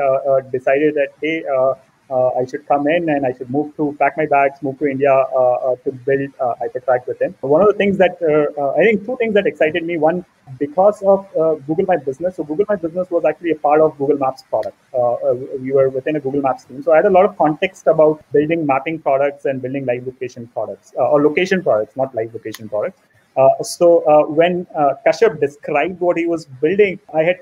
decided 0.52 0.96
that, 0.96 1.10
hey, 1.22 1.44
I 2.12 2.46
should 2.46 2.68
come 2.68 2.88
in 2.88 3.10
and 3.10 3.26
I 3.26 3.34
should 3.34 3.50
move 3.50 3.76
to 3.78 3.96
pack 4.00 4.18
my 4.18 4.26
bags, 4.26 4.62
move 4.62 4.78
to 4.80 4.88
India 4.88 5.14
uh, 5.14 5.54
uh, 5.54 5.76
to 5.86 5.92
build 5.92 6.30
Hypertrack 6.62 7.08
with 7.08 7.22
him. 7.22 7.36
One 7.42 7.62
of 7.62 7.68
the 7.68 7.74
things 7.74 7.98
that 7.98 8.18
I 8.78 8.84
think 8.84 9.06
two 9.06 9.18
things 9.18 9.34
that 9.36 9.48
excited 9.48 9.86
me. 9.86 9.98
One, 9.98 10.26
because 10.60 11.02
of 11.04 11.28
Google 11.68 11.86
My 11.86 11.98
Business. 11.98 12.36
So 12.36 12.44
Google 12.44 12.66
My 12.68 12.76
Business 12.76 13.10
was 13.10 13.24
actually 13.26 13.52
a 13.52 13.56
part 13.56 13.80
of 13.82 13.98
Google 13.98 14.18
Maps 14.18 14.44
product. 14.44 14.78
we 15.60 15.72
were 15.72 15.90
within 15.90 16.18
a 16.18 16.20
Google 16.20 16.42
Maps 16.42 16.66
team. 16.66 16.84
So 16.84 16.92
I 16.92 16.98
had 16.98 17.06
a 17.06 17.10
lot 17.10 17.26
of 17.26 17.38
context 17.38 17.88
about 17.88 18.24
building 18.34 18.66
mapping 18.66 19.00
products 19.00 19.46
and 19.46 19.62
building 19.62 19.86
live 19.86 20.06
location 20.06 20.48
products 20.48 20.94
or 20.96 21.22
location 21.22 21.64
products, 21.64 21.96
not 21.96 22.14
live 22.14 22.34
location 22.34 22.68
products. 22.68 23.02
Uh, 23.38 23.64
so 23.64 24.04
uh, 24.06 24.26
when 24.26 24.68
uh, 24.76 24.94
Kashyap 25.06 25.40
described 25.40 26.00
what 26.00 26.18
he 26.18 26.26
was 26.26 26.46
building, 26.46 27.00
I 27.14 27.24
had 27.24 27.40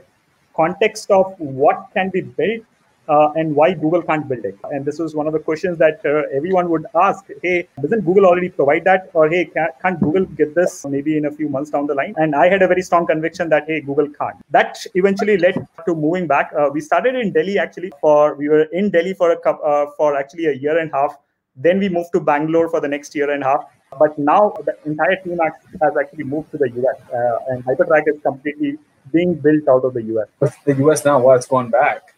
context 0.56 1.10
of 1.10 1.34
what 1.40 1.90
can 1.94 2.10
be 2.10 2.22
built 2.22 2.64
uh, 3.10 3.32
and 3.36 3.56
why 3.56 3.74
Google 3.74 4.02
can't 4.04 4.28
build 4.30 4.46
it. 4.46 4.58
And 4.72 4.86
this 4.86 5.00
was 5.00 5.16
one 5.16 5.28
of 5.28 5.34
the 5.34 5.40
questions 5.40 5.78
that 5.80 6.00
uh, 6.06 6.36
everyone 6.36 6.70
would 6.70 6.86
ask. 6.96 7.26
Hey, 7.42 7.68
doesn't 7.82 8.06
Google 8.06 8.26
already 8.26 8.50
provide 8.50 8.84
that? 8.86 9.10
Or 9.14 9.28
hey, 9.28 9.46
can, 9.46 9.68
not 9.84 10.00
Google 10.00 10.26
get 10.26 10.54
this 10.56 10.86
maybe 10.86 11.18
in 11.18 11.26
a 11.26 11.32
few 11.32 11.50
months 11.50 11.72
down 11.72 11.88
the 11.88 11.96
line? 11.96 12.14
And 12.18 12.36
I 12.36 12.48
had 12.50 12.62
a 12.62 12.68
very 12.68 12.84
strong 12.84 13.08
conviction 13.08 13.50
that 13.50 13.66
hey, 13.68 13.82
Google 13.82 14.10
can't. 14.10 14.38
That 14.52 14.86
eventually 14.94 15.38
led 15.38 15.56
to 15.86 15.96
moving 15.96 16.28
back. 16.28 16.52
Uh, 16.58 16.70
we 16.72 16.82
started 16.82 17.16
in 17.16 17.34
Delhi 17.34 17.58
actually 17.58 17.92
for 18.00 18.36
we 18.36 18.48
were 18.48 18.64
in 18.72 18.92
Delhi 18.92 19.14
for 19.14 19.32
a 19.32 19.40
uh, 19.50 19.88
for 19.98 20.16
actually 20.16 20.46
a 20.46 20.54
year 20.54 20.78
and 20.78 20.92
a 20.92 20.96
half. 20.96 21.18
Then 21.56 21.80
we 21.80 21.90
moved 21.90 22.12
to 22.14 22.20
Bangalore 22.20 22.70
for 22.70 22.80
the 22.80 22.88
next 22.88 23.16
year 23.16 23.32
and 23.32 23.44
a 23.44 23.48
half. 23.48 23.64
But 23.98 24.18
now 24.20 24.54
the 24.66 24.78
entire 24.86 25.16
team 25.16 25.40
has 25.82 25.98
actually 26.00 26.24
moved 26.24 26.52
to 26.52 26.58
the 26.58 26.70
US, 26.70 26.98
uh, 27.12 27.40
and 27.48 27.66
Hypertrack 27.66 28.04
is 28.06 28.22
completely 28.22 28.78
being 29.12 29.34
built 29.34 29.68
out 29.68 29.84
of 29.84 29.96
the 29.96 30.04
US. 30.14 30.28
the 30.64 30.76
US 30.86 31.04
now, 31.04 31.20
well, 31.20 31.36
it's 31.36 31.48
gone 31.48 31.72
back. 31.72 32.14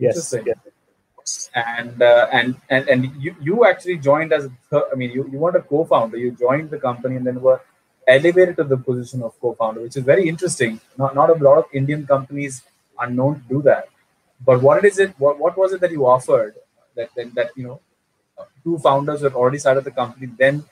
Yes. 0.00 0.34
yes. 0.46 1.50
And, 1.54 2.02
uh, 2.02 2.26
and 2.32 2.56
and 2.70 2.88
and 2.88 3.22
you 3.22 3.36
you 3.40 3.64
actually 3.64 3.98
joined 3.98 4.32
as 4.32 4.46
a, 4.46 4.82
I 4.92 4.94
mean 4.96 5.10
you, 5.10 5.28
you 5.30 5.38
weren't 5.38 5.56
a 5.56 5.62
co-founder. 5.62 6.16
You 6.16 6.30
joined 6.32 6.70
the 6.70 6.78
company 6.78 7.16
and 7.16 7.26
then 7.26 7.40
were 7.40 7.60
elevated 8.08 8.56
to 8.56 8.64
the 8.64 8.76
position 8.76 9.22
of 9.22 9.38
co-founder, 9.40 9.82
which 9.82 9.96
is 9.96 10.02
very 10.02 10.28
interesting. 10.28 10.80
Not 10.96 11.14
not 11.14 11.30
a 11.30 11.34
lot 11.34 11.58
of 11.58 11.66
Indian 11.72 12.06
companies 12.06 12.62
are 12.98 13.10
known 13.10 13.34
to 13.42 13.48
do 13.48 13.62
that. 13.62 13.88
But 14.44 14.62
what 14.62 14.84
is 14.84 14.98
it? 14.98 15.14
What, 15.18 15.38
what 15.38 15.56
was 15.56 15.72
it 15.72 15.80
that 15.82 15.92
you 15.92 16.06
offered 16.06 16.54
that 16.96 17.10
that, 17.14 17.34
that 17.34 17.50
you 17.54 17.64
know 17.64 17.80
two 18.64 18.78
founders 18.78 19.20
who 19.20 19.24
had 19.24 19.34
already 19.34 19.58
started 19.58 19.84
the 19.84 19.90
company 19.90 20.30
then 20.38 20.64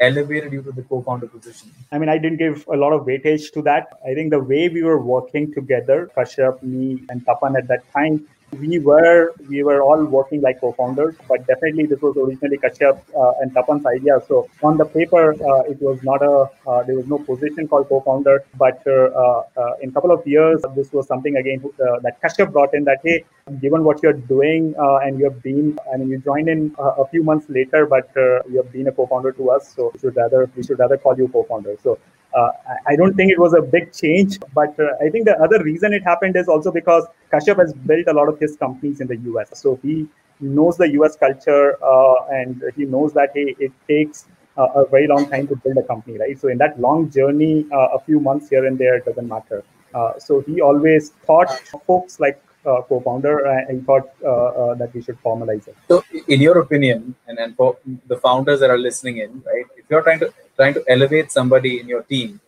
elevated 0.00 0.52
you 0.52 0.62
to 0.62 0.72
the 0.72 0.82
co-founder 0.82 1.28
position? 1.28 1.70
I 1.92 1.98
mean, 1.98 2.08
I 2.08 2.18
didn't 2.18 2.38
give 2.38 2.66
a 2.68 2.76
lot 2.76 2.92
of 2.92 3.06
weightage 3.06 3.52
to 3.52 3.62
that. 3.62 3.98
I 4.04 4.14
think 4.14 4.30
the 4.30 4.40
way 4.40 4.68
we 4.68 4.82
were 4.82 5.00
working 5.00 5.52
together, 5.54 6.10
Kashyap, 6.16 6.62
me, 6.62 7.02
and 7.08 7.24
Tapan 7.24 7.56
at 7.56 7.68
that 7.68 7.90
time, 7.92 8.26
we 8.58 8.78
were 8.78 9.32
we 9.48 9.62
were 9.62 9.82
all 9.82 10.04
working 10.04 10.40
like 10.40 10.60
co-founders, 10.60 11.14
but 11.28 11.46
definitely 11.46 11.86
this 11.86 12.00
was 12.00 12.16
originally 12.16 12.58
Kashyap 12.58 13.00
uh, 13.16 13.32
and 13.40 13.52
Tapan's 13.54 13.86
idea. 13.86 14.20
So 14.28 14.48
on 14.62 14.76
the 14.76 14.84
paper, 14.84 15.32
uh, 15.32 15.62
it 15.62 15.80
was 15.80 16.02
not 16.02 16.22
a 16.22 16.50
uh, 16.68 16.82
there 16.82 16.96
was 16.96 17.06
no 17.06 17.18
position 17.18 17.66
called 17.66 17.88
co-founder, 17.88 18.44
but 18.56 18.82
uh, 18.86 19.42
uh, 19.56 19.74
in 19.80 19.88
a 19.88 19.92
couple 19.92 20.10
of 20.10 20.26
years, 20.26 20.62
this 20.76 20.92
was 20.92 21.06
something 21.06 21.36
again 21.36 21.62
uh, 21.64 22.00
that 22.00 22.20
Kashyap 22.22 22.52
brought 22.52 22.74
in. 22.74 22.84
That 22.84 23.00
hey, 23.02 23.24
given 23.60 23.84
what 23.84 24.02
you're 24.02 24.12
doing 24.12 24.74
and 24.78 25.18
you 25.18 25.24
have 25.24 25.42
been, 25.42 25.78
I 25.92 25.96
mean, 25.96 26.10
you 26.10 26.18
joined 26.18 26.48
in 26.48 26.74
a 26.78 27.06
few 27.06 27.22
months 27.22 27.46
later, 27.48 27.86
but 27.86 28.10
you 28.16 28.56
have 28.56 28.70
been 28.72 28.88
a 28.88 28.92
co-founder 28.92 29.32
to 29.32 29.50
us, 29.50 29.74
so 29.74 29.90
we 29.94 30.00
should 30.00 30.16
rather 30.16 30.50
we 30.56 30.62
should 30.62 30.78
rather 30.78 30.98
call 30.98 31.16
you 31.16 31.28
co-founder. 31.28 31.76
So 31.82 31.98
uh, 32.34 32.50
I 32.86 32.96
don't 32.96 33.14
think 33.14 33.30
it 33.30 33.38
was 33.38 33.54
a 33.54 33.62
big 33.62 33.92
change, 33.92 34.38
but 34.54 34.78
uh, 34.78 35.04
I 35.04 35.10
think 35.10 35.26
the 35.26 35.38
other 35.42 35.62
reason 35.62 35.92
it 35.92 36.02
happened 36.02 36.36
is 36.36 36.48
also 36.48 36.72
because 36.72 37.06
Kashyap 37.32 37.58
has 37.58 37.72
built 37.72 38.06
a 38.08 38.12
lot 38.12 38.28
of 38.28 38.38
his 38.38 38.56
companies 38.56 39.00
in 39.00 39.06
the 39.06 39.16
US. 39.32 39.48
So 39.58 39.78
he 39.82 40.08
knows 40.40 40.76
the 40.76 40.90
US 40.92 41.16
culture 41.16 41.76
uh, 41.82 42.26
and 42.30 42.62
he 42.76 42.84
knows 42.84 43.12
that 43.14 43.30
hey, 43.34 43.54
it 43.58 43.72
takes 43.88 44.26
a 44.56 44.84
very 44.84 45.06
long 45.06 45.28
time 45.30 45.48
to 45.48 45.56
build 45.56 45.78
a 45.78 45.82
company, 45.82 46.18
right? 46.18 46.38
So 46.38 46.48
in 46.48 46.58
that 46.58 46.78
long 46.78 47.10
journey, 47.10 47.66
uh, 47.72 47.88
a 47.94 48.00
few 48.00 48.20
months 48.20 48.50
here 48.50 48.66
and 48.66 48.78
there 48.78 49.00
doesn't 49.00 49.26
matter. 49.26 49.64
Uh, 49.94 50.18
so 50.18 50.40
he 50.40 50.60
always 50.60 51.10
thought 51.26 51.50
folks 51.86 52.20
like 52.20 52.42
uh, 52.66 52.82
co-founder 52.82 53.46
and 53.46 53.84
thought 53.86 54.10
uh, 54.24 54.28
uh, 54.28 54.74
that 54.74 54.94
we 54.94 55.02
should 55.02 55.20
formalize 55.22 55.66
it. 55.68 55.76
So, 55.88 56.02
in 56.28 56.40
your 56.40 56.58
opinion, 56.58 57.14
and, 57.26 57.38
and 57.38 57.56
for 57.56 57.76
the 58.06 58.16
founders 58.16 58.60
that 58.60 58.70
are 58.70 58.78
listening 58.78 59.18
in, 59.18 59.42
right, 59.46 59.66
if 59.76 59.84
you're 59.88 60.02
trying 60.02 60.20
to 60.20 60.32
trying 60.56 60.74
to 60.74 60.84
elevate 60.88 61.32
somebody 61.32 61.80
in 61.80 61.88
your 61.88 62.02
team 62.02 62.40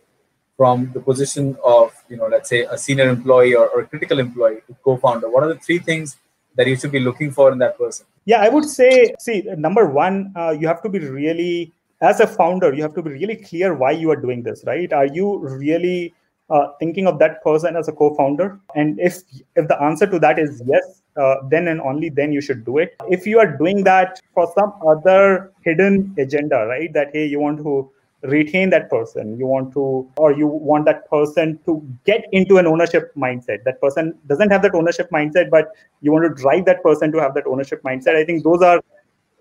from 0.57 0.91
the 0.93 0.99
position 0.99 1.57
of, 1.63 1.91
you 2.07 2.17
know, 2.17 2.27
let's 2.27 2.49
say 2.49 2.61
a 2.61 2.77
senior 2.77 3.09
employee 3.09 3.55
or, 3.55 3.67
or 3.69 3.81
a 3.81 3.87
critical 3.87 4.19
employee 4.19 4.61
to 4.67 4.75
co-founder, 4.83 5.29
what 5.29 5.43
are 5.43 5.53
the 5.53 5.59
three 5.59 5.79
things 5.79 6.17
that 6.55 6.67
you 6.67 6.75
should 6.75 6.91
be 6.91 6.99
looking 6.99 7.31
for 7.31 7.51
in 7.51 7.57
that 7.57 7.77
person? 7.77 8.05
Yeah, 8.25 8.41
I 8.41 8.49
would 8.49 8.65
say, 8.65 9.13
see, 9.19 9.43
number 9.57 9.87
one, 9.87 10.33
uh, 10.35 10.51
you 10.51 10.67
have 10.67 10.81
to 10.83 10.89
be 10.89 10.99
really, 10.99 11.73
as 12.01 12.21
a 12.21 12.27
founder, 12.27 12.73
you 12.73 12.81
have 12.83 12.95
to 12.95 13.01
be 13.01 13.11
really 13.11 13.35
clear 13.35 13.73
why 13.73 13.91
you 13.91 14.09
are 14.11 14.15
doing 14.15 14.43
this, 14.43 14.63
right? 14.65 14.91
Are 14.93 15.07
you 15.07 15.39
really 15.39 16.13
uh, 16.49 16.67
thinking 16.79 17.07
of 17.07 17.19
that 17.19 17.43
person 17.43 17.75
as 17.75 17.87
a 17.87 17.91
co-founder? 17.91 18.59
And 18.75 18.99
if 18.99 19.21
if 19.55 19.67
the 19.67 19.81
answer 19.81 20.07
to 20.07 20.19
that 20.19 20.39
is 20.39 20.61
yes 20.65 21.01
uh, 21.17 21.35
then 21.49 21.67
and 21.67 21.81
only 21.81 22.09
then 22.09 22.31
you 22.31 22.41
should 22.41 22.65
do 22.65 22.77
it. 22.77 22.95
If 23.09 23.25
you 23.25 23.39
are 23.39 23.57
doing 23.57 23.83
that 23.83 24.21
for 24.33 24.51
some 24.57 24.73
other 24.85 25.51
hidden 25.63 26.15
agenda 26.17 26.65
right 26.67 26.91
that 26.93 27.09
hey 27.13 27.25
you 27.25 27.39
want 27.39 27.59
to 27.59 27.91
retain 28.21 28.71
that 28.71 28.89
person 28.89 29.37
you 29.37 29.45
want 29.45 29.71
to 29.71 30.09
or 30.17 30.33
you 30.33 30.47
want 30.47 30.83
that 30.85 31.07
person 31.11 31.59
to 31.63 31.85
get 32.05 32.25
into 32.31 32.57
an 32.57 32.65
ownership 32.65 33.13
mindset. 33.15 33.63
That 33.63 33.79
person 33.81 34.17
doesn't 34.27 34.51
have 34.51 34.61
that 34.63 34.75
ownership 34.75 35.09
mindset 35.11 35.49
but 35.49 35.69
you 36.01 36.11
want 36.11 36.25
to 36.25 36.41
drive 36.41 36.65
that 36.65 36.83
person 36.83 37.11
to 37.11 37.19
have 37.19 37.33
that 37.35 37.47
ownership 37.47 37.83
mindset. 37.83 38.15
I 38.15 38.25
think 38.25 38.43
those 38.43 38.61
are 38.61 38.81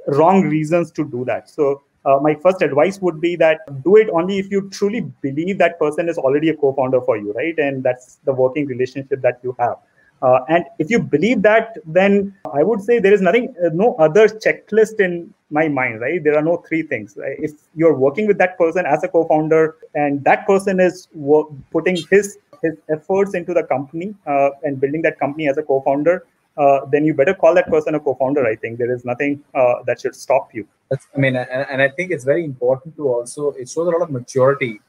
wrong 0.08 0.42
reasons 0.42 0.90
to 0.92 1.04
do 1.04 1.24
that. 1.24 1.48
So 1.48 1.82
uh, 2.04 2.18
my 2.20 2.34
first 2.34 2.62
advice 2.62 3.00
would 3.00 3.20
be 3.20 3.36
that 3.36 3.60
do 3.82 3.96
it 3.96 4.08
only 4.10 4.38
if 4.38 4.50
you 4.50 4.68
truly 4.70 5.00
believe 5.22 5.58
that 5.58 5.78
person 5.78 6.08
is 6.08 6.18
already 6.18 6.50
a 6.50 6.56
co-founder 6.56 7.00
for 7.00 7.16
you 7.16 7.32
right? 7.32 7.58
And 7.58 7.82
that's 7.82 8.16
the 8.24 8.32
working 8.32 8.66
relationship 8.66 9.20
that 9.22 9.40
you 9.42 9.56
have. 9.58 9.76
Uh, 10.22 10.40
and 10.48 10.64
if 10.78 10.90
you 10.90 10.98
believe 10.98 11.42
that 11.42 11.76
then 11.84 12.34
i 12.54 12.62
would 12.62 12.80
say 12.80 12.98
there 12.98 13.12
is 13.12 13.20
nothing 13.20 13.54
uh, 13.62 13.68
no 13.74 13.94
other 13.96 14.26
checklist 14.28 15.00
in 15.00 15.34
my 15.50 15.68
mind 15.68 16.00
right? 16.00 16.22
There 16.24 16.36
are 16.36 16.42
no 16.42 16.56
three 16.68 16.82
things 16.82 17.16
right? 17.16 17.36
if 17.38 17.52
you're 17.74 17.94
working 17.94 18.26
with 18.26 18.38
that 18.38 18.56
person 18.56 18.86
as 18.86 19.04
a 19.04 19.08
co-founder 19.08 19.76
and 19.94 20.24
that 20.24 20.46
person 20.46 20.80
is 20.80 21.08
wo- 21.12 21.54
putting 21.70 21.98
his 22.10 22.38
his 22.62 22.74
efforts 22.88 23.34
into 23.34 23.52
the 23.52 23.64
company 23.64 24.14
uh, 24.26 24.50
and 24.62 24.80
building 24.80 25.02
that 25.02 25.18
company 25.18 25.48
as 25.48 25.58
a 25.58 25.62
co-founder 25.62 26.24
uh, 26.56 26.84
then 26.86 27.04
you 27.04 27.14
better 27.14 27.34
call 27.34 27.54
that 27.54 27.68
person 27.68 27.94
a 27.94 28.00
co-founder. 28.00 28.46
I 28.46 28.56
think 28.56 28.78
there 28.78 28.92
is 28.92 29.04
nothing 29.04 29.42
uh, 29.54 29.82
that 29.86 30.00
should 30.00 30.14
stop 30.14 30.54
you. 30.54 30.66
That's, 30.88 31.06
I 31.14 31.18
mean, 31.18 31.36
and, 31.36 31.66
and, 31.70 31.82
I 31.82 31.88
think 31.88 32.10
it's 32.12 32.24
very 32.24 32.44
important 32.44 32.96
to 32.96 33.08
also 33.08 33.50
it 33.52 33.68
shows 33.68 33.88
a 33.88 33.90
lot 33.90 34.02
of 34.02 34.10
maturity 34.10 34.80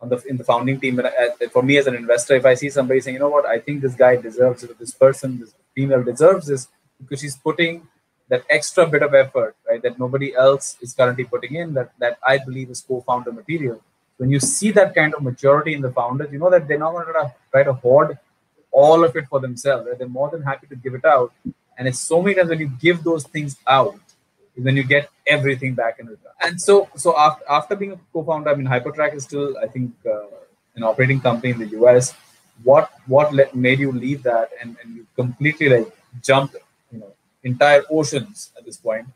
on 0.00 0.08
the 0.08 0.22
in 0.28 0.36
the 0.36 0.44
founding 0.44 0.78
team. 0.78 0.98
And 0.98 1.08
uh, 1.08 1.48
for 1.50 1.62
me 1.62 1.76
as 1.78 1.86
an 1.86 1.96
investor, 1.96 2.34
if 2.36 2.46
I 2.46 2.54
see 2.54 2.70
somebody 2.70 3.00
saying, 3.00 3.14
you 3.14 3.20
know 3.20 3.28
what, 3.28 3.46
I 3.46 3.58
think 3.58 3.82
this 3.82 3.94
guy 3.94 4.16
deserves 4.16 4.62
it, 4.62 4.78
this 4.78 4.92
person, 4.92 5.40
this 5.40 5.54
female 5.74 6.04
deserves 6.04 6.46
this 6.46 6.68
because 7.00 7.20
she's 7.20 7.36
putting 7.36 7.88
that 8.28 8.44
extra 8.50 8.86
bit 8.86 9.02
of 9.02 9.14
effort, 9.14 9.56
right, 9.68 9.82
that 9.82 9.98
nobody 9.98 10.36
else 10.36 10.76
is 10.82 10.92
currently 10.92 11.24
putting 11.24 11.54
in. 11.56 11.74
That 11.74 11.92
that 11.98 12.18
I 12.24 12.38
believe 12.38 12.70
is 12.70 12.82
co-founder 12.82 13.32
material. 13.32 13.82
When 14.18 14.30
you 14.30 14.38
see 14.38 14.70
that 14.72 14.94
kind 14.94 15.14
of 15.14 15.22
maturity 15.22 15.74
in 15.74 15.80
the 15.80 15.90
founders, 15.90 16.30
you 16.32 16.38
know 16.38 16.50
that 16.50 16.68
they're 16.68 16.78
not 16.78 16.92
going 16.92 17.06
to 17.06 17.32
try 17.50 17.62
to 17.64 17.72
hoard 17.72 18.18
all 18.70 19.04
of 19.04 19.16
it 19.16 19.26
for 19.28 19.40
themselves. 19.40 19.86
Right? 19.86 19.98
They're 19.98 20.08
more 20.08 20.30
than 20.30 20.42
happy 20.42 20.66
to 20.68 20.76
give 20.76 20.94
it 20.94 21.04
out. 21.04 21.32
And 21.76 21.86
it's 21.86 22.00
so 22.00 22.20
many 22.22 22.34
times 22.34 22.50
when 22.50 22.58
you 22.58 22.70
give 22.80 23.04
those 23.04 23.24
things 23.24 23.56
out, 23.66 23.98
then 24.56 24.76
you 24.76 24.82
get 24.82 25.08
everything 25.26 25.74
back 25.74 26.00
in 26.00 26.06
return. 26.06 26.32
And 26.40 26.60
so, 26.60 26.88
so 26.96 27.16
after, 27.16 27.44
after 27.48 27.76
being 27.76 27.92
a 27.92 28.00
co-founder, 28.12 28.50
I 28.50 28.54
mean, 28.54 28.66
Hypertrack 28.66 29.14
is 29.14 29.24
still, 29.24 29.56
I 29.58 29.68
think, 29.68 29.92
uh, 30.04 30.26
an 30.74 30.82
operating 30.82 31.20
company 31.20 31.52
in 31.52 31.58
the 31.58 31.68
US. 31.80 32.14
What 32.64 32.90
what 33.06 33.32
let, 33.32 33.54
made 33.54 33.78
you 33.78 33.92
leave 33.92 34.24
that 34.24 34.50
and, 34.60 34.76
and 34.82 34.96
you 34.96 35.06
completely 35.14 35.68
like 35.68 35.92
jumped, 36.22 36.56
you 36.90 36.98
know, 36.98 37.12
entire 37.44 37.82
oceans 37.88 38.50
at 38.58 38.64
this 38.64 38.76
point 38.76 39.06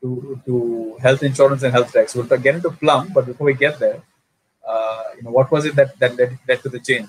to 0.00 0.40
to 0.46 0.96
health 1.00 1.22
insurance 1.24 1.62
and 1.64 1.72
health 1.72 1.92
tech. 1.92 2.08
So 2.08 2.20
we'll 2.20 2.38
get 2.38 2.54
into 2.54 2.70
Plum, 2.70 3.10
but 3.12 3.26
before 3.26 3.46
we 3.46 3.54
get 3.54 3.80
there, 3.80 4.00
uh, 4.66 5.02
you 5.16 5.22
know, 5.24 5.30
what 5.30 5.50
was 5.50 5.64
it 5.64 5.74
that 5.74 5.98
that 5.98 6.16
led, 6.16 6.38
led 6.48 6.62
to 6.62 6.68
the 6.68 6.78
change? 6.78 7.08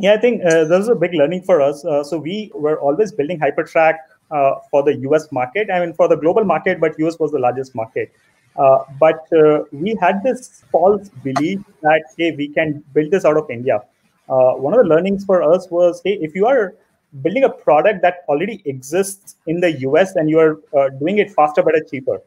Yeah, 0.00 0.14
I 0.14 0.16
think 0.16 0.42
uh, 0.44 0.64
this 0.64 0.80
is 0.80 0.88
a 0.88 0.94
big 0.94 1.12
learning 1.12 1.42
for 1.42 1.60
us. 1.60 1.84
Uh, 1.84 2.02
so 2.02 2.16
we 2.16 2.50
were 2.54 2.80
always 2.80 3.12
building 3.12 3.38
Hypertrack 3.38 3.96
uh, 4.30 4.52
for 4.70 4.82
the 4.82 4.96
US 5.08 5.30
market. 5.30 5.68
I 5.70 5.78
mean, 5.80 5.92
for 5.92 6.08
the 6.08 6.16
global 6.16 6.42
market, 6.42 6.80
but 6.80 6.98
US 6.98 7.18
was 7.18 7.32
the 7.32 7.38
largest 7.38 7.74
market. 7.74 8.10
Uh, 8.56 8.78
but 8.98 9.30
uh, 9.32 9.64
we 9.72 9.94
had 10.00 10.22
this 10.22 10.64
false 10.72 11.10
belief 11.22 11.60
that 11.82 12.02
hey, 12.16 12.34
we 12.34 12.48
can 12.48 12.82
build 12.94 13.10
this 13.10 13.26
out 13.26 13.36
of 13.36 13.50
India. 13.50 13.82
Uh, 14.28 14.52
one 14.54 14.72
of 14.72 14.80
the 14.80 14.88
learnings 14.88 15.24
for 15.26 15.42
us 15.42 15.70
was 15.70 16.00
hey, 16.02 16.18
if 16.22 16.34
you 16.34 16.46
are 16.46 16.74
building 17.22 17.44
a 17.44 17.50
product 17.50 18.00
that 18.00 18.24
already 18.28 18.62
exists 18.64 19.36
in 19.46 19.60
the 19.60 19.72
US 19.80 20.16
and 20.16 20.30
you 20.30 20.38
are 20.38 20.90
doing 20.98 21.18
it 21.18 21.30
faster, 21.30 21.62
better, 21.62 21.84
cheaper, 21.90 22.22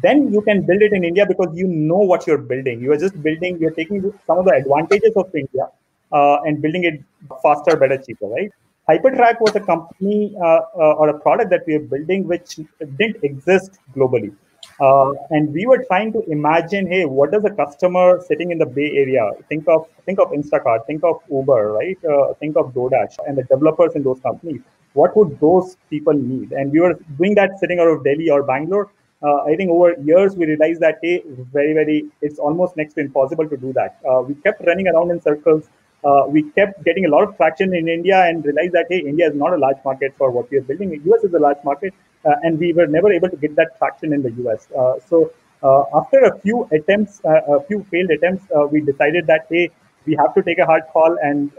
then 0.00 0.32
you 0.32 0.42
can 0.42 0.64
build 0.64 0.80
it 0.80 0.92
in 0.92 1.02
India 1.02 1.26
because 1.26 1.48
you 1.54 1.66
know 1.66 1.98
what 1.98 2.24
you're 2.24 2.38
building. 2.38 2.80
You 2.80 2.92
are 2.92 2.98
just 2.98 3.20
building. 3.20 3.58
You're 3.58 3.72
taking 3.82 4.00
some 4.28 4.38
of 4.38 4.44
the 4.44 4.52
advantages 4.52 5.12
of 5.16 5.34
India 5.34 5.68
uh, 6.12 6.38
and 6.42 6.62
building 6.62 6.84
it 6.84 7.02
faster, 7.42 7.76
better, 7.76 7.98
cheaper, 7.98 8.26
right? 8.26 8.50
Hypertrack 8.88 9.40
was 9.40 9.56
a 9.56 9.60
company 9.60 10.36
uh, 10.40 10.60
uh, 10.78 10.94
or 10.94 11.08
a 11.08 11.18
product 11.18 11.50
that 11.50 11.64
we 11.66 11.76
were 11.76 11.84
building 11.84 12.26
which 12.26 12.60
didn't 12.98 13.16
exist 13.24 13.78
globally. 13.94 14.32
Uh, 14.80 15.12
and 15.30 15.52
we 15.52 15.66
were 15.66 15.82
trying 15.84 16.12
to 16.12 16.20
imagine, 16.30 16.86
hey, 16.86 17.04
what 17.04 17.32
does 17.32 17.44
a 17.44 17.50
customer 17.50 18.20
sitting 18.26 18.50
in 18.52 18.58
the 18.58 18.66
Bay 18.66 18.92
Area 18.96 19.30
think 19.48 19.66
of? 19.68 19.86
Think 20.04 20.20
of 20.20 20.30
Instacart, 20.30 20.86
think 20.86 21.02
of 21.02 21.16
Uber, 21.30 21.72
right? 21.72 21.98
Uh, 22.04 22.34
think 22.34 22.56
of 22.56 22.72
DoorDash, 22.74 23.16
and 23.26 23.36
the 23.36 23.42
developers 23.44 23.96
in 23.96 24.02
those 24.04 24.20
companies. 24.20 24.60
What 24.92 25.16
would 25.16 25.40
those 25.40 25.76
people 25.90 26.14
need? 26.14 26.52
And 26.52 26.70
we 26.70 26.80
were 26.80 26.94
doing 27.18 27.34
that 27.34 27.58
sitting 27.58 27.80
out 27.80 27.88
of 27.88 28.04
Delhi 28.04 28.30
or 28.30 28.42
Bangalore. 28.42 28.90
Uh, 29.22 29.42
I 29.44 29.56
think 29.56 29.70
over 29.70 29.94
years 30.00 30.36
we 30.36 30.46
realized 30.46 30.80
that 30.80 30.98
hey, 31.02 31.22
very, 31.52 31.72
very, 31.72 32.06
it's 32.22 32.38
almost 32.38 32.76
next 32.76 32.94
to 32.94 33.00
impossible 33.00 33.48
to 33.48 33.56
do 33.56 33.72
that. 33.72 33.98
we 34.28 34.34
kept 34.34 34.64
running 34.64 34.88
around 34.88 35.10
in 35.10 35.20
circles 35.20 35.68
uh, 36.06 36.26
we 36.28 36.42
kept 36.58 36.84
getting 36.84 37.06
a 37.06 37.08
lot 37.08 37.22
of 37.28 37.36
traction 37.36 37.74
in 37.74 37.88
India 37.88 38.18
and 38.26 38.44
realized 38.44 38.72
that 38.72 38.86
hey, 38.88 39.00
India 39.00 39.28
is 39.28 39.34
not 39.34 39.52
a 39.52 39.56
large 39.56 39.78
market 39.84 40.14
for 40.16 40.30
what 40.30 40.50
we 40.50 40.58
are 40.58 40.66
building. 40.68 40.90
The 40.90 41.00
US 41.10 41.24
is 41.24 41.34
a 41.34 41.38
large 41.38 41.62
market, 41.64 41.94
uh, 42.24 42.34
and 42.42 42.58
we 42.58 42.72
were 42.72 42.86
never 42.86 43.10
able 43.12 43.28
to 43.28 43.36
get 43.36 43.56
that 43.56 43.76
traction 43.78 44.12
in 44.12 44.22
the 44.22 44.32
US. 44.42 44.68
Uh, 44.78 44.94
so 45.08 45.32
uh, 45.62 45.82
after 45.94 46.20
a 46.30 46.38
few 46.38 46.68
attempts, 46.70 47.20
uh, 47.24 47.56
a 47.56 47.62
few 47.64 47.82
failed 47.90 48.10
attempts, 48.10 48.44
uh, 48.56 48.66
we 48.66 48.80
decided 48.80 49.26
that 49.26 49.46
hey, 49.50 49.70
we 50.06 50.14
have 50.14 50.32
to 50.34 50.42
take 50.42 50.58
a 50.58 50.66
hard 50.66 50.84
call 50.92 51.16
and 51.22 51.50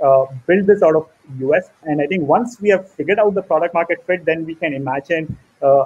build 0.48 0.66
this 0.66 0.82
out 0.82 0.95
of 0.95 1.10
US. 1.39 1.70
And 1.84 2.02
I 2.02 2.08
think 2.08 2.24
once 2.24 2.62
we 2.62 2.70
have 2.70 2.89
figured 2.89 3.20
out 3.20 3.34
the 3.34 3.41
product 3.41 3.74
market 3.74 4.06
fit, 4.08 4.24
then 4.24 4.45
we 4.45 4.56
can 4.56 4.74
imagine 4.74 5.38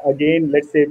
again, 0.05 0.51
let's 0.51 0.72
say 0.72 0.86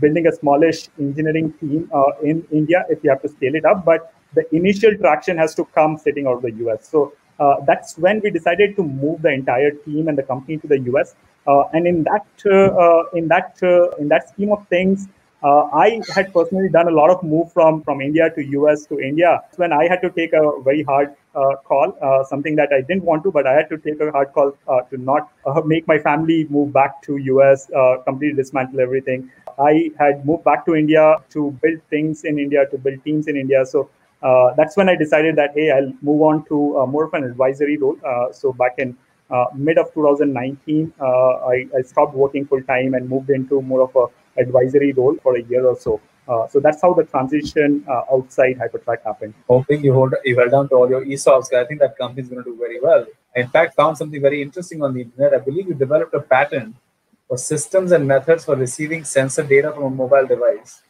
building 0.00 0.26
a 0.26 0.32
smallish 0.32 0.88
engineering 0.98 1.52
team 1.60 1.88
in 2.22 2.44
India 2.50 2.84
if 2.88 3.04
you 3.04 3.10
have 3.10 3.22
to 3.22 3.28
scale 3.28 3.54
it 3.54 3.64
up. 3.64 3.84
But 3.84 4.12
the 4.34 4.44
initial 4.54 4.96
traction 4.96 5.36
has 5.38 5.54
to 5.54 5.64
come 5.66 5.96
sitting 5.96 6.26
out 6.26 6.36
of 6.36 6.42
the 6.42 6.52
US. 6.66 6.88
So 6.88 7.12
uh, 7.38 7.56
that's 7.66 7.96
when 7.98 8.20
we 8.20 8.30
decided 8.30 8.74
to 8.76 8.82
move 8.82 9.22
the 9.22 9.30
entire 9.30 9.70
team 9.70 10.08
and 10.08 10.18
the 10.18 10.22
company 10.22 10.58
to 10.58 10.66
the 10.66 10.80
US. 10.92 11.14
Uh, 11.46 11.64
and 11.72 11.86
in 11.86 12.04
that 12.04 12.26
uh, 12.46 13.04
in 13.16 13.28
that 13.28 13.56
uh, 13.62 13.96
in 13.96 14.08
that 14.08 14.28
scheme 14.28 14.52
of 14.52 14.66
things, 14.68 15.08
uh, 15.42 15.62
I 15.72 16.00
had 16.14 16.32
personally 16.32 16.68
done 16.68 16.88
a 16.88 16.90
lot 16.90 17.10
of 17.10 17.22
move 17.22 17.52
from 17.52 17.82
from 17.82 18.00
India 18.00 18.28
to 18.30 18.44
US 18.44 18.86
to 18.86 18.98
India. 18.98 19.40
When 19.56 19.72
I 19.72 19.88
had 19.88 20.02
to 20.02 20.10
take 20.10 20.32
a 20.32 20.60
very 20.62 20.82
hard 20.82 21.14
call, 21.64 21.92
something 22.28 22.56
that 22.56 22.72
I 22.72 22.80
didn't 22.80 23.04
want 23.04 23.22
to, 23.22 23.30
but 23.30 23.46
I 23.46 23.54
had 23.54 23.68
to 23.68 23.78
take 23.78 24.00
a 24.00 24.10
hard 24.10 24.32
call 24.32 24.52
to 24.90 24.96
not 24.96 25.30
make 25.64 25.86
my 25.86 25.98
family 25.98 26.46
move 26.50 26.72
back 26.72 27.00
to 27.02 27.16
US, 27.16 27.70
completely 28.04 28.36
dismantle 28.36 28.80
everything. 28.80 29.30
I 29.58 29.90
had 29.98 30.26
moved 30.26 30.44
back 30.44 30.66
to 30.66 30.74
India 30.74 31.16
to 31.30 31.52
build 31.62 31.80
things 31.90 32.24
in 32.24 32.38
India, 32.38 32.66
to 32.70 32.78
build 32.78 33.04
teams 33.04 33.28
in 33.28 33.36
India. 33.36 33.64
So 33.64 33.88
uh, 34.22 34.54
that's 34.56 34.76
when 34.76 34.88
I 34.88 34.96
decided 34.96 35.36
that 35.36 35.52
hey, 35.54 35.70
I'll 35.70 35.92
move 36.02 36.22
on 36.22 36.44
to 36.46 36.78
uh, 36.78 36.86
more 36.86 37.04
of 37.04 37.14
an 37.14 37.24
advisory 37.24 37.76
role. 37.76 37.96
Uh, 38.04 38.32
so 38.32 38.52
back 38.52 38.74
in 38.78 38.96
uh, 39.30 39.44
mid 39.54 39.78
of 39.78 39.92
2019, 39.94 40.92
uh, 41.00 41.04
I, 41.04 41.66
I, 41.76 41.82
stopped 41.82 42.14
working 42.14 42.46
full 42.46 42.62
time 42.62 42.94
and 42.94 43.08
moved 43.08 43.28
into 43.30 43.60
more 43.60 43.82
of 43.82 43.94
a 43.94 44.40
advisory 44.40 44.92
role 44.92 45.16
for 45.22 45.36
a 45.36 45.42
year 45.42 45.66
or 45.66 45.78
so. 45.78 46.00
Uh, 46.26 46.48
so 46.48 46.60
that's 46.60 46.80
how 46.82 46.92
the 46.94 47.04
transition 47.04 47.84
outside 48.12 48.58
Hypertrack 48.58 49.02
happened. 49.04 49.34
Hoping 49.48 49.84
you 49.84 49.92
hold 49.92 50.14
you 50.24 50.36
held 50.38 50.50
down 50.50 50.68
to 50.70 50.74
all 50.74 50.88
your 50.88 51.04
ESOPs. 51.04 51.52
I 51.54 51.64
think 51.64 51.80
that 51.80 51.96
company 51.96 52.22
is 52.22 52.28
going 52.28 52.42
to 52.42 52.50
do 52.50 52.56
very 52.58 52.80
well. 52.80 53.06
I, 53.36 53.40
in 53.40 53.48
fact, 53.48 53.76
found 53.76 53.96
something 53.96 54.20
very 54.20 54.42
interesting 54.42 54.82
on 54.82 54.94
the 54.94 55.02
internet. 55.02 55.34
I 55.34 55.38
believe 55.38 55.68
you 55.68 55.74
developed 55.74 56.14
a 56.14 56.20
patent 56.20 56.74
for 57.28 57.38
systems 57.38 57.92
and 57.92 58.06
methods 58.06 58.44
for 58.44 58.56
receiving 58.56 59.04
sensor 59.04 59.42
data 59.42 59.72
from 59.72 59.84
a 59.84 59.90
mobile 59.90 60.26
device. 60.26 60.82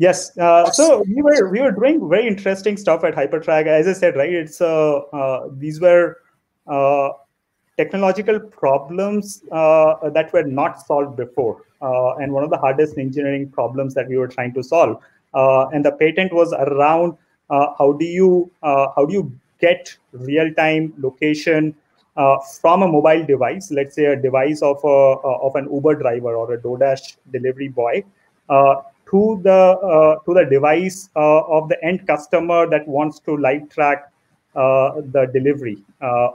Yes, 0.00 0.34
uh, 0.38 0.70
so 0.70 1.04
we 1.06 1.20
were 1.20 1.50
we 1.50 1.60
were 1.60 1.72
doing 1.72 2.08
very 2.08 2.26
interesting 2.26 2.78
stuff 2.78 3.04
at 3.04 3.14
Hypertrack. 3.14 3.66
As 3.66 3.86
I 3.86 3.92
said, 3.92 4.16
right, 4.16 4.32
it's 4.32 4.58
uh, 4.62 5.00
uh 5.12 5.48
these 5.58 5.78
were 5.78 6.16
uh, 6.66 7.10
technological 7.76 8.40
problems 8.40 9.42
uh, 9.52 10.08
that 10.08 10.32
were 10.32 10.44
not 10.44 10.80
solved 10.86 11.18
before, 11.18 11.66
uh, 11.82 12.14
and 12.14 12.32
one 12.32 12.44
of 12.44 12.48
the 12.48 12.56
hardest 12.56 12.96
engineering 12.96 13.50
problems 13.50 13.92
that 13.92 14.08
we 14.08 14.16
were 14.16 14.28
trying 14.28 14.54
to 14.54 14.62
solve. 14.62 14.96
and 15.74 15.84
the 15.84 15.92
patent 16.00 16.32
was 16.32 16.54
around 16.54 17.18
how 17.50 17.92
do 18.00 18.06
you 18.06 18.50
how 18.64 19.04
do 19.06 19.12
you 19.12 19.24
get 19.60 19.94
real 20.12 20.50
time 20.54 20.94
location 20.96 21.74
uh, 22.16 22.38
from 22.60 22.82
a 22.82 22.88
mobile 22.88 23.24
device, 23.26 23.70
let's 23.70 23.94
say 23.94 24.06
a 24.06 24.16
device 24.16 24.62
of 24.62 24.78
a 24.82 24.98
uh, 25.28 25.48
of 25.48 25.56
an 25.56 25.68
Uber 25.72 25.94
driver 25.96 26.34
or 26.36 26.54
a 26.54 26.58
DoorDash 26.58 27.16
delivery 27.32 27.68
boy, 27.68 28.02
uh, 28.48 28.76
to 29.10 29.40
the 29.42 29.60
uh, 29.92 30.16
to 30.24 30.34
the 30.34 30.44
device 30.50 31.10
uh, 31.16 31.40
of 31.56 31.68
the 31.68 31.82
end 31.84 32.06
customer 32.06 32.68
that 32.68 32.86
wants 32.86 33.18
to 33.20 33.36
live 33.36 33.68
track 33.70 34.12
uh, 34.54 35.00
the 35.12 35.30
delivery 35.32 35.78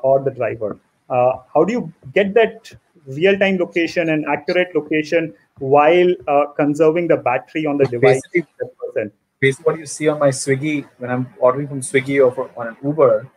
or 0.04 0.22
the 0.24 0.32
driver. 0.32 0.78
how 1.10 1.64
do 1.68 1.74
you 1.74 1.94
get 2.14 2.34
that 2.34 2.72
real 3.08 3.38
time 3.38 3.58
location 3.58 4.10
and 4.10 4.26
accurate 4.26 4.76
location 4.76 5.34
while 5.60 6.12
conserving 6.56 7.08
the 7.08 7.18
battery 7.18 7.66
on 7.66 7.78
the 7.78 7.86
device? 7.86 8.22
Basically, 8.34 9.12
basically, 9.40 9.72
what 9.72 9.80
you 9.80 9.86
see 9.86 10.08
on 10.08 10.20
my 10.20 10.30
Swiggy 10.30 10.88
when 10.98 11.12
I'm 11.12 11.28
ordering 11.40 11.68
from 11.68 11.82
Swiggy 11.82 12.24
or 12.26 12.32
for, 12.32 12.50
on 12.58 12.68
an 12.68 12.78
Uber 12.84 13.30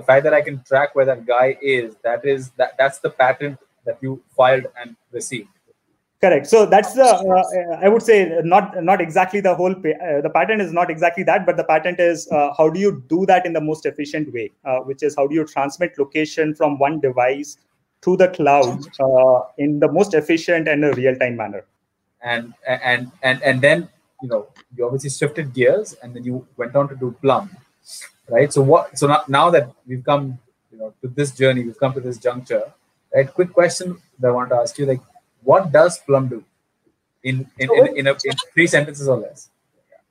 the 0.00 0.02
fact 0.02 0.24
that 0.24 0.34
I 0.34 0.40
can 0.40 0.62
track 0.62 0.94
where 0.94 1.04
that 1.04 1.26
guy 1.26 1.58
is, 1.60 1.96
that 2.02 2.24
is 2.24 2.50
that 2.56 2.76
that's 2.78 2.98
the 3.00 3.10
patent 3.10 3.58
that 3.84 3.98
you 4.00 4.22
filed 4.36 4.66
and 4.80 4.96
received. 5.12 5.48
Correct. 6.20 6.46
So 6.46 6.66
that's 6.66 6.92
the 6.92 7.04
uh, 7.04 7.78
I 7.82 7.88
would 7.88 8.02
say 8.02 8.40
not 8.44 8.82
not 8.84 9.00
exactly 9.00 9.40
the 9.40 9.54
whole 9.54 9.72
uh, 9.72 10.20
the 10.20 10.30
patent 10.34 10.60
is 10.60 10.70
not 10.70 10.90
exactly 10.90 11.24
that, 11.24 11.46
but 11.46 11.56
the 11.56 11.64
patent 11.64 11.98
is 11.98 12.28
uh, 12.30 12.52
how 12.58 12.68
do 12.68 12.78
you 12.78 13.02
do 13.08 13.24
that 13.24 13.46
in 13.46 13.54
the 13.54 13.60
most 13.60 13.86
efficient 13.86 14.30
way, 14.32 14.50
uh, 14.66 14.80
which 14.80 15.02
is 15.02 15.16
how 15.16 15.26
do 15.26 15.34
you 15.34 15.46
transmit 15.46 15.98
location 15.98 16.54
from 16.54 16.78
one 16.78 17.00
device 17.00 17.56
to 18.02 18.18
the 18.18 18.28
cloud 18.28 18.84
uh, 19.00 19.40
in 19.56 19.80
the 19.80 19.90
most 19.90 20.12
efficient 20.12 20.68
and 20.68 20.84
a 20.84 20.92
real 20.92 21.16
time 21.16 21.36
manner. 21.36 21.64
And 22.22 22.52
and 22.66 23.10
and 23.22 23.42
and 23.42 23.62
then 23.62 23.88
you 24.20 24.28
know 24.28 24.48
you 24.76 24.84
obviously 24.84 25.08
shifted 25.08 25.54
gears 25.54 25.96
and 26.02 26.14
then 26.14 26.24
you 26.24 26.46
went 26.58 26.76
on 26.76 26.86
to 26.88 26.96
do 26.96 27.16
Plum 27.22 27.48
right? 28.30 28.52
So 28.52 28.62
what? 28.62 28.96
So 28.98 29.06
now, 29.06 29.22
now 29.28 29.50
that 29.50 29.70
we've 29.86 30.04
come, 30.04 30.38
you 30.72 30.78
know, 30.78 30.94
to 31.02 31.08
this 31.08 31.32
journey, 31.32 31.64
we've 31.64 31.78
come 31.78 31.92
to 31.94 32.00
this 32.00 32.18
juncture, 32.18 32.72
right? 33.14 33.32
Quick 33.32 33.52
question 33.52 34.00
that 34.18 34.28
I 34.28 34.30
want 34.30 34.50
to 34.50 34.56
ask 34.56 34.78
you: 34.78 34.86
like, 34.86 35.00
what 35.42 35.72
does 35.72 35.98
Plum 35.98 36.28
do? 36.28 36.44
In 37.22 37.46
in 37.58 37.68
in, 37.74 37.96
in, 37.98 38.06
a, 38.06 38.12
in 38.12 38.34
three 38.54 38.66
sentences 38.66 39.08
or 39.08 39.18
less. 39.18 39.50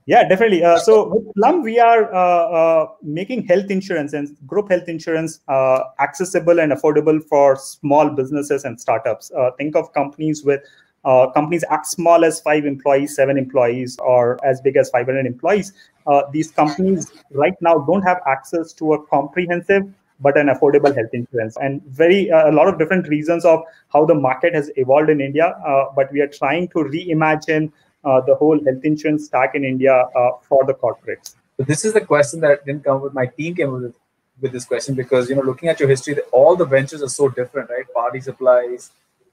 Yeah, 0.05 0.27
definitely. 0.27 0.63
Uh, 0.63 0.79
so 0.79 1.07
with 1.07 1.33
Plum, 1.35 1.61
we 1.61 1.79
are 1.79 2.11
uh, 2.11 2.17
uh, 2.17 2.87
making 3.03 3.45
health 3.45 3.69
insurance 3.69 4.13
and 4.13 4.35
group 4.47 4.69
health 4.69 4.87
insurance 4.87 5.41
uh, 5.47 5.83
accessible 5.99 6.59
and 6.59 6.71
affordable 6.71 7.23
for 7.23 7.55
small 7.55 8.09
businesses 8.09 8.63
and 8.63 8.81
startups. 8.81 9.31
Uh, 9.37 9.51
think 9.51 9.75
of 9.75 9.93
companies 9.93 10.43
with 10.43 10.61
uh, 11.05 11.27
companies 11.31 11.63
as 11.69 11.89
small 11.89 12.25
as 12.25 12.41
five 12.41 12.65
employees, 12.65 13.15
seven 13.15 13.37
employees, 13.37 13.97
or 13.99 14.43
as 14.43 14.59
big 14.61 14.77
as 14.77 14.89
500 14.89 15.25
employees. 15.25 15.73
Uh, 16.07 16.23
these 16.31 16.49
companies 16.49 17.11
right 17.31 17.53
now 17.61 17.77
don't 17.77 18.01
have 18.01 18.19
access 18.25 18.73
to 18.73 18.93
a 18.93 19.07
comprehensive 19.07 19.83
but 20.19 20.37
an 20.37 20.47
affordable 20.47 20.93
health 20.95 21.13
insurance 21.13 21.57
and 21.61 21.81
very 21.85 22.31
uh, 22.31 22.49
a 22.49 22.53
lot 22.53 22.67
of 22.67 22.77
different 22.77 23.07
reasons 23.07 23.45
of 23.45 23.61
how 23.93 24.05
the 24.05 24.15
market 24.15 24.53
has 24.53 24.71
evolved 24.75 25.09
in 25.09 25.21
india 25.21 25.47
uh, 25.71 25.85
but 25.95 26.11
we 26.11 26.21
are 26.21 26.27
trying 26.27 26.67
to 26.67 26.79
reimagine 26.95 27.71
uh, 28.03 28.21
the 28.21 28.35
whole 28.35 28.63
health 28.65 28.83
insurance 28.83 29.25
stack 29.25 29.55
in 29.55 29.63
india 29.63 29.95
uh, 30.21 30.31
for 30.41 30.65
the 30.65 30.73
corporates 30.73 31.35
so 31.57 31.63
this 31.63 31.85
is 31.85 31.93
the 31.93 32.05
question 32.13 32.39
that 32.39 32.65
didn't 32.65 32.83
come 32.83 33.01
with 33.01 33.13
my 33.13 33.25
team 33.25 33.55
came 33.55 33.71
with 33.71 33.93
with 34.41 34.53
this 34.53 34.65
question 34.65 34.95
because 34.95 35.29
you 35.29 35.35
know 35.35 35.41
looking 35.41 35.69
at 35.69 35.79
your 35.79 35.89
history 35.89 36.17
all 36.31 36.55
the 36.55 36.65
ventures 36.77 37.01
are 37.03 37.13
so 37.19 37.27
different 37.29 37.69
right 37.69 37.93
party 37.93 38.21
supplies 38.21 38.91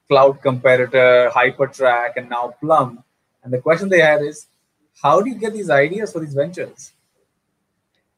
cloud 0.08 0.40
competitor, 0.42 1.30
Hypertrack, 1.34 2.12
and 2.16 2.30
now 2.30 2.54
Plum. 2.60 3.02
And 3.42 3.52
the 3.52 3.58
question 3.58 3.88
they 3.88 4.00
had 4.00 4.22
is, 4.22 4.46
how 5.02 5.20
do 5.20 5.30
you 5.30 5.36
get 5.36 5.52
these 5.52 5.70
ideas 5.70 6.12
for 6.12 6.20
these 6.20 6.34
ventures? 6.34 6.92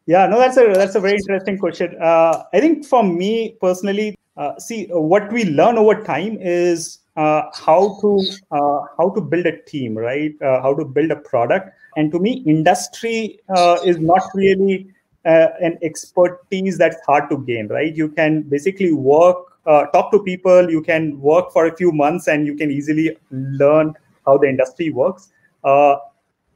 Yeah, 0.09 0.27
no, 0.27 0.39
that's 0.39 0.57
a 0.57 0.73
that's 0.73 0.95
a 0.95 1.01
very 1.01 1.17
interesting 1.17 1.59
question. 1.59 1.95
Uh, 2.01 2.45
I 2.55 2.61
think 2.61 2.87
for 2.87 3.03
me 3.03 3.57
personally, 3.61 4.17
uh, 4.39 4.59
see 4.59 4.87
what 4.87 5.31
we 5.31 5.45
learn 5.45 5.77
over 5.77 6.03
time 6.03 6.39
is 6.41 7.01
uh, 7.17 7.43
how 7.55 7.99
to 8.01 8.19
uh, 8.51 8.81
how 8.97 9.11
to 9.11 9.21
build 9.21 9.45
a 9.45 9.61
team, 9.65 9.99
right? 9.99 10.33
Uh, 10.41 10.63
how 10.63 10.75
to 10.75 10.85
build 10.87 11.11
a 11.11 11.17
product. 11.17 11.77
And 11.99 12.11
to 12.13 12.19
me, 12.19 12.43
industry 12.47 13.41
uh, 13.55 13.81
is 13.85 13.99
not 13.99 14.23
really 14.35 14.89
an 15.25 15.77
expertise 15.83 16.79
that's 16.79 16.97
hard 17.05 17.29
to 17.29 17.45
gain, 17.45 17.69
right? 17.69 17.95
You 17.95 18.09
can 18.09 18.43
basically 18.43 18.95
work 18.95 19.49
uh, 19.67 19.85
talk 19.87 20.11
to 20.11 20.23
people 20.23 20.71
you 20.71 20.83
can 20.83 21.21
work 21.21 21.53
for 21.53 21.67
a 21.67 21.77
few 21.77 21.93
months 21.93 22.27
and 22.27 22.47
you 22.47 22.55
can 22.57 22.71
easily 22.71 23.17
learn 23.31 23.93
how 24.25 24.39
the 24.39 24.49
industry 24.49 24.89
works 24.91 25.29
uh, 25.65 25.97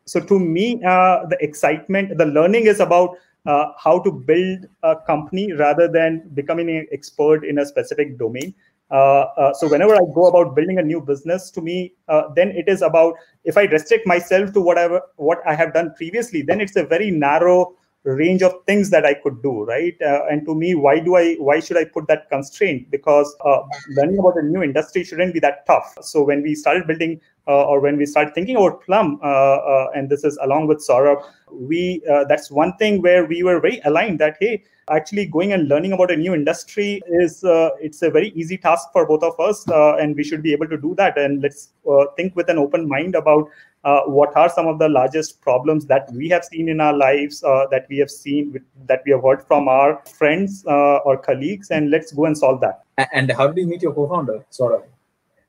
so 0.07 0.19
to 0.19 0.39
me 0.39 0.83
uh, 0.85 1.27
the 1.27 1.37
excitement 1.41 2.17
the 2.17 2.25
learning 2.25 2.67
is 2.67 2.81
about 2.81 3.17
uh, 3.47 3.67
how 3.79 3.99
to 3.99 4.11
build 4.13 4.67
a 4.83 4.97
company 5.07 5.53
rather 5.53 5.89
than 5.89 6.29
becoming 6.35 6.71
an 6.71 6.87
expert 6.93 7.45
in 7.45 7.59
a 7.59 7.67
specific 7.67 8.19
domain 8.19 8.55
uh, 8.91 9.25
uh, 9.39 9.55
so 9.55 9.69
whenever 9.69 9.95
i 9.95 10.05
go 10.15 10.27
about 10.27 10.55
building 10.55 10.79
a 10.79 10.83
new 10.83 11.01
business 11.01 11.51
to 11.51 11.61
me 11.61 11.93
then 12.35 12.51
it 12.51 12.69
is 12.69 12.83
about 12.83 13.15
if 13.45 13.57
i 13.57 13.65
restrict 13.65 14.07
myself 14.07 14.53
to 14.53 14.61
whatever 14.61 15.01
what 15.17 15.41
i 15.47 15.55
have 15.55 15.73
done 15.73 15.93
previously 15.97 16.43
then 16.43 16.61
it's 16.61 16.77
a 16.77 16.85
very 16.85 17.11
narrow 17.11 17.75
range 18.05 18.43
of 18.43 18.53
things 18.67 18.91
that 18.91 19.05
I 19.05 19.15
could 19.15 19.43
do, 19.43 19.65
right? 19.65 19.95
Uh, 20.05 20.27
and 20.31 20.45
to 20.47 20.55
me, 20.55 20.75
why 20.75 20.99
do 20.99 21.17
I, 21.17 21.35
why 21.35 21.61
should 21.61 21.77
I 21.77 21.85
put 21.85 22.09
that 22.09 22.29
constraint? 22.31 22.91
Because 22.91 23.35
uh, 23.45 23.61
learning 23.91 24.19
about 24.19 24.37
a 24.37 24.43
new 24.43 24.63
industry 24.63 25.05
shouldn't 25.05 25.35
be 25.35 25.41
that 25.41 25.67
tough. 25.67 25.97
So 26.03 26.23
when 26.25 26.43
we 26.43 26.55
started 26.55 26.87
building 26.87 27.13
uh, 27.13 27.32
or 27.47 27.81
when 27.81 27.97
we 27.97 28.07
start 28.07 28.35
thinking 28.35 28.57
about 28.57 28.83
Plum, 28.83 29.19
uh, 29.23 29.27
uh, 29.27 29.91
and 29.95 30.09
this 30.09 30.25
is 30.25 30.39
along 30.43 30.67
with 30.67 30.79
Saurabh, 30.79 31.25
we 31.51 32.03
uh, 32.11 32.25
that's 32.25 32.51
one 32.51 32.77
thing 32.77 33.03
where 33.03 33.25
we 33.25 33.43
were 33.43 33.61
very 33.61 33.81
aligned 33.85 34.19
that 34.21 34.37
hey, 34.41 34.63
actually 34.91 35.27
going 35.27 35.53
and 35.53 35.69
learning 35.69 35.93
about 35.93 36.11
a 36.11 36.17
new 36.17 36.35
industry 36.35 37.01
is 37.09 37.45
it's 37.81 38.03
a 38.03 38.11
very 38.11 38.31
easy 38.31 38.57
task 38.57 38.89
for 38.93 39.07
both 39.07 39.23
of 39.23 39.39
us, 39.39 39.65
and 40.01 40.17
we 40.17 40.25
should 40.25 40.43
be 40.43 40.53
able 40.53 40.69
to 40.69 40.77
do 40.77 40.95
that. 40.97 41.19
And 41.19 41.43
let's 41.43 41.71
think 42.17 42.37
with 42.37 42.49
an 42.49 42.59
open 42.59 42.89
mind 42.89 43.15
about 43.15 43.49
uh, 43.85 44.03
what 44.03 44.37
are 44.37 44.49
some 44.49 44.67
of 44.67 44.79
the 44.79 44.89
largest 44.89 45.41
problems 45.41 45.87
that 45.87 46.11
we 46.13 46.29
have 46.29 46.45
seen 46.45 46.69
in 46.69 46.81
our 46.81 46.93
lives, 46.93 47.43
uh, 47.43 47.67
that 47.71 47.87
we 47.89 47.99
have 47.99 48.11
seen, 48.11 48.53
with, 48.53 48.63
that 48.87 49.03
we 49.05 49.13
have 49.13 49.23
heard 49.23 49.43
from 49.47 49.69
our 49.69 50.01
friends 50.07 50.65
uh, 50.67 50.99
or 50.99 51.17
colleagues, 51.17 51.71
and 51.71 51.91
let's 51.91 52.13
go 52.13 52.27
and 52.27 52.39
solve 52.39 52.61
that. 52.61 52.85
And 53.13 53.33
how 53.33 53.49
did 53.49 53.59
you 53.59 53.67
meet 53.67 53.83
your 53.83 53.93
co-founder, 53.93 54.45
Saurabh? 54.53 54.85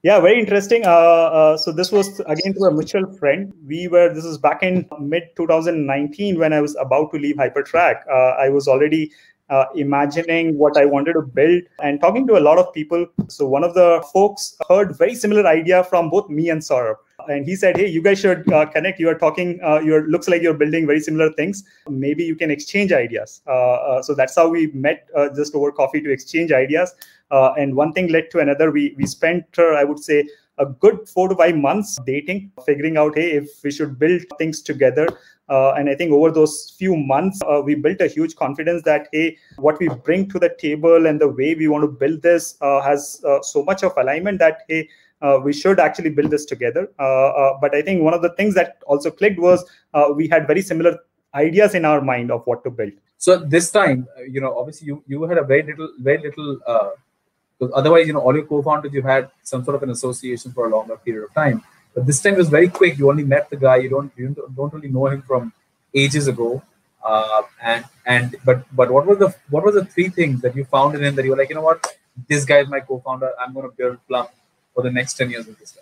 Yeah, 0.04 0.20
very 0.20 0.38
interesting. 0.38 0.86
Uh, 0.86 0.90
uh, 0.90 1.58
so 1.58 1.72
this 1.72 1.90
was 1.90 2.20
again 2.28 2.54
to 2.56 2.66
a 2.66 2.72
mutual 2.72 3.10
friend. 3.14 3.54
We 3.66 3.88
were 3.88 4.14
this 4.14 4.26
is 4.26 4.38
back 4.38 4.62
in 4.62 4.86
mid 5.00 5.30
2019 5.38 6.38
when 6.38 6.52
I 6.52 6.60
was 6.60 6.76
about 6.76 7.14
to 7.14 7.18
leave 7.18 7.38
Hypertrack. 7.38 8.06
Uh, 8.12 8.36
I 8.38 8.50
was 8.50 8.68
already 8.68 9.14
uh, 9.50 9.66
imagining 9.76 10.58
what 10.58 10.76
I 10.76 10.84
wanted 10.84 11.14
to 11.14 11.22
build 11.22 11.64
and 11.82 12.02
talking 12.02 12.28
to 12.28 12.38
a 12.38 12.42
lot 12.42 12.58
of 12.58 12.74
people. 12.74 13.06
So 13.30 13.48
one 13.48 13.64
of 13.64 13.76
the 13.76 14.04
folks 14.12 14.58
heard 14.68 14.94
very 14.98 15.16
similar 15.16 15.48
idea 15.48 15.86
from 15.86 16.10
both 16.10 16.30
me 16.30 16.50
and 16.50 16.62
Saurabh. 16.62 16.98
And 17.30 17.46
he 17.46 17.56
said, 17.56 17.78
"Hey, 17.78 17.88
you 17.88 18.02
guys 18.02 18.20
should 18.20 18.52
uh, 18.52 18.66
connect. 18.66 19.00
You 19.00 19.08
are 19.08 19.18
talking. 19.18 19.58
Uh, 19.64 19.80
you 19.80 20.02
looks 20.02 20.28
like 20.28 20.42
you're 20.42 20.60
building 20.66 20.86
very 20.86 21.00
similar 21.00 21.32
things. 21.32 21.64
Maybe 21.88 22.26
you 22.26 22.36
can 22.36 22.52
exchange 22.52 22.92
ideas." 22.92 23.42
Uh, 23.48 23.76
uh, 23.92 24.02
so 24.02 24.14
that's 24.14 24.36
how 24.36 24.50
we 24.50 24.68
met, 24.88 25.08
uh, 25.16 25.30
just 25.34 25.56
over 25.56 25.72
coffee 25.72 26.02
to 26.02 26.12
exchange 26.12 26.52
ideas. 26.52 26.94
And 27.32 27.76
one 27.76 27.94
thing 27.94 28.08
led 28.10 28.32
to 28.32 28.40
another. 28.40 28.72
We 28.72 28.96
we 28.98 29.06
spent, 29.06 29.46
I 29.58 29.84
would 29.84 30.00
say, 30.00 30.28
a 30.60 30.66
good 30.66 31.10
four 31.10 31.30
to 31.30 31.36
five 31.36 31.56
months 31.56 32.00
dating, 32.06 32.52
figuring 32.66 32.98
out, 32.98 33.16
hey, 33.16 33.32
if 33.32 33.50
we 33.64 33.72
should 33.72 33.98
build 33.98 34.22
things 34.38 34.62
together. 34.62 35.08
Uh, 35.50 35.74
and 35.74 35.90
I 35.90 35.96
think 35.96 36.12
over 36.12 36.32
those 36.32 36.74
few 36.78 36.96
months, 36.96 37.40
uh, 37.46 37.62
we 37.62 37.76
built 37.76 38.00
a 38.02 38.08
huge 38.08 38.36
confidence 38.36 38.84
that, 38.84 39.08
hey, 39.12 39.38
what 39.58 39.78
we 39.80 39.90
bring 39.90 40.30
to 40.30 40.40
the 40.40 40.56
table 40.58 41.08
and 41.08 41.20
the 41.20 41.28
way 41.28 41.54
we 41.54 41.68
want 41.68 41.84
to 41.84 41.88
build 41.88 42.22
this 42.22 42.56
uh, 42.62 42.82
has 42.82 43.22
uh, 43.28 43.42
so 43.42 43.64
much 43.64 43.84
of 43.84 43.92
alignment 43.98 44.40
that, 44.40 44.60
hey, 44.70 44.88
uh, 45.22 45.40
we 45.44 45.52
should 45.52 45.80
actually 45.80 46.10
build 46.10 46.32
this 46.32 46.46
together. 46.46 46.90
Uh, 47.00 47.54
but 47.60 47.76
I 47.76 47.82
think 47.82 48.04
one 48.04 48.14
of 48.14 48.22
the 48.22 48.34
things 48.36 48.56
that 48.56 48.78
also 48.86 49.12
clicked 49.12 49.40
was 49.40 49.66
we 50.16 50.28
had 50.28 50.48
very 50.48 50.62
similar 50.62 50.98
ideas 51.36 51.74
in 51.76 51.84
our 51.84 52.00
mind 52.00 52.32
of 52.32 52.44
what 52.46 52.64
to 52.64 52.70
build. 52.70 52.92
So 53.18 53.38
this 53.38 53.72
time, 53.72 54.08
you 54.30 54.40
know, 54.40 54.58
obviously 54.58 54.88
you, 54.88 55.04
you 55.08 55.24
had 55.24 55.38
a 55.38 55.44
very 55.44 55.64
little, 55.64 55.90
very 56.00 56.22
little 56.22 56.60
because 57.64 57.80
otherwise, 57.80 58.08
you 58.08 58.14
know, 58.14 58.20
all 58.20 58.36
your 58.36 58.46
co-founders, 58.46 58.94
you've 58.94 59.06
had 59.06 59.30
some 59.44 59.64
sort 59.64 59.76
of 59.76 59.84
an 59.84 59.90
association 59.90 60.52
for 60.52 60.68
a 60.68 60.70
longer 60.70 60.98
period 60.98 61.24
of 61.26 61.34
time. 61.34 61.64
But 61.96 62.06
this 62.06 62.22
time 62.22 62.36
was 62.36 62.50
very 62.50 62.70
quick. 62.70 62.98
You 62.98 63.10
only 63.10 63.24
met 63.24 63.50
the 63.50 63.56
guy. 63.56 63.78
You 63.78 63.90
don't 63.90 64.12
you 64.16 64.36
don't 64.56 64.74
really 64.74 64.90
know 64.90 65.08
him 65.08 65.22
from 65.22 65.54
ages 65.94 66.28
ago. 66.28 66.62
Uh, 67.06 67.42
and 67.62 67.86
and 68.06 68.36
but 68.44 68.64
but 68.76 68.92
what 68.92 69.06
were 69.06 69.16
the 69.16 69.36
what 69.50 69.64
were 69.64 69.72
the 69.72 69.86
three 69.86 70.10
things 70.10 70.42
that 70.42 70.56
you 70.56 70.66
found 70.66 70.96
in 70.96 71.04
him 71.04 71.16
that 71.16 71.24
you 71.26 71.32
were 71.32 71.38
like, 71.38 71.50
you 71.50 71.56
know 71.56 71.62
what, 71.62 71.86
this 72.28 72.46
guy 72.46 72.60
is 72.60 72.68
my 72.68 72.80
co-founder. 72.80 73.32
I'm 73.40 73.54
going 73.54 73.70
to 73.70 73.76
build 73.76 73.98
Plum 74.08 74.28
for 74.74 74.84
the 74.84 74.92
next 74.92 75.14
ten 75.14 75.30
years 75.30 75.46
with 75.46 75.60
this 75.60 75.72
guy. 75.72 75.82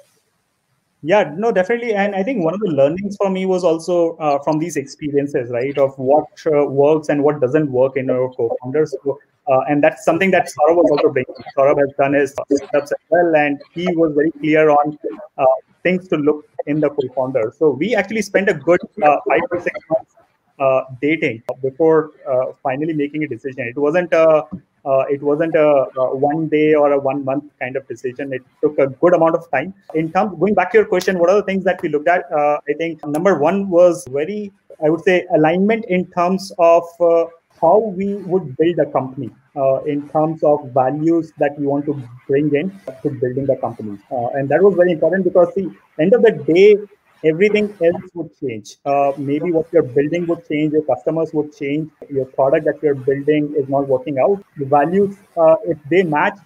Yeah, 1.03 1.33
no, 1.35 1.51
definitely. 1.51 1.93
And 1.95 2.15
I 2.15 2.21
think 2.21 2.43
one 2.43 2.53
of 2.53 2.59
the 2.59 2.67
learnings 2.67 3.15
for 3.17 3.29
me 3.29 3.47
was 3.47 3.63
also 3.63 4.15
uh, 4.17 4.37
from 4.43 4.59
these 4.59 4.77
experiences, 4.77 5.49
right, 5.49 5.75
of 5.77 5.97
what 5.97 6.27
uh, 6.45 6.65
works 6.65 7.09
and 7.09 7.23
what 7.23 7.41
doesn't 7.41 7.71
work 7.71 7.97
in 7.97 8.09
our 8.11 8.31
co-founders. 8.33 8.93
So 9.03 9.19
uh, 9.51 9.61
and 9.69 9.83
that's 9.83 10.05
something 10.05 10.31
that 10.31 10.45
Saurabh 10.45 10.77
was 10.77 10.89
also 10.91 11.09
bringing. 11.11 11.35
Saurabh 11.57 11.79
has 11.79 11.91
done 11.97 12.13
his 12.13 12.31
steps 12.31 12.91
as 12.97 13.03
well, 13.09 13.35
and 13.35 13.59
he 13.73 13.85
was 13.95 14.13
very 14.15 14.31
clear 14.31 14.69
on 14.69 14.97
uh, 15.37 15.45
things 15.83 16.07
to 16.07 16.15
look 16.15 16.45
in 16.67 16.79
the 16.79 16.89
co-founder. 16.89 17.53
So 17.57 17.71
we 17.71 17.93
actually 17.93 18.21
spent 18.21 18.47
a 18.49 18.53
good 18.53 18.79
uh, 19.03 19.17
five 19.27 19.41
to 19.51 19.61
six 19.61 19.77
months 19.89 20.15
uh, 20.57 20.83
dating 21.01 21.43
before 21.61 22.11
uh, 22.31 22.53
finally 22.63 22.93
making 22.93 23.23
a 23.23 23.27
decision. 23.27 23.67
It 23.67 23.77
wasn't 23.77 24.13
a 24.13 24.43
uh, 24.83 25.03
it 25.09 25.21
wasn't 25.21 25.53
a, 25.53 25.85
a, 25.97 26.15
one 26.15 26.47
day 26.47 26.73
or 26.73 26.93
a 26.93 26.99
one 26.99 27.23
month 27.25 27.43
kind 27.59 27.75
of 27.75 27.87
decision. 27.87 28.33
It 28.33 28.43
took 28.63 28.79
a 28.79 28.87
good 28.87 29.13
amount 29.13 29.35
of 29.35 29.51
time. 29.51 29.73
In 29.93 30.11
terms, 30.11 30.39
going 30.39 30.55
back 30.55 30.71
to 30.71 30.77
your 30.77 30.87
question, 30.87 31.19
what 31.19 31.29
are 31.29 31.35
the 31.35 31.43
things 31.43 31.63
that 31.65 31.81
we 31.83 31.89
looked 31.89 32.07
at? 32.07 32.23
I 32.33 32.73
think 32.79 33.05
number 33.05 33.37
one 33.37 33.69
was 33.69 34.07
very, 34.09 34.51
I 34.83 34.89
would 34.89 35.03
say, 35.03 35.27
alignment 35.35 35.85
in 35.85 36.07
terms 36.07 36.51
of 36.57 36.83
how 37.61 37.77
we 37.95 38.15
would 38.15 38.57
build 38.57 38.79
a 38.79 38.87
company 38.87 39.29
uh, 39.55 39.81
in 39.83 40.07
terms 40.09 40.43
of 40.43 40.69
values 40.73 41.31
that 41.37 41.59
you 41.59 41.67
want 41.67 41.85
to 41.85 42.01
bring 42.27 42.53
in 42.55 42.69
to 43.03 43.09
building 43.09 43.45
the 43.45 43.55
company. 43.57 43.97
Uh, 44.11 44.27
and 44.33 44.49
that 44.49 44.61
was 44.61 44.75
very 44.75 44.91
important 44.91 45.23
because 45.23 45.53
the 45.55 45.69
end 45.99 46.13
of 46.13 46.21
the 46.21 46.31
day, 46.31 46.77
everything 47.23 47.65
else 47.83 48.09
would 48.13 48.29
change. 48.39 48.77
Uh, 48.85 49.11
maybe 49.17 49.51
what 49.51 49.67
you're 49.71 49.83
building 49.83 50.25
would 50.27 50.47
change, 50.47 50.73
your 50.73 50.83
customers 50.83 51.31
would 51.33 51.55
change, 51.55 51.89
your 52.09 52.25
product 52.25 52.65
that 52.65 52.81
you're 52.81 52.95
building 52.95 53.53
is 53.57 53.67
not 53.69 53.87
working 53.87 54.17
out. 54.19 54.43
The 54.57 54.65
values, 54.65 55.17
uh, 55.37 55.55
if 55.65 55.77
they 55.89 56.03
match, 56.03 56.37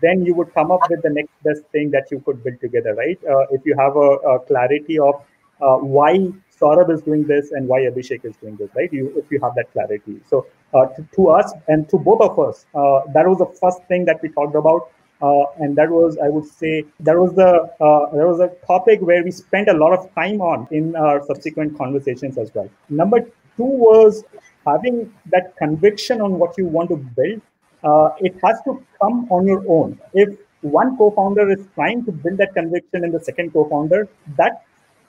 then 0.00 0.24
you 0.24 0.34
would 0.34 0.54
come 0.54 0.70
up 0.70 0.88
with 0.88 1.02
the 1.02 1.10
next 1.10 1.32
best 1.42 1.62
thing 1.72 1.90
that 1.90 2.10
you 2.10 2.20
could 2.20 2.44
build 2.44 2.60
together, 2.60 2.94
right? 2.94 3.18
Uh, 3.28 3.46
if 3.50 3.62
you 3.64 3.74
have 3.76 3.96
a, 3.96 4.10
a 4.34 4.38
clarity 4.40 4.98
of 5.00 5.14
uh, 5.60 5.76
why 5.76 6.16
Saurabh 6.60 6.90
is 6.90 7.02
doing 7.02 7.26
this 7.26 7.50
and 7.52 7.66
why 7.66 7.80
Abhishek 7.80 8.24
is 8.24 8.36
doing 8.36 8.56
this, 8.56 8.70
right? 8.76 8.92
You, 8.92 9.12
if 9.16 9.30
you 9.30 9.40
have 9.40 9.54
that 9.56 9.72
clarity. 9.72 10.20
So 10.28 10.46
uh, 10.74 10.86
to, 10.86 11.06
to, 11.14 11.28
us 11.28 11.52
and 11.68 11.88
to 11.88 11.98
both 11.98 12.20
of 12.20 12.38
us, 12.38 12.66
uh, 12.74 13.00
that 13.12 13.26
was 13.26 13.38
the 13.38 13.58
first 13.60 13.82
thing 13.88 14.04
that 14.04 14.22
we 14.22 14.28
talked 14.28 14.54
about. 14.54 14.90
Uh, 15.22 15.44
and 15.58 15.76
that 15.76 15.90
was, 15.90 16.16
I 16.16 16.28
would 16.28 16.46
say, 16.46 16.84
that 17.00 17.14
was 17.14 17.34
the 17.34 17.46
uh, 17.46 18.16
that 18.16 18.26
was 18.26 18.40
a 18.40 18.48
topic 18.66 19.02
where 19.02 19.22
we 19.22 19.30
spent 19.30 19.68
a 19.68 19.74
lot 19.74 19.92
of 19.92 20.12
time 20.14 20.40
on 20.40 20.66
in 20.70 20.96
our 20.96 21.22
subsequent 21.26 21.76
conversations 21.76 22.38
as 22.38 22.50
well. 22.54 22.70
Number 22.88 23.20
two 23.20 23.70
was 23.88 24.24
having 24.66 25.12
that 25.26 25.56
conviction 25.58 26.22
on 26.22 26.38
what 26.38 26.56
you 26.56 26.64
want 26.64 26.88
to 26.88 26.96
build. 26.96 27.42
Uh, 27.84 28.10
it 28.20 28.34
has 28.42 28.62
to 28.64 28.82
come 29.00 29.26
on 29.30 29.46
your 29.46 29.62
own. 29.68 29.98
If 30.14 30.38
one 30.62 30.96
co-founder 30.96 31.50
is 31.50 31.66
trying 31.74 32.04
to 32.06 32.12
build 32.12 32.38
that 32.38 32.54
conviction 32.54 33.04
in 33.04 33.12
the 33.12 33.20
second 33.20 33.52
co-founder, 33.52 34.08
that 34.36 34.64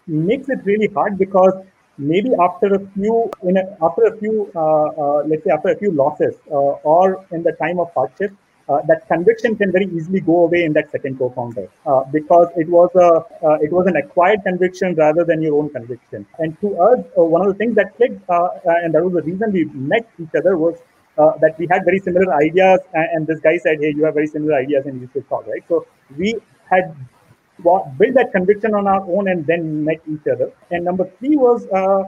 makes 0.08 0.50
it 0.50 0.60
really 0.66 0.88
hard 0.88 1.18
because 1.18 1.54
maybe 1.98 2.32
after 2.40 2.74
a 2.74 2.80
few 2.94 3.30
in 3.44 3.58
a, 3.58 3.64
after 3.82 4.04
a 4.06 4.18
few 4.18 4.52
uh, 4.56 4.86
uh, 4.86 5.24
let's 5.26 5.44
say 5.44 5.52
after 5.52 5.70
a 5.70 5.78
few 5.78 5.92
losses 5.92 6.36
uh, 6.52 6.92
or 6.94 7.26
in 7.32 7.44
the 7.44 7.52
time 7.54 7.80
of 7.80 7.94
hardship 7.94 8.34
uh, 8.70 8.80
that 8.88 9.08
conviction 9.08 9.56
can 9.56 9.72
very 9.72 9.86
easily 9.86 10.22
go 10.22 10.46
away 10.46 10.64
in 10.64 10.72
that 10.72 10.90
second 10.92 11.18
co-founder. 11.18 11.68
Uh, 11.86 12.04
because 12.12 12.48
it 12.56 12.70
was 12.70 12.90
a 12.96 13.10
uh, 13.46 13.58
it 13.66 13.72
was 13.72 13.86
an 13.88 13.98
acquired 13.98 14.42
conviction 14.44 14.96
rather 14.96 15.26
than 15.26 15.42
your 15.42 15.56
own 15.60 15.70
conviction. 15.70 16.26
And 16.40 16.60
to 16.62 16.78
us 16.80 17.00
one 17.16 17.42
of 17.42 17.48
the 17.48 17.56
things 17.56 17.76
that 17.76 17.96
clicked 17.98 18.24
and 18.30 18.94
that 18.94 19.04
was 19.04 19.14
the 19.14 19.24
reason 19.24 19.52
we 19.52 19.66
met 19.66 20.08
each 20.20 20.36
other 20.36 20.58
was 20.58 20.80
that 21.18 21.56
we 21.60 21.68
had 21.70 21.84
very 21.86 22.00
similar 22.00 22.34
ideas 22.34 22.80
and, 22.94 23.08
and, 23.14 23.28
this 23.28 23.40
guy 23.42 23.56
said 23.58 23.78
hey 23.80 23.94
you 23.96 24.04
have 24.06 24.16
very 24.16 24.26
similar 24.26 24.56
ideas 24.56 24.88
and 24.88 25.00
you 25.00 25.08
should 25.14 25.28
talk 25.30 25.46
right? 25.46 25.64
So 25.68 25.86
we 26.18 26.36
had 26.68 26.96
build 27.64 28.16
that 28.16 28.32
conviction 28.32 28.74
on 28.74 28.88
our 28.88 29.02
own 29.02 29.28
and 29.28 29.46
then 29.46 29.84
met 29.84 30.02
each 30.12 30.28
other. 30.32 30.52
And 30.72 30.86
number 30.86 31.10
three 31.20 31.36
was, 31.36 31.68
uh, 31.68 32.04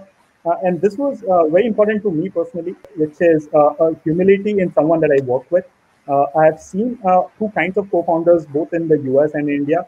uh, 0.46 0.58
and 0.64 0.82
this 0.82 0.98
was 0.98 1.24
uh, 1.24 1.46
very 1.48 1.66
important 1.66 2.04
to 2.04 2.12
me 2.12 2.30
personally, 2.30 2.76
which 2.98 3.18
is 3.22 3.50
uh, 3.54 3.92
humility 4.04 4.60
in 4.60 4.74
someone 4.74 5.00
that 5.02 5.12
I 5.18 5.24
work 5.24 5.50
with. 5.52 5.66
Uh, 6.08 6.26
I 6.38 6.46
have 6.46 6.60
seen 6.60 7.00
uh, 7.06 7.24
two 7.40 7.50
kinds 7.56 7.78
of 7.78 7.90
co-founders, 7.90 8.46
both 8.46 8.74
in 8.74 8.88
the 8.88 9.00
US 9.14 9.36
and 9.36 9.50
India, 9.50 9.86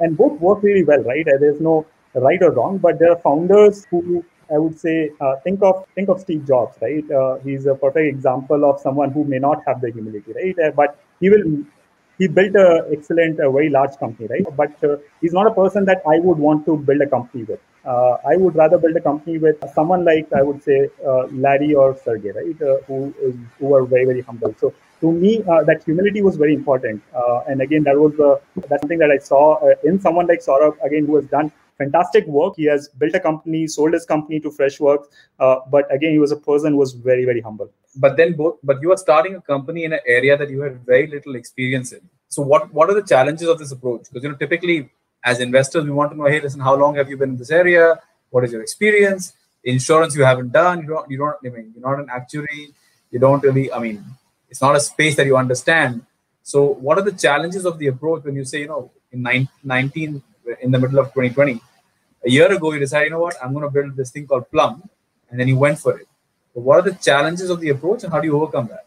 and 0.00 0.16
both 0.16 0.40
work 0.40 0.62
really 0.62 0.84
well, 0.84 1.02
right? 1.02 1.24
There's 1.24 1.60
no 1.60 1.86
right 2.14 2.42
or 2.42 2.52
wrong, 2.52 2.78
but 2.78 2.98
there 2.98 3.10
are 3.12 3.18
founders 3.18 3.86
who 3.90 4.24
I 4.52 4.58
would 4.58 4.78
say 4.78 5.10
think 5.44 5.62
of 5.62 5.84
think 5.94 6.08
of 6.08 6.20
Steve 6.20 6.46
Jobs, 6.46 6.78
right? 6.80 7.04
he's 7.44 7.66
a 7.66 7.74
perfect 7.74 8.06
example 8.06 8.64
of 8.64 8.80
someone 8.80 9.10
who 9.10 9.24
may 9.24 9.38
not 9.38 9.62
have 9.66 9.80
the 9.80 9.90
humility, 9.90 10.32
right? 10.32 10.74
but 10.74 10.98
he 11.20 11.28
will 11.30 11.44
he 12.18 12.26
built 12.28 12.54
a 12.56 12.86
excellent, 12.92 13.38
a 13.40 13.50
very 13.50 13.68
large 13.68 13.96
company, 13.98 14.28
right? 14.28 14.46
But 14.56 14.72
uh, 14.84 14.96
he's 15.20 15.32
not 15.32 15.46
a 15.46 15.54
person 15.54 15.84
that 15.86 16.02
I 16.06 16.18
would 16.18 16.38
want 16.38 16.66
to 16.66 16.76
build 16.76 17.00
a 17.00 17.06
company 17.06 17.44
with. 17.44 17.60
Uh, 17.84 18.16
I 18.26 18.36
would 18.36 18.56
rather 18.56 18.76
build 18.76 18.96
a 18.96 19.00
company 19.00 19.38
with 19.38 19.56
someone 19.74 20.04
like 20.04 20.32
I 20.32 20.42
would 20.42 20.62
say 20.62 20.88
uh, 21.06 21.26
Larry 21.28 21.74
or 21.74 21.96
Sergey, 22.04 22.32
right? 22.32 22.62
Uh, 22.62 22.76
who 22.86 23.14
is, 23.22 23.34
who 23.58 23.74
are 23.74 23.84
very 23.84 24.04
very 24.04 24.20
humble. 24.22 24.54
So 24.58 24.74
to 25.00 25.12
me, 25.12 25.42
uh, 25.48 25.62
that 25.64 25.84
humility 25.84 26.22
was 26.22 26.36
very 26.36 26.54
important. 26.54 27.02
Uh, 27.14 27.40
and 27.48 27.62
again, 27.62 27.84
that 27.84 27.96
was 27.96 28.14
that's 28.68 28.82
something 28.82 28.98
that 28.98 29.10
I 29.10 29.18
saw 29.18 29.44
in 29.84 30.00
someone 30.00 30.26
like 30.26 30.40
Saurabh 30.40 30.76
again, 30.84 31.06
who 31.06 31.16
has 31.16 31.26
done 31.26 31.52
fantastic 31.78 32.26
work. 32.26 32.54
He 32.56 32.64
has 32.64 32.88
built 32.88 33.14
a 33.14 33.20
company, 33.20 33.66
sold 33.66 33.94
his 33.94 34.04
company 34.04 34.40
to 34.40 34.50
Freshworks. 34.50 35.06
Uh, 35.38 35.60
but 35.70 35.92
again, 35.94 36.12
he 36.12 36.18
was 36.18 36.32
a 36.32 36.36
person 36.36 36.72
who 36.72 36.78
was 36.78 36.92
very, 36.92 37.24
very 37.24 37.40
humble. 37.40 37.70
But 37.96 38.16
then 38.16 38.34
both, 38.34 38.58
but 38.62 38.82
you 38.82 38.92
are 38.92 38.96
starting 38.96 39.36
a 39.36 39.40
company 39.40 39.84
in 39.84 39.92
an 39.92 40.00
area 40.06 40.36
that 40.36 40.50
you 40.50 40.60
had 40.60 40.84
very 40.84 41.06
little 41.06 41.36
experience 41.36 41.92
in. 41.92 42.00
So 42.28 42.42
what, 42.42 42.72
what 42.74 42.90
are 42.90 42.94
the 42.94 43.06
challenges 43.06 43.48
of 43.48 43.58
this 43.58 43.72
approach? 43.72 44.04
Because, 44.08 44.22
you 44.22 44.30
know, 44.30 44.36
typically 44.36 44.90
as 45.24 45.40
investors, 45.40 45.84
we 45.84 45.90
want 45.90 46.12
to 46.12 46.16
know, 46.18 46.26
hey, 46.26 46.40
listen, 46.40 46.60
how 46.60 46.74
long 46.76 46.96
have 46.96 47.08
you 47.08 47.16
been 47.16 47.30
in 47.30 47.36
this 47.38 47.50
area? 47.50 48.00
What 48.30 48.44
is 48.44 48.52
your 48.52 48.62
experience? 48.62 49.32
Insurance 49.64 50.14
you 50.14 50.24
haven't 50.24 50.52
done. 50.52 50.82
You 50.82 50.88
don't, 50.88 51.10
you 51.10 51.18
don't, 51.18 51.36
I 51.44 51.48
mean, 51.48 51.72
you're 51.74 51.88
not 51.88 51.98
an 51.98 52.08
actuary. 52.10 52.74
You 53.10 53.18
don't 53.18 53.42
really, 53.42 53.72
I 53.72 53.78
mean, 53.78 54.04
it's 54.50 54.60
not 54.60 54.76
a 54.76 54.80
space 54.80 55.16
that 55.16 55.26
you 55.26 55.36
understand. 55.36 56.04
So 56.42 56.64
what 56.64 56.98
are 56.98 57.02
the 57.02 57.12
challenges 57.12 57.64
of 57.66 57.78
the 57.78 57.88
approach 57.88 58.24
when 58.24 58.36
you 58.36 58.44
say, 58.44 58.60
you 58.60 58.68
know, 58.68 58.90
in 59.10 59.22
19, 59.22 60.22
in 60.60 60.70
the 60.70 60.78
middle 60.78 60.98
of 60.98 61.06
2020, 61.06 61.60
a 62.24 62.30
year 62.30 62.50
ago 62.50 62.72
you 62.72 62.78
decided, 62.78 63.06
you 63.06 63.10
know 63.10 63.20
what, 63.20 63.36
I'm 63.42 63.52
going 63.52 63.64
to 63.64 63.70
build 63.70 63.96
this 63.96 64.10
thing 64.10 64.26
called 64.26 64.50
Plum, 64.50 64.88
and 65.30 65.38
then 65.38 65.48
you 65.48 65.56
went 65.56 65.78
for 65.78 65.98
it. 65.98 66.06
But 66.54 66.62
what 66.62 66.78
are 66.80 66.90
the 66.90 66.96
challenges 66.96 67.50
of 67.50 67.60
the 67.60 67.70
approach, 67.70 68.04
and 68.04 68.12
how 68.12 68.20
do 68.20 68.26
you 68.26 68.36
overcome 68.36 68.68
that? 68.68 68.86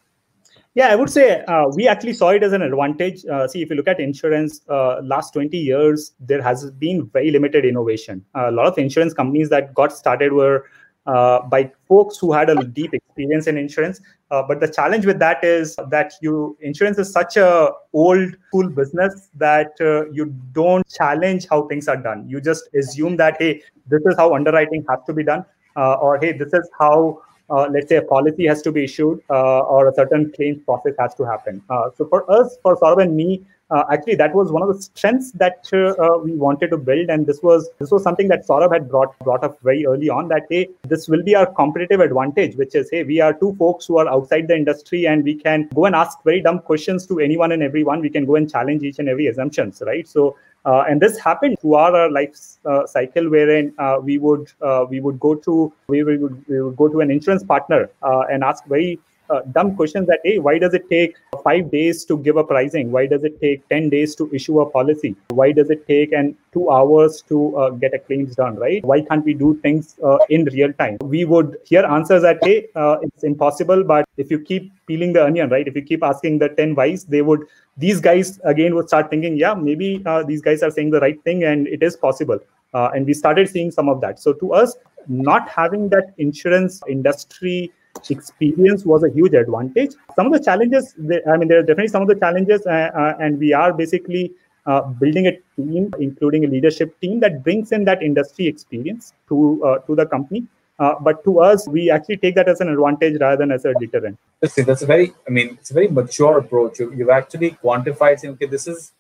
Yeah, 0.74 0.88
I 0.88 0.96
would 0.96 1.10
say 1.10 1.44
uh, 1.46 1.68
we 1.68 1.88
actually 1.88 2.14
saw 2.14 2.30
it 2.30 2.44
as 2.44 2.54
an 2.54 2.62
advantage. 2.62 3.26
Uh, 3.26 3.46
see, 3.46 3.62
if 3.62 3.70
you 3.70 3.76
look 3.76 3.90
at 3.90 4.00
insurance, 4.00 4.62
uh, 4.70 5.02
last 5.02 5.34
20 5.34 5.58
years, 5.58 6.14
there 6.22 6.42
has 6.42 6.72
been 6.72 7.08
very 7.08 7.30
limited 7.30 7.66
innovation. 7.66 8.24
a 8.36 8.52
lot 8.52 8.68
of 8.68 8.78
insurance 8.78 9.14
companies 9.14 9.50
that 9.50 9.74
got 9.74 9.92
started 9.92 10.32
were 10.32 10.66
uh, 11.06 11.42
by 11.42 11.70
folks 11.88 12.18
who 12.18 12.32
had 12.32 12.50
a 12.50 12.64
deep 12.64 12.94
experience 12.94 13.48
in 13.48 13.58
insurance. 13.58 14.00
Uh, 14.32 14.42
but 14.42 14.60
the 14.60 14.68
challenge 14.68 15.06
with 15.06 15.20
that 15.20 15.44
is 15.44 15.76
that 15.90 16.14
you 16.22 16.58
insurance 16.62 16.98
is 16.98 17.12
such 17.12 17.38
a 17.38 17.70
old 17.94 18.36
school 18.48 18.70
business 18.70 19.30
that 19.36 19.74
uh, 19.82 20.10
you 20.12 20.34
don't 20.54 20.88
challenge 20.88 21.48
how 21.50 21.68
things 21.68 21.88
are 21.88 21.98
done. 21.98 22.28
You 22.28 22.42
just 22.42 22.70
assume 22.74 23.18
that 23.18 23.36
hey, 23.40 23.62
this 23.88 24.02
is 24.06 24.16
how 24.18 24.34
underwriting 24.34 24.86
has 24.90 25.00
to 25.08 25.14
be 25.14 25.24
done, 25.24 25.46
or 25.76 26.18
hey, 26.18 26.32
this 26.32 26.54
is 26.54 26.70
how 26.80 27.22
uh, 27.52 27.68
let's 27.70 27.90
say 27.90 27.98
a 27.98 28.02
policy 28.02 28.48
has 28.48 28.62
to 28.62 28.72
be 28.72 28.84
issued 28.86 29.22
uh, 29.30 29.60
or 29.60 29.90
a 29.90 29.94
certain 29.94 30.32
claims 30.32 30.60
process 30.64 30.94
has 30.98 31.14
to 31.16 31.24
happen. 31.24 31.62
Uh, 31.70 31.90
so 31.96 32.08
for 32.08 32.30
us, 32.32 32.58
for 32.64 32.78
Saurabh 32.78 33.04
and 33.04 33.16
me, 33.16 33.44
uh, 33.72 33.86
actually 33.92 34.16
that 34.16 34.34
was 34.36 34.52
one 34.52 34.62
of 34.62 34.70
the 34.70 34.82
strengths 34.82 35.32
that 35.34 35.68
uh, 35.74 36.18
we 36.24 36.34
wanted 36.36 36.70
to 36.72 36.78
build, 36.78 37.10
and 37.10 37.26
this 37.26 37.42
was 37.42 37.70
this 37.80 37.92
was 37.92 38.04
something 38.04 38.28
that 38.28 38.46
Saurabh 38.48 38.74
had 38.74 38.90
brought 38.90 39.18
brought 39.20 39.44
up 39.44 39.60
very 39.62 39.86
early 39.86 40.10
on. 40.10 40.28
That 40.28 40.44
hey, 40.50 40.70
this 40.88 41.08
will 41.08 41.24
be 41.24 41.36
our 41.36 41.46
competitive 41.46 42.00
advantage, 42.00 42.56
which 42.56 42.76
is 42.76 42.90
hey, 42.92 43.04
we 43.04 43.20
are 43.22 43.34
two 43.34 43.56
folks 43.56 43.86
who 43.88 43.98
are 43.98 44.08
outside 44.10 44.48
the 44.48 44.56
industry, 44.56 45.08
and 45.08 45.24
we 45.24 45.36
can 45.36 45.68
go 45.74 45.86
and 45.86 45.96
ask 45.96 46.24
very 46.24 46.42
dumb 46.42 46.60
questions 46.60 47.06
to 47.08 47.20
anyone 47.20 47.52
and 47.52 47.64
everyone. 47.64 48.02
We 48.02 48.10
can 48.10 48.26
go 48.26 48.36
and 48.36 48.50
challenge 48.50 48.84
each 48.84 49.00
and 49.00 49.10
every 49.10 49.28
assumptions, 49.28 49.82
right? 49.86 50.08
So 50.08 50.36
uh, 50.66 50.84
and 50.88 51.02
this 51.02 51.18
happened 51.18 51.58
throughout 51.60 51.96
our 51.96 52.12
life 52.12 52.36
uh, 52.66 52.86
cycle, 52.86 53.30
wherein 53.30 53.74
uh, 53.80 53.98
we 54.02 54.18
would 54.18 54.52
uh, 54.62 54.86
we 54.88 55.00
would 55.00 55.20
go 55.20 55.34
to 55.36 55.74
we 55.88 56.04
would, 56.04 56.46
we 56.48 56.62
would 56.62 56.76
go 56.76 56.88
to 56.88 57.00
an 57.00 57.10
insurance 57.10 57.44
partner 57.44 57.90
uh, 58.04 58.22
and 58.32 58.44
ask 58.44 58.66
very 58.66 59.00
uh, 59.32 59.42
dumb 59.52 59.76
questions 59.76 60.08
that 60.08 60.20
hey 60.24 60.38
why 60.40 60.58
does 60.58 60.74
it 60.74 60.90
take 60.90 61.16
five 61.44 61.72
days 61.72 62.06
to 62.06 62.18
give 62.18 62.38
a 62.38 62.44
pricing? 62.44 62.92
Why 62.92 63.08
does 63.08 63.24
it 63.24 63.40
take 63.42 63.68
10 63.70 63.90
days 63.90 64.16
to 64.16 64.30
issue 64.34 64.60
a 64.62 64.70
policy? 64.70 65.16
Why 65.30 65.52
does 65.52 65.70
it 65.70 65.88
take 65.88 66.12
and 66.12 66.36
two 66.54 66.70
hours 66.70 67.24
to 67.30 67.58
uh, 67.58 67.70
get 67.72 67.94
a 67.94 68.00
claims 68.00 68.36
done 68.36 68.56
right? 68.56 68.84
Why 68.84 69.02
can't 69.02 69.26
we 69.26 69.34
do 69.34 69.60
things 69.62 69.96
uh, 70.04 70.18
in 70.30 70.46
real 70.46 70.74
time? 70.74 70.98
We 71.02 71.26
would 71.26 71.58
hear 71.66 71.86
answers 71.86 72.22
that 72.24 72.40
hey 72.44 72.68
it's 73.02 73.24
impossible 73.24 73.84
but 73.84 74.06
if 74.18 74.30
you 74.30 74.40
keep 74.40 74.72
peeling 74.88 75.14
the 75.14 75.24
onion 75.24 75.50
right 75.50 75.68
if 75.68 75.76
you 75.76 75.82
keep 75.82 76.04
asking 76.04 76.40
the 76.40 76.50
10 76.50 76.76
whys 76.76 77.06
they 77.06 77.22
would 77.22 77.46
these 77.78 78.00
guys 78.00 78.40
again 78.44 78.76
would 78.76 78.88
start 78.88 79.10
thinking 79.10 79.38
yeah 79.38 79.54
maybe 79.54 80.04
uh, 80.06 80.24
these 80.24 80.42
guys 80.42 80.64
are 80.64 80.72
saying 80.72 80.92
the 80.92 81.00
right 81.00 81.22
thing 81.24 81.44
and 81.44 81.68
it 81.68 81.84
is 81.84 81.96
possible. 81.96 82.40
Uh, 82.74 82.90
and 82.96 83.06
we 83.06 83.14
started 83.14 83.50
seeing 83.50 83.70
some 83.70 83.90
of 83.90 84.00
that. 84.02 84.20
So 84.20 84.34
to 84.34 84.54
us 84.54 84.78
not 85.08 85.50
having 85.50 85.90
that 85.90 86.14
insurance 86.18 86.82
industry 86.88 87.72
experience 88.10 88.86
was 88.86 89.04
a 89.04 89.10
huge 89.10 89.34
advantage 89.34 89.92
some 90.16 90.26
of 90.28 90.34
the 90.34 90.44
challenges 90.44 90.96
i 91.32 91.38
mean 91.38 91.48
there 91.48 91.60
are 91.60 91.68
definitely 91.70 91.88
some 91.96 92.02
of 92.02 92.08
the 92.08 92.16
challenges 92.16 92.66
uh, 92.66 92.90
uh 93.02 93.16
and 93.20 93.38
we 93.40 93.54
are 93.54 93.74
basically 93.74 94.32
uh, 94.66 94.82
building 95.02 95.28
a 95.28 95.34
team 95.56 95.92
including 96.00 96.46
a 96.46 96.48
leadership 96.48 97.00
team 97.02 97.20
that 97.20 97.44
brings 97.44 97.72
in 97.72 97.84
that 97.86 98.02
industry 98.02 98.48
experience 98.48 99.14
to 99.28 99.62
uh, 99.66 99.78
to 99.80 99.96
the 99.96 100.06
company 100.06 100.44
uh, 100.82 100.96
but 101.00 101.24
to 101.24 101.40
us, 101.40 101.68
we 101.68 101.92
actually 101.92 102.18
take 102.18 102.34
that 102.34 102.50
as 102.50 102.60
an 102.60 102.68
advantage 102.68 103.22
rather 103.22 103.38
than 103.38 103.52
as 103.52 103.66
a 103.66 103.74
deterrent. 103.76 104.18
Listen, 104.42 104.66
that's 104.66 104.82
a 104.82 104.88
very, 104.88 105.14
I 105.28 105.30
mean, 105.30 105.50
it's 105.60 105.70
a 105.70 105.76
very 105.76 105.88
mature 105.88 106.40
approach. 106.40 106.80
You, 106.80 106.92
you've 106.92 107.12
actually 107.12 107.52
quantified 107.64 108.20
saying, 108.20 108.34
okay, 108.34 108.48
this 108.48 108.66
is 108.66 108.92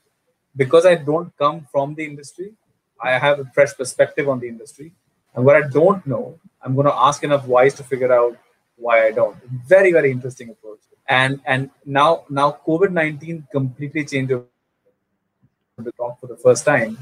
because 0.55 0.85
I 0.85 0.93
don't 0.93 1.35
come 1.37 1.67
from 1.71 1.95
the 1.95 2.05
industry, 2.05 2.53
I 3.01 3.17
have 3.17 3.39
a 3.39 3.45
fresh 3.45 3.75
perspective 3.75 4.29
on 4.29 4.39
the 4.39 4.47
industry. 4.47 4.91
And 5.33 5.43
what 5.43 5.55
I 5.55 5.67
don't 5.67 6.05
know, 6.05 6.39
I'm 6.61 6.75
going 6.75 6.85
to 6.85 6.93
ask 6.93 7.23
enough 7.23 7.47
whys 7.47 7.73
to 7.75 7.83
figure 7.83 8.13
out 8.13 8.37
why 8.82 9.05
I 9.07 9.11
don't. 9.11 9.38
Very, 9.67 9.91
very 9.91 10.11
interesting 10.11 10.49
approach. 10.49 10.79
And 11.07 11.41
and 11.45 11.69
now 11.86 12.23
now 12.29 12.57
COVID 12.67 12.91
nineteen 12.91 13.47
completely 13.51 14.05
changed 14.05 14.32
the 14.32 15.91
talk 15.97 16.19
for 16.19 16.27
the 16.27 16.38
first 16.38 16.65
time, 16.65 16.97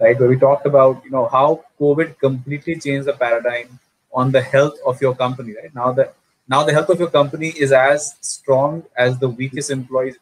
right? 0.00 0.18
Where 0.18 0.28
we 0.28 0.38
talked 0.38 0.66
about 0.66 1.04
you 1.04 1.10
know 1.10 1.26
how 1.26 1.64
COVID 1.80 2.18
completely 2.18 2.78
changed 2.78 3.06
the 3.08 3.14
paradigm 3.14 3.78
on 4.12 4.30
the 4.30 4.42
health 4.42 4.78
of 4.86 5.00
your 5.00 5.14
company 5.14 5.54
right 5.54 5.74
now 5.74 5.92
that 5.92 6.14
now 6.48 6.62
the 6.64 6.72
health 6.72 6.90
of 6.90 6.98
your 6.98 7.10
company 7.10 7.48
is 7.48 7.72
as 7.72 8.14
strong 8.20 8.84
as 8.96 9.18
the 9.18 9.28
weakest 9.28 9.70
employees 9.70 10.16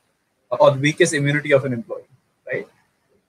or 0.50 0.70
the 0.70 0.78
weakest 0.78 1.12
immunity 1.14 1.52
of 1.52 1.64
an 1.64 1.72
employee 1.72 2.10
right 2.46 2.68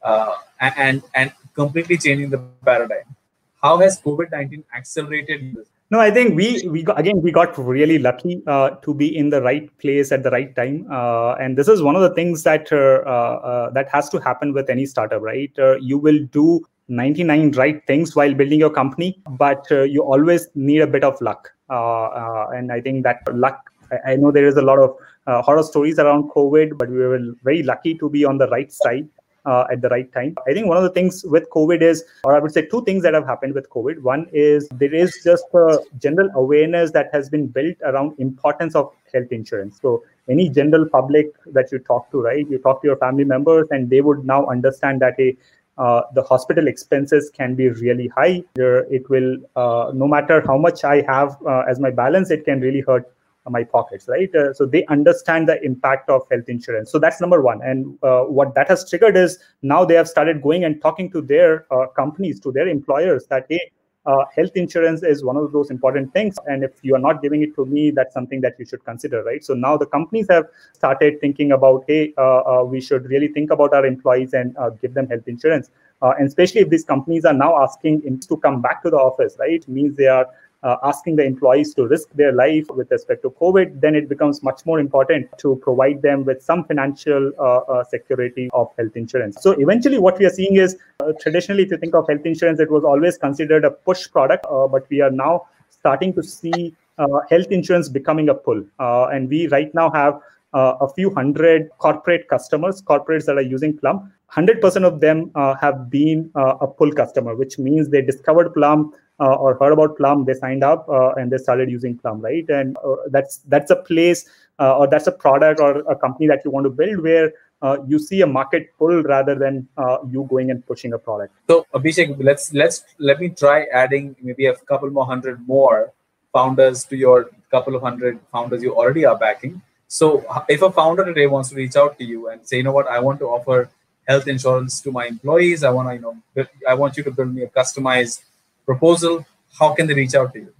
uh, 0.03 0.36
and 0.59 1.01
and 1.15 1.32
completely 1.53 1.97
changing 1.97 2.30
the 2.30 2.38
paradigm 2.69 3.15
how 3.63 3.78
has 3.78 3.99
covid-19 4.01 4.63
accelerated 4.76 5.55
this 5.55 5.67
no 5.91 5.99
i 5.99 6.09
think 6.09 6.35
we 6.35 6.67
we 6.69 6.83
got, 6.83 6.99
again 6.99 7.21
we 7.21 7.31
got 7.31 7.57
really 7.57 7.99
lucky 7.99 8.41
uh, 8.47 8.69
to 8.85 8.93
be 8.93 9.15
in 9.15 9.29
the 9.29 9.41
right 9.41 9.69
place 9.77 10.11
at 10.11 10.23
the 10.23 10.31
right 10.31 10.55
time 10.55 10.87
uh, 10.91 11.33
and 11.33 11.57
this 11.57 11.67
is 11.67 11.81
one 11.81 11.95
of 11.95 12.01
the 12.01 12.13
things 12.15 12.43
that 12.43 12.71
uh, 12.71 13.09
uh, 13.09 13.69
that 13.71 13.89
has 13.89 14.09
to 14.09 14.19
happen 14.19 14.53
with 14.53 14.69
any 14.69 14.85
startup 14.85 15.21
right 15.21 15.51
uh, 15.59 15.75
you 15.77 15.97
will 15.97 16.19
do 16.31 16.61
99 16.87 17.51
right 17.51 17.85
things 17.87 18.15
while 18.17 18.33
building 18.33 18.59
your 18.59 18.69
company, 18.69 19.17
but 19.29 19.65
uh, 19.71 19.83
you 19.83 20.03
always 20.03 20.49
need 20.55 20.81
a 20.81 20.87
bit 20.87 21.05
of 21.05 21.19
luck. 21.21 21.49
And 21.69 22.69
I 22.69 22.81
think 22.81 23.03
that 23.03 23.21
luck, 23.33 23.69
I, 23.91 24.11
I, 24.11 24.15
know 24.17 24.29
there 24.29 24.45
is 24.45 24.57
a 24.57 24.61
lot 24.61 24.77
of 24.77 24.97
horror 25.45 25.63
stories 25.63 25.99
around 25.99 26.31
COVID, 26.31 26.77
but 26.77 26.89
we 26.89 26.97
were 26.97 27.19
very 27.43 27.63
lucky 27.63 27.95
to 27.95 28.09
be 28.09 28.25
on 28.25 28.37
the 28.37 28.49
right 28.49 28.69
side. 28.69 29.07
Uh, 29.43 29.65
at 29.71 29.81
the 29.81 29.89
right 29.89 30.13
time. 30.13 30.35
I 30.47 30.53
think 30.53 30.67
one 30.67 30.77
of 30.77 30.83
the 30.83 30.91
things 30.91 31.23
with 31.23 31.49
COVID 31.49 31.81
is, 31.81 32.03
or 32.23 32.35
I 32.35 32.39
would 32.39 32.51
say 32.51 32.63
two 32.67 32.83
things 32.83 33.01
that 33.01 33.15
have 33.15 33.25
happened 33.25 33.55
with 33.55 33.67
COVID. 33.71 33.99
One 34.03 34.27
is 34.31 34.67
there 34.69 34.93
is 34.93 35.19
just 35.23 35.45
a 35.55 35.79
general 35.97 36.29
awareness 36.35 36.91
that 36.91 37.09
has 37.11 37.27
been 37.27 37.47
built 37.47 37.75
around 37.83 38.13
importance 38.19 38.75
of 38.75 38.91
health 39.11 39.31
insurance. 39.31 39.79
So 39.81 40.03
any 40.29 40.47
general 40.47 40.87
public 40.87 41.31
that 41.53 41.71
you 41.71 41.79
talk 41.79 42.11
to, 42.11 42.21
right? 42.21 42.47
You 42.47 42.59
talk 42.59 42.83
to 42.83 42.87
your 42.87 42.97
family 42.97 43.23
members, 43.23 43.67
and 43.71 43.89
they 43.89 44.01
would 44.01 44.23
now 44.25 44.45
understand 44.45 45.01
that 45.01 45.19
a 45.19 45.35
uh, 45.77 46.03
the 46.13 46.21
hospital 46.21 46.67
expenses 46.67 47.31
can 47.31 47.55
be 47.55 47.69
really 47.69 48.09
high. 48.09 48.43
It 48.55 49.09
will, 49.09 49.37
uh, 49.55 49.91
no 49.95 50.07
matter 50.07 50.43
how 50.45 50.57
much 50.57 50.83
I 50.83 51.01
have 51.07 51.35
uh, 51.47 51.63
as 51.67 51.79
my 51.79 51.89
balance, 51.89 52.29
it 52.29 52.45
can 52.45 52.61
really 52.61 52.81
hurt 52.81 53.11
my 53.49 53.63
pockets, 53.63 54.07
right? 54.07 54.33
Uh, 54.35 54.53
so 54.53 54.65
they 54.65 54.85
understand 54.85 55.49
the 55.49 55.61
impact 55.63 56.09
of 56.09 56.21
health 56.31 56.47
insurance. 56.47 56.91
So 56.91 56.99
that's 56.99 57.19
number 57.19 57.41
one. 57.41 57.61
And 57.63 57.97
uh, 58.03 58.21
what 58.23 58.53
that 58.55 58.67
has 58.69 58.89
triggered 58.89 59.17
is 59.17 59.39
now 59.61 59.83
they 59.83 59.95
have 59.95 60.07
started 60.07 60.41
going 60.41 60.63
and 60.63 60.81
talking 60.81 61.11
to 61.11 61.21
their 61.21 61.65
companies, 61.95 62.39
to 62.41 62.51
their 62.51 62.67
employers 62.67 63.25
that, 63.27 63.45
hey, 63.49 63.71
uh, 64.05 64.25
health 64.35 64.51
insurance 64.55 65.03
is 65.03 65.23
one 65.23 65.37
of 65.37 65.51
those 65.51 65.69
important 65.69 66.11
things 66.13 66.35
and 66.47 66.63
if 66.63 66.71
you 66.81 66.95
are 66.95 66.99
not 66.99 67.21
giving 67.21 67.43
it 67.43 67.53
to 67.55 67.65
me 67.65 67.91
that's 67.91 68.13
something 68.13 68.41
that 68.41 68.53
you 68.57 68.65
should 68.65 68.83
consider 68.83 69.23
right 69.23 69.43
so 69.43 69.53
now 69.53 69.77
the 69.77 69.85
companies 69.85 70.25
have 70.29 70.45
started 70.73 71.19
thinking 71.21 71.51
about 71.51 71.83
hey 71.87 72.13
uh, 72.17 72.39
uh, 72.39 72.63
we 72.63 72.81
should 72.81 73.05
really 73.05 73.27
think 73.27 73.51
about 73.51 73.73
our 73.73 73.85
employees 73.85 74.33
and 74.33 74.57
uh, 74.57 74.69
give 74.69 74.93
them 74.93 75.07
health 75.07 75.27
insurance 75.27 75.69
uh, 76.01 76.13
and 76.17 76.27
especially 76.27 76.61
if 76.61 76.69
these 76.69 76.83
companies 76.83 77.25
are 77.25 77.33
now 77.33 77.61
asking 77.61 78.19
to 78.19 78.37
come 78.37 78.61
back 78.61 78.81
to 78.81 78.89
the 78.89 78.97
office 78.97 79.35
right 79.39 79.67
means 79.67 79.95
they 79.95 80.07
are 80.07 80.25
uh, 80.64 80.78
asking 80.84 81.16
the 81.16 81.24
employees 81.24 81.74
to 81.74 81.88
risk 81.88 82.09
their 82.14 82.32
life 82.32 82.66
with 82.70 82.91
respect 82.91 83.24
to 83.24 83.32
COVID, 83.32 83.82
then 83.82 83.95
it 83.95 84.07
becomes 84.07 84.43
much 84.43 84.66
more 84.66 84.80
important 84.80 85.28
to 85.39 85.55
provide 85.57 86.01
them 86.01 86.24
with 86.24 86.41
some 86.43 86.64
financial 86.66 87.32
uh, 87.39 87.57
uh, 87.57 87.84
security 87.84 88.49
of 88.53 88.70
health 88.78 88.95
insurance. 88.95 89.38
So 89.41 89.51
eventually, 89.51 89.97
what 89.97 90.20
we 90.20 90.26
are 90.26 90.30
seeing 90.30 90.55
is 90.55 90.78
uh, 90.99 91.14
traditionally, 91.20 91.64
if 91.64 91.72
you 91.72 91.78
think 91.78 91.95
of 91.95 92.07
health 92.07 92.26
insurance, 92.26 92.59
it 92.59 92.70
was 92.70 92.84
always 92.84 93.18
considered 93.18 93.66
a 93.66 93.72
push 93.72 94.09
product, 94.09 94.45
uh, 94.49 94.68
but 94.68 94.88
we 94.89 95.01
are 95.01 95.12
now 95.12 95.47
starting 95.70 96.14
to 96.14 96.24
see 96.24 96.76
uh, 96.97 97.07
health 97.30 97.47
insurance 97.49 97.89
becoming 97.89 98.30
a 98.30 98.34
pull. 98.34 98.64
and 98.80 99.30
we 99.30 99.47
right 99.47 99.74
now 99.74 99.89
have 99.89 100.22
a 100.53 100.88
few 100.93 101.14
hundred 101.14 101.70
corporate 101.80 102.28
customers, 102.28 102.82
corporates 102.82 103.26
that 103.26 103.38
are 103.38 103.41
using 103.41 103.76
Plum. 103.78 104.12
100% 104.34 104.84
of 104.86 104.99
them 104.99 105.32
have 105.59 105.89
been 105.89 106.30
a 106.36 106.68
pull 106.68 106.91
customer, 106.91 107.36
which 107.36 107.57
means 107.57 107.89
they 107.89 108.01
discovered 108.01 108.53
Plum 108.53 108.93
uh, 109.22 109.36
or 109.36 109.57
heard 109.59 109.72
about 109.72 109.95
Plum, 109.97 110.26
they 110.26 110.34
signed 110.34 110.63
up 110.63 110.89
uh, 110.89 111.13
and 111.13 111.32
they 111.32 111.38
started 111.38 111.69
using 111.69 111.97
Plum, 111.97 112.19
right? 112.19 112.49
And 112.49 112.76
uh, 112.84 112.95
that's 113.07 113.38
that's 113.47 113.72
a 113.72 113.78
place 113.78 114.28
or 114.59 114.88
that's 114.88 115.07
a 115.07 115.11
product 115.11 115.59
or 115.59 115.80
a 115.89 115.95
company 115.95 116.28
that 116.28 116.41
you 116.45 116.51
want 116.51 116.65
to 116.65 116.69
build 116.69 117.01
where 117.01 117.32
uh, 117.61 117.78
you 117.88 117.99
see 117.99 118.22
a 118.22 118.28
market 118.28 118.69
pull 118.78 119.03
rather 119.03 119.36
than 119.36 119.67
uh, 119.78 119.97
you 120.09 120.28
going 120.30 120.51
and 120.51 120.65
pushing 120.65 120.93
a 120.93 120.97
product. 120.97 121.34
So 121.47 121.65
Abhishek, 121.74 122.15
let's 122.19 122.53
let's 122.53 122.84
let 122.97 123.19
me 123.19 123.30
try 123.30 123.65
adding 123.72 124.15
maybe 124.22 124.47
a 124.47 124.55
couple 124.55 124.89
more 124.89 125.05
hundred 125.05 125.47
more 125.47 125.93
founders 126.34 126.84
to 126.86 126.97
your 126.97 127.30
couple 127.51 127.76
of 127.76 127.82
hundred 127.82 128.19
founders 128.32 128.63
you 128.63 128.76
already 128.76 129.05
are 129.05 129.17
backing. 129.17 129.61
So 129.88 130.26
if 130.47 130.61
a 130.61 130.72
founder 130.72 131.03
today 131.03 131.28
wants 131.28 131.49
to 131.49 131.55
reach 131.55 131.76
out 131.76 131.97
to 131.97 132.05
you 132.05 132.30
and 132.30 132.47
say, 132.47 132.57
you 132.57 132.63
know 132.63 132.72
what, 132.72 132.88
I 132.88 132.99
want 132.99 133.19
to 133.19 133.26
offer 133.26 133.69
health 134.07 134.28
insurance 134.28 134.80
to 134.82 134.91
my 134.91 135.05
employees, 135.05 135.65
I 135.65 135.69
want 135.69 135.89
to, 135.89 135.95
you 135.95 136.01
know, 136.01 136.47
I 136.67 136.74
want 136.76 136.95
you 136.95 137.03
to 137.03 137.11
build 137.11 137.36
me 137.36 137.43
a 137.43 137.47
customized 137.47 138.22
proposal, 138.66 139.26
how 139.59 139.74
can 139.74 139.88
they 139.88 139.93
reach 139.93 140.16
out 140.16 140.34
to 140.34 140.39
you? 140.39 140.53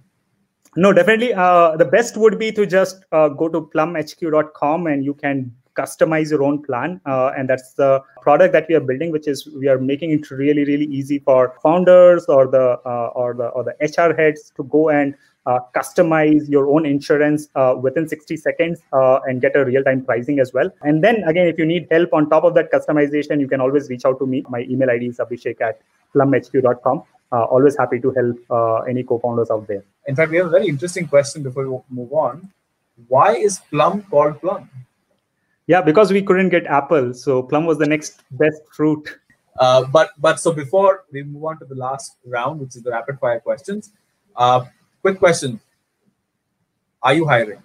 No, 0.76 0.92
definitely. 0.92 1.34
Uh, 1.34 1.76
the 1.76 1.84
best 1.84 2.16
would 2.16 2.38
be 2.38 2.50
to 2.52 2.64
just 2.64 3.04
uh, 3.12 3.28
go 3.28 3.48
to 3.48 3.70
plumhq.com 3.74 4.86
and 4.86 5.04
you 5.04 5.14
can 5.14 5.54
customize 5.74 6.30
your 6.30 6.42
own 6.42 6.62
plan. 6.62 7.00
Uh, 7.06 7.32
and 7.36 7.48
that's 7.48 7.74
the 7.74 8.02
product 8.20 8.52
that 8.52 8.66
we 8.68 8.74
are 8.74 8.80
building, 8.80 9.10
which 9.10 9.28
is 9.28 9.46
we 9.58 9.68
are 9.68 9.78
making 9.78 10.10
it 10.10 10.30
really, 10.30 10.64
really 10.64 10.86
easy 10.86 11.18
for 11.18 11.58
founders 11.62 12.24
or 12.26 12.46
the 12.46 12.78
uh, 12.86 13.10
or 13.14 13.34
the 13.34 13.48
or 13.48 13.64
the 13.64 13.74
HR 13.80 14.14
heads 14.14 14.52
to 14.56 14.64
go 14.64 14.90
and 14.90 15.14
customize 15.46 16.48
your 16.48 16.68
own 16.68 16.86
insurance 16.86 17.48
uh, 17.54 17.74
within 17.80 18.08
60 18.08 18.36
seconds 18.36 18.80
uh, 18.92 19.20
and 19.26 19.40
get 19.40 19.56
a 19.56 19.64
real-time 19.64 20.04
pricing 20.04 20.38
as 20.38 20.52
well. 20.52 20.70
And 20.82 21.02
then 21.02 21.24
again, 21.24 21.48
if 21.48 21.58
you 21.58 21.66
need 21.66 21.88
help 21.90 22.12
on 22.12 22.30
top 22.30 22.44
of 22.44 22.54
that 22.54 22.70
customization, 22.72 23.40
you 23.40 23.48
can 23.48 23.60
always 23.60 23.88
reach 23.88 24.04
out 24.04 24.18
to 24.20 24.26
me. 24.26 24.44
My 24.48 24.60
email 24.60 24.90
ID 24.90 25.06
is 25.06 25.18
abhishek 25.18 25.60
at 25.60 25.80
plumhq.com. 26.14 27.02
Uh, 27.32 27.44
always 27.44 27.76
happy 27.78 27.98
to 27.98 28.10
help 28.10 28.36
uh, 28.50 28.82
any 28.82 29.02
co-founders 29.02 29.50
out 29.50 29.66
there. 29.66 29.82
In 30.06 30.14
fact, 30.14 30.30
we 30.30 30.36
have 30.36 30.46
a 30.46 30.50
very 30.50 30.68
interesting 30.68 31.08
question 31.08 31.42
before 31.42 31.68
we 31.68 31.78
move 31.90 32.12
on. 32.12 32.52
Why 33.08 33.34
is 33.34 33.58
Plum 33.70 34.02
called 34.02 34.40
Plum? 34.40 34.68
Yeah, 35.66 35.80
because 35.80 36.12
we 36.12 36.22
couldn't 36.22 36.50
get 36.50 36.66
Apple, 36.66 37.14
so 37.14 37.42
Plum 37.42 37.64
was 37.64 37.78
the 37.78 37.86
next 37.86 38.22
best 38.32 38.60
fruit. 38.70 39.16
Uh, 39.58 39.84
but 39.84 40.10
but 40.18 40.40
so 40.40 40.52
before 40.52 41.04
we 41.12 41.22
move 41.22 41.44
on 41.44 41.58
to 41.58 41.64
the 41.64 41.74
last 41.74 42.16
round, 42.26 42.60
which 42.60 42.76
is 42.76 42.82
the 42.82 42.90
rapid 42.90 43.18
fire 43.18 43.40
questions, 43.40 43.92
uh, 44.36 44.64
quick 45.02 45.18
question: 45.18 45.60
Are 47.02 47.14
you 47.14 47.26
hiring? 47.26 47.62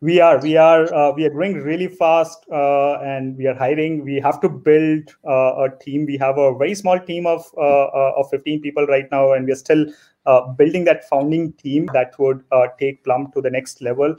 we 0.00 0.20
are 0.20 0.38
we 0.40 0.56
are 0.56 0.92
uh, 0.94 1.12
we 1.12 1.24
are 1.24 1.30
growing 1.30 1.54
really 1.54 1.88
fast 1.88 2.46
uh, 2.52 3.00
and 3.00 3.36
we 3.36 3.46
are 3.46 3.54
hiring. 3.54 4.04
We 4.04 4.20
have 4.20 4.40
to 4.42 4.48
build 4.48 5.10
uh, 5.26 5.64
a 5.64 5.70
team. 5.80 6.06
We 6.06 6.16
have 6.18 6.38
a 6.38 6.56
very 6.56 6.74
small 6.74 7.00
team 7.00 7.26
of 7.26 7.44
uh, 7.56 7.60
uh, 7.60 8.12
of 8.16 8.30
15 8.30 8.60
people 8.60 8.86
right 8.86 9.10
now 9.10 9.32
and 9.32 9.44
we 9.44 9.52
are 9.52 9.56
still 9.56 9.86
uh, 10.26 10.52
building 10.52 10.84
that 10.84 11.08
founding 11.08 11.52
team 11.54 11.88
that 11.94 12.16
would 12.18 12.44
take 12.78 13.02
plum 13.02 13.32
to 13.32 13.40
the 13.40 13.50
next 13.50 13.82
level. 13.82 14.16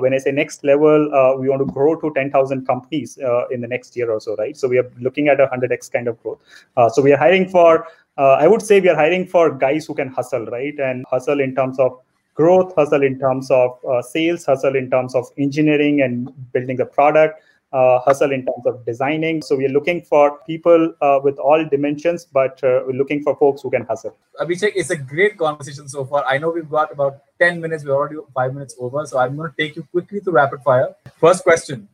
When 0.00 0.14
i 0.14 0.18
say 0.18 0.32
next 0.32 0.64
level 0.64 1.10
we 1.40 1.48
want 1.48 1.66
to 1.66 1.72
grow 1.72 1.96
to 1.96 2.10
10000 2.14 2.66
companies 2.66 3.18
in 3.50 3.60
the 3.60 3.68
next 3.68 3.96
year 3.96 4.10
or 4.10 4.20
so 4.20 4.36
right? 4.36 4.56
So 4.56 4.68
we 4.68 4.78
are 4.78 4.90
looking 5.00 5.28
at 5.28 5.40
a 5.40 5.48
100x 5.48 5.92
kind 5.92 6.08
of 6.08 6.22
growth. 6.22 6.38
So 6.94 7.02
we 7.02 7.12
are 7.12 7.18
hiring 7.18 7.48
for 7.48 7.86
i 8.18 8.46
would 8.46 8.62
say 8.62 8.80
we 8.80 8.88
are 8.88 8.96
hiring 8.96 9.26
for 9.26 9.50
guys 9.50 9.86
who 9.86 9.94
can 9.94 10.08
hustle 10.08 10.46
right 10.46 10.78
and 10.78 11.04
hustle 11.10 11.40
in 11.40 11.54
terms 11.54 11.78
of 11.78 12.00
growth, 12.36 12.74
hustle 12.76 13.02
in 13.02 13.18
terms 13.18 13.50
of 13.50 13.78
uh, 13.84 14.00
sales, 14.02 14.44
hustle 14.44 14.76
in 14.76 14.90
terms 14.90 15.14
of 15.14 15.26
engineering 15.38 16.02
and 16.02 16.30
building 16.52 16.76
the 16.76 16.84
product, 16.84 17.42
uh, 17.72 17.98
hustle 18.00 18.30
in 18.30 18.44
terms 18.44 18.66
of 18.66 18.84
designing. 18.84 19.42
So 19.42 19.56
we're 19.56 19.70
looking 19.70 20.02
for 20.02 20.38
people 20.46 20.94
uh, 21.00 21.18
with 21.22 21.38
all 21.38 21.64
dimensions, 21.68 22.26
but 22.26 22.62
uh, 22.62 22.82
we're 22.86 22.98
looking 23.02 23.22
for 23.22 23.34
folks 23.36 23.62
who 23.62 23.70
can 23.70 23.84
hustle. 23.86 24.16
Abhishek, 24.40 24.72
it's 24.76 24.90
a 24.90 24.96
great 24.96 25.36
conversation 25.38 25.88
so 25.88 26.04
far. 26.04 26.24
I 26.26 26.38
know 26.38 26.50
we've 26.50 26.70
got 26.70 26.92
about 26.92 27.22
10 27.40 27.60
minutes. 27.60 27.84
We're 27.84 27.96
already 27.96 28.16
five 28.34 28.52
minutes 28.54 28.76
over. 28.78 29.04
So 29.06 29.18
I'm 29.18 29.34
going 29.36 29.50
to 29.50 29.56
take 29.56 29.74
you 29.76 29.82
quickly 29.90 30.20
through 30.20 30.34
rapid 30.34 30.62
fire. 30.62 30.94
First 31.18 31.42
question 31.42 31.88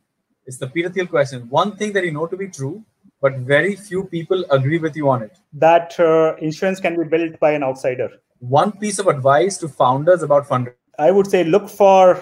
is 0.45 0.57
the 0.59 0.67
Peter 0.67 0.89
Thiel 0.89 1.07
question. 1.07 1.49
One 1.49 1.77
thing 1.77 1.93
that 1.93 2.03
you 2.03 2.11
know 2.11 2.27
to 2.27 2.35
be 2.35 2.49
true, 2.49 2.83
but 3.23 3.39
very 3.53 3.75
few 3.75 4.03
people 4.03 4.45
agree 4.51 4.77
with 4.77 4.95
you 4.95 5.09
on 5.09 5.23
it. 5.23 5.39
That 5.53 5.99
uh, 5.99 6.35
insurance 6.49 6.79
can 6.79 7.01
be 7.01 7.09
built 7.15 7.39
by 7.39 7.51
an 7.53 7.63
outsider 7.63 8.11
one 8.43 8.73
piece 8.73 8.99
of 8.99 9.07
advice 9.07 9.57
to 9.57 9.69
founders 9.69 10.21
about 10.21 10.47
fundraising? 10.47 10.75
I 10.99 11.11
would 11.11 11.27
say 11.27 11.43
look 11.43 11.69
for 11.69 12.21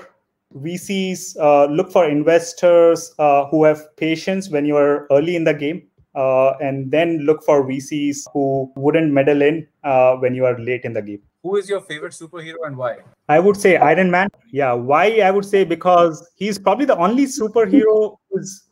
VCs, 0.55 1.35
uh, 1.39 1.65
look 1.65 1.91
for 1.91 2.07
investors 2.07 3.13
uh, 3.17 3.45
who 3.47 3.63
have 3.63 3.95
patience 3.97 4.49
when 4.49 4.65
you 4.65 4.77
are 4.77 5.07
early 5.11 5.35
in 5.35 5.43
the 5.43 5.53
game, 5.53 5.87
uh, 6.15 6.51
and 6.61 6.91
then 6.91 7.19
look 7.19 7.43
for 7.43 7.65
VCs 7.65 8.27
who 8.33 8.71
wouldn't 8.75 9.11
meddle 9.11 9.41
in 9.41 9.67
uh, 9.83 10.15
when 10.17 10.35
you 10.35 10.45
are 10.45 10.57
late 10.59 10.85
in 10.85 10.93
the 10.93 11.01
game. 11.01 11.21
Who 11.43 11.55
is 11.55 11.67
your 11.67 11.81
favorite 11.81 12.13
superhero 12.13 12.67
and 12.67 12.77
why? 12.77 12.97
I 13.27 13.39
would 13.39 13.57
say 13.57 13.77
Iron 13.77 14.11
Man. 14.11 14.29
Yeah, 14.51 14.73
why? 14.73 15.21
I 15.21 15.31
would 15.31 15.45
say 15.45 15.63
because 15.63 16.29
he's 16.35 16.59
probably 16.59 16.85
the 16.85 16.97
only 16.97 17.25
superhero 17.25 18.17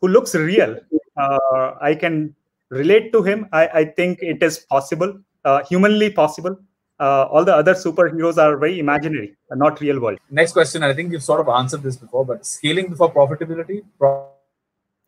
who 0.00 0.08
looks 0.08 0.36
real. 0.36 0.78
Uh, 1.20 1.74
I 1.80 1.94
can 1.94 2.34
relate 2.70 3.12
to 3.12 3.22
him. 3.22 3.48
I, 3.52 3.68
I 3.80 3.84
think 3.84 4.18
it 4.22 4.42
is 4.42 4.58
possible, 4.58 5.18
uh, 5.44 5.62
humanly 5.64 6.10
possible 6.10 6.58
uh, 7.00 7.26
all 7.30 7.44
the 7.44 7.54
other 7.54 7.74
superheroes 7.74 8.36
are 8.36 8.56
very 8.58 8.78
imaginary, 8.78 9.34
not 9.50 9.80
real 9.80 9.98
world. 9.98 10.18
Next 10.30 10.52
question, 10.52 10.82
I 10.82 10.92
think 10.92 11.12
you've 11.12 11.22
sort 11.22 11.40
of 11.40 11.48
answered 11.48 11.82
this 11.82 11.96
before, 11.96 12.24
but 12.26 12.44
scaling 12.44 12.88
before 12.88 13.12
profitability, 13.12 13.82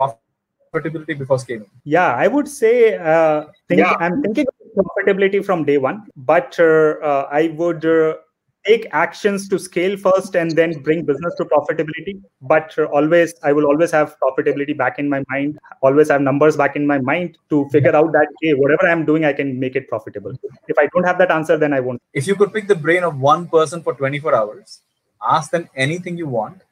profitability 0.00 1.18
before 1.18 1.38
scaling. 1.38 1.66
Yeah, 1.84 2.14
I 2.14 2.28
would 2.28 2.48
say 2.48 2.96
uh, 2.96 3.44
think, 3.68 3.80
yeah. 3.80 3.94
I'm 4.00 4.22
thinking 4.22 4.46
profitability 4.74 5.44
from 5.44 5.64
day 5.64 5.76
one, 5.76 6.06
but 6.16 6.56
uh, 6.58 6.94
uh 7.10 7.28
I 7.30 7.48
would 7.58 7.84
uh, 7.84 8.14
take 8.66 8.86
actions 8.92 9.48
to 9.48 9.58
scale 9.58 9.96
first 9.96 10.34
and 10.36 10.52
then 10.52 10.72
bring 10.82 11.04
business 11.04 11.34
to 11.36 11.44
profitability. 11.44 12.20
But 12.40 12.76
always 12.78 13.34
i 13.42 13.52
will 13.52 13.66
always 13.66 13.90
have 13.90 14.16
profitability 14.20 14.76
back 14.76 14.98
in 14.98 15.08
my 15.08 15.22
mind. 15.28 15.58
Always 15.82 16.10
have 16.10 16.20
numbers 16.20 16.56
back 16.56 16.76
in 16.76 16.86
my 16.86 16.98
mind 16.98 17.38
to 17.50 17.68
figure 17.70 17.94
out 17.94 18.12
that 18.12 18.28
hey 18.40 18.54
whatever 18.54 18.88
i'm 18.88 19.04
doing 19.04 19.24
i 19.24 19.32
can 19.32 19.58
make 19.58 19.76
it 19.76 19.88
profitable. 19.88 20.32
If 20.68 20.78
i 20.78 20.86
don't 20.94 21.04
have 21.04 21.18
that 21.18 21.30
answer 21.30 21.56
then 21.56 21.72
i 21.72 21.80
won't. 21.80 22.02
If 22.12 22.26
you 22.26 22.36
could 22.36 22.52
pick 22.52 22.68
the 22.68 22.76
brain 22.76 23.02
of 23.04 23.20
one 23.20 23.48
person 23.48 23.82
for 23.82 23.94
24 23.94 24.34
hours 24.34 24.80
ask 25.28 25.50
them 25.52 25.68
anything 25.76 26.16
you 26.18 26.26
want 26.26 26.62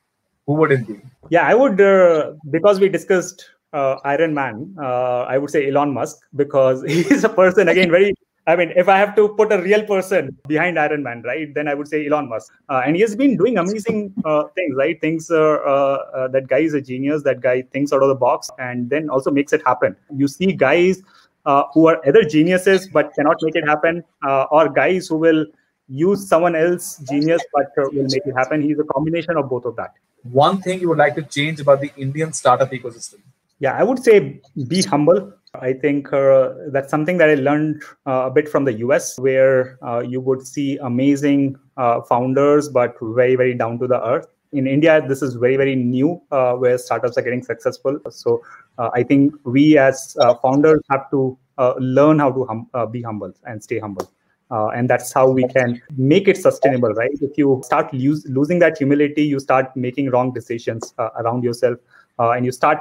who 0.47 0.55
would 0.55 0.73
it 0.73 0.87
be? 0.87 1.01
Yeah 1.29 1.47
i 1.47 1.55
would 1.55 1.81
uh, 1.81 2.33
because 2.51 2.81
we 2.81 2.89
discussed 2.89 3.49
uh, 3.73 3.97
Iron 4.05 4.35
Man, 4.35 4.75
uh, 4.81 5.23
I 5.23 5.39
would 5.39 5.51
say 5.51 5.69
Elon 5.69 5.93
Musk 5.95 6.19
because 6.35 6.83
he's 6.89 7.25
a 7.25 7.29
person 7.29 7.69
again 7.69 7.91
very 7.91 8.15
I 8.47 8.57
mean, 8.57 8.73
if 8.75 8.89
I 8.89 8.97
have 8.99 9.15
to 9.17 9.29
put 9.29 9.53
a 9.53 9.61
real 9.61 9.85
person 9.85 10.37
behind 10.49 10.79
Iron 10.79 11.03
Man, 11.03 11.23
right, 11.23 11.53
then 11.55 11.69
I 11.69 11.75
would 11.75 11.87
say 11.87 12.07
Elon 12.07 12.29
Musk. 12.29 12.53
Uh, 12.69 12.83
and 12.85 12.97
he 12.97 13.03
has 13.03 13.15
been 13.15 13.37
doing 13.37 13.59
amazing 13.59 14.15
uh, 14.25 14.45
things, 14.55 14.75
right? 14.77 15.01
Things 15.01 15.31
uh, 15.31 15.37
uh, 15.39 16.29
that 16.29 16.49
guy 16.49 16.59
is 16.59 16.75
a 16.75 16.81
genius. 16.81 17.23
That 17.23 17.41
guy 17.41 17.63
thinks 17.63 17.93
out 17.93 18.03
of 18.03 18.09
the 18.09 18.15
box 18.15 18.51
and 18.59 18.89
then 18.89 19.11
also 19.11 19.31
makes 19.31 19.53
it 19.53 19.63
happen. 19.65 19.95
You 20.17 20.27
see 20.27 20.53
guys 20.53 21.03
uh, 21.45 21.65
who 21.75 21.89
are 21.89 22.01
either 22.07 22.25
geniuses 22.25 22.89
but 22.89 23.13
cannot 23.15 23.37
make 23.43 23.57
it 23.57 23.69
happen, 23.69 24.03
uh, 24.27 24.45
or 24.51 24.69
guys 24.69 25.07
who 25.07 25.17
will 25.17 25.47
use 25.89 26.27
someone 26.27 26.57
else's 26.57 27.07
genius 27.09 27.43
but 27.53 27.67
will 27.77 28.05
make 28.05 28.27
it 28.27 28.35
happen. 28.37 28.63
He's 28.63 28.79
a 28.79 28.85
combination 28.85 29.37
of 29.37 29.51
both 29.51 29.65
of 29.65 29.77
that. 29.77 29.95
One 30.23 30.61
thing 30.61 30.81
you 30.81 30.89
would 30.89 30.99
like 30.99 31.15
to 31.17 31.23
change 31.23 31.61
about 31.61 31.81
the 31.81 31.93
Indian 31.97 32.33
startup 32.33 32.71
ecosystem? 32.71 33.21
Yeah, 33.61 33.75
I 33.75 33.83
would 33.85 34.03
say 34.03 34.41
be 34.69 34.83
humble 34.83 35.33
I 35.55 35.73
think 35.73 36.13
uh, 36.13 36.53
that's 36.69 36.91
something 36.91 37.19
that 37.19 37.29
I 37.29 37.35
learned 37.35 37.83
uh, 38.07 38.27
a 38.27 38.31
bit 38.31 38.49
from 38.49 38.65
the 38.65 38.73
US, 38.75 39.19
where 39.19 39.79
uh, 39.83 40.01
you 40.01 40.21
would 40.21 40.47
see 40.47 40.79
amazing 40.79 41.57
uh, 41.77 42.03
founders, 42.03 42.69
but 42.69 42.95
very, 43.01 43.35
very 43.35 43.55
down 43.55 43.79
to 43.81 43.87
the 43.89 44.05
earth. 44.07 44.27
In 44.53 44.67
India, 44.67 45.05
this 45.07 45.23
is 45.23 45.35
very, 45.35 45.57
very 45.57 45.75
new 45.75 46.21
uh, 46.31 46.55
where 46.55 46.79
startups 46.79 47.17
are 47.19 47.23
getting 47.23 47.43
successful. 47.43 47.99
So 48.11 48.43
uh, 48.79 48.91
I 48.95 49.03
think 49.03 49.35
we 49.45 49.77
as 49.79 50.17
founders 50.43 50.81
have 50.91 51.11
to 51.11 51.37
learn 51.79 52.19
how 52.19 52.31
to 52.33 52.45
hum- 52.45 52.91
be 52.91 53.03
humble 53.03 53.33
and 53.45 53.63
stay 53.63 53.79
humble. 53.79 54.11
and 54.51 54.91
that's 54.91 55.13
how 55.13 55.31
we 55.31 55.45
can 55.49 55.81
make 55.97 56.27
it 56.27 56.37
sustainable, 56.37 56.93
right? 56.95 57.11
If 57.21 57.39
you 57.39 57.61
start 57.65 57.93
lose, 57.95 58.27
losing 58.29 58.59
that 58.61 58.79
humility, 58.79 59.23
you 59.23 59.39
start 59.39 59.77
making 59.77 60.11
wrong 60.11 60.33
decisions 60.33 60.95
around 60.99 61.45
yourself, 61.45 61.79
and 62.19 62.45
you 62.45 62.51
start 62.51 62.81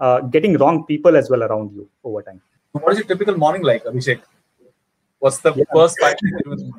uh, 0.00 0.20
getting 0.20 0.56
wrong 0.58 0.84
people 0.86 1.16
as 1.16 1.30
well 1.30 1.42
around 1.42 1.72
you 1.72 1.88
over 2.04 2.22
time. 2.22 2.40
What 2.72 2.92
is 2.92 2.98
your 2.98 3.06
typical 3.06 3.36
morning 3.36 3.62
like, 3.62 3.84
Abhishek? 3.84 4.20
What's 5.18 5.38
the 5.38 5.52
yeah. 5.54 5.64
first 5.72 5.98
five 6.00 6.16
things 6.22 6.70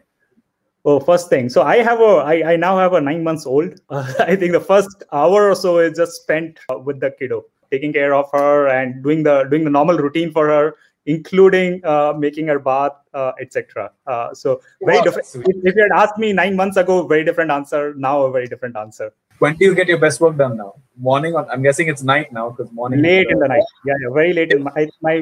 Oh, 0.84 1.00
first 1.00 1.30
thing. 1.30 1.48
So 1.48 1.62
I 1.62 1.78
have 1.78 2.00
a, 2.00 2.24
I, 2.26 2.54
I 2.54 2.56
now 2.56 2.78
have 2.78 2.94
a 2.94 3.02
nine 3.02 3.24
months 3.24 3.46
old. 3.46 3.80
Uh, 3.90 4.12
I 4.20 4.36
think 4.36 4.52
the 4.52 4.60
first 4.60 5.04
hour 5.12 5.50
or 5.50 5.56
so 5.56 5.78
is 5.78 5.96
just 5.96 6.22
spent 6.24 6.60
uh, 6.70 6.80
with 6.80 7.00
the 7.00 7.12
kiddo, 7.12 7.46
taking 7.70 7.94
care 7.94 8.16
of 8.16 8.32
her 8.32 8.68
and 8.68 9.04
doing 9.04 9.22
the 9.22 9.44
doing 9.44 9.64
the 9.64 9.70
normal 9.70 9.98
routine 9.98 10.32
for 10.32 10.48
her, 10.48 10.76
including 11.06 11.86
uh, 11.86 12.14
making 12.18 12.48
her 12.48 12.58
bath, 12.58 12.94
uh, 13.14 13.34
etc. 13.40 13.92
Uh, 14.08 14.34
so 14.34 14.60
very 14.82 14.98
wow, 14.98 15.04
different. 15.04 15.28
If, 15.36 15.66
if, 15.66 15.76
you 15.76 15.84
had 15.84 15.92
asked 15.92 16.18
me 16.18 16.34
nine 16.34 16.56
months 16.56 16.78
ago, 16.78 17.06
very 17.06 17.24
different 17.24 17.52
answer. 17.52 17.94
Now 17.96 18.24
a 18.24 18.32
very 18.32 18.48
different 18.48 18.76
answer 18.76 19.14
when 19.42 19.56
do 19.58 19.66
you 19.66 19.76
get 19.76 19.88
your 19.88 19.98
best 19.98 20.22
work 20.22 20.38
done 20.38 20.56
now? 20.58 20.74
Morning 20.96 21.34
or 21.34 21.52
I'm 21.52 21.64
guessing 21.64 21.88
it's 21.88 22.04
night 22.04 22.32
now 22.32 22.50
because 22.52 22.72
morning. 22.72 23.02
Late 23.02 23.28
in 23.30 23.40
the 23.40 23.48
night. 23.48 23.64
Yeah, 23.86 23.96
yeah 24.02 24.14
very 24.14 24.34
late. 24.34 24.52
In 24.52 24.64
my, 24.64 24.88
my 25.02 25.16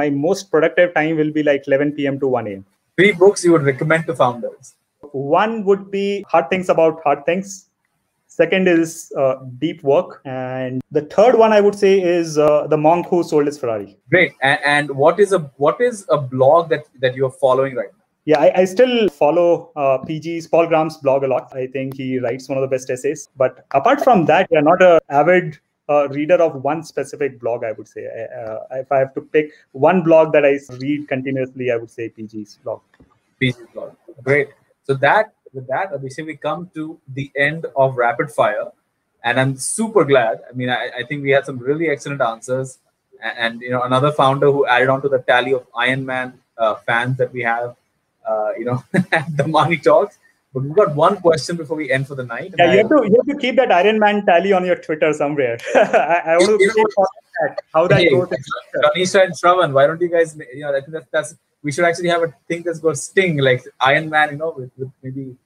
my 0.00 0.08
most 0.10 0.50
productive 0.50 0.94
time 0.94 1.16
will 1.16 1.30
be 1.30 1.42
like 1.42 1.66
11 1.66 1.92
p.m. 1.92 2.18
to 2.20 2.26
1 2.26 2.46
a.m. 2.46 2.64
Three 2.96 3.12
books 3.12 3.44
you 3.44 3.52
would 3.52 3.64
recommend 3.64 4.06
to 4.06 4.16
founders. 4.16 4.74
One 5.12 5.64
would 5.64 5.90
be 5.90 6.24
Hard 6.28 6.48
Things 6.48 6.70
About 6.70 7.02
Hard 7.04 7.26
Things. 7.26 7.68
Second 8.28 8.68
is 8.68 9.12
uh, 9.18 9.36
Deep 9.58 9.82
Work, 9.82 10.20
and 10.24 10.82
the 10.90 11.02
third 11.02 11.38
one 11.42 11.52
I 11.52 11.60
would 11.60 11.74
say 11.74 12.00
is 12.00 12.38
uh, 12.38 12.66
The 12.66 12.76
Monk 12.76 13.06
Who 13.08 13.22
Sold 13.22 13.46
His 13.46 13.58
Ferrari. 13.58 13.96
Great. 14.10 14.32
And, 14.42 14.58
and 14.64 14.90
what 15.04 15.20
is 15.20 15.32
a 15.32 15.40
what 15.66 15.80
is 15.80 16.06
a 16.08 16.18
blog 16.18 16.68
that 16.70 16.84
that 17.00 17.14
you 17.14 17.26
are 17.26 17.36
following 17.44 17.74
right 17.74 17.92
now? 17.92 17.95
Yeah, 18.26 18.40
I, 18.40 18.60
I 18.62 18.64
still 18.64 19.08
follow 19.08 19.70
uh, 19.76 19.98
PG's 20.04 20.48
Paul 20.48 20.66
Graham's 20.66 20.96
blog 20.98 21.22
a 21.22 21.28
lot. 21.28 21.48
I 21.54 21.68
think 21.68 21.96
he 21.96 22.18
writes 22.18 22.48
one 22.48 22.58
of 22.58 22.62
the 22.62 22.68
best 22.68 22.90
essays. 22.90 23.28
But 23.36 23.64
apart 23.70 24.02
from 24.02 24.26
that, 24.26 24.48
you're 24.50 24.62
not 24.62 24.82
a 24.82 25.00
avid 25.08 25.58
uh, 25.88 26.08
reader 26.08 26.34
of 26.34 26.64
one 26.64 26.82
specific 26.82 27.38
blog. 27.38 27.62
I 27.62 27.72
would 27.72 27.86
say, 27.86 28.04
uh, 28.04 28.58
if 28.72 28.90
I 28.90 28.98
have 28.98 29.14
to 29.14 29.20
pick 29.20 29.52
one 29.72 30.02
blog 30.02 30.32
that 30.32 30.44
I 30.44 30.58
read 30.78 31.06
continuously, 31.08 31.70
I 31.70 31.76
would 31.76 31.90
say 31.90 32.08
PG's 32.10 32.58
blog. 32.64 32.80
PG's 33.40 33.62
blog, 33.72 33.94
great. 34.24 34.48
So 34.82 34.94
that 34.94 35.32
with 35.52 35.68
that, 35.68 35.92
Abhishek, 35.92 36.26
we 36.26 36.36
come 36.36 36.70
to 36.74 36.98
the 37.14 37.30
end 37.36 37.66
of 37.76 37.96
rapid 37.96 38.30
fire. 38.30 38.72
and 39.26 39.40
I'm 39.40 39.56
super 39.56 40.04
glad. 40.04 40.40
I 40.48 40.52
mean, 40.54 40.70
I, 40.70 40.90
I 40.98 41.02
think 41.04 41.22
we 41.22 41.30
had 41.30 41.44
some 41.44 41.58
really 41.58 41.88
excellent 41.88 42.20
answers, 42.20 42.78
and, 43.22 43.38
and, 43.38 43.60
you 43.60 43.70
know, 43.70 43.82
another 43.82 44.12
founder 44.12 44.52
who 44.52 44.66
added 44.66 44.88
on 44.88 45.02
to 45.02 45.08
the 45.08 45.18
tally 45.18 45.52
of 45.52 45.66
Ironman 45.72 46.34
uh, 46.58 46.76
fans 46.76 47.16
that 47.16 47.32
we 47.32 47.42
have, 47.42 47.74
uh, 48.26 48.50
you 48.58 48.64
know, 48.64 48.84
the 48.92 49.46
money 49.46 49.76
talks. 49.76 50.18
But 50.52 50.62
we've 50.62 50.74
got 50.74 50.94
one 50.94 51.16
question 51.18 51.56
before 51.56 51.76
we 51.76 51.92
end 51.92 52.06
for 52.06 52.14
the 52.14 52.24
night. 52.24 52.54
Yeah, 52.58 52.72
you 52.72 52.78
have 52.78 52.88
to 52.88 53.02
you 53.04 53.16
have 53.16 53.26
to 53.26 53.36
keep 53.36 53.56
that 53.56 53.70
Iron 53.70 53.98
Man 53.98 54.24
tally 54.24 54.52
on 54.52 54.64
your 54.64 54.76
Twitter 54.76 55.12
somewhere. 55.12 55.58
I, 55.74 56.22
I 56.24 56.36
want 56.38 56.60
to 56.60 56.70
see 56.70 56.84
that, 57.40 57.58
how 57.74 57.86
that 57.88 57.98
hey, 57.98 58.08
goes. 58.08 58.28
Tanisha 58.28 59.24
and 59.24 59.34
Shravan, 59.34 59.72
why 59.72 59.86
don't 59.86 60.00
you 60.00 60.08
guys? 60.08 60.34
You 60.54 60.60
know, 60.60 60.74
I 60.74 60.80
think 60.80 60.92
that's, 60.92 61.06
that's 61.10 61.36
we 61.62 61.72
should 61.72 61.84
actually 61.84 62.08
have 62.08 62.22
a 62.22 62.32
thing 62.48 62.62
that's 62.62 62.78
called 62.78 62.96
Sting, 62.96 63.36
like 63.38 63.64
Iron 63.80 64.08
Man, 64.08 64.30
you 64.30 64.38
know, 64.38 64.54
with, 64.56 64.70
with 64.78 64.90
maybe 65.02 65.36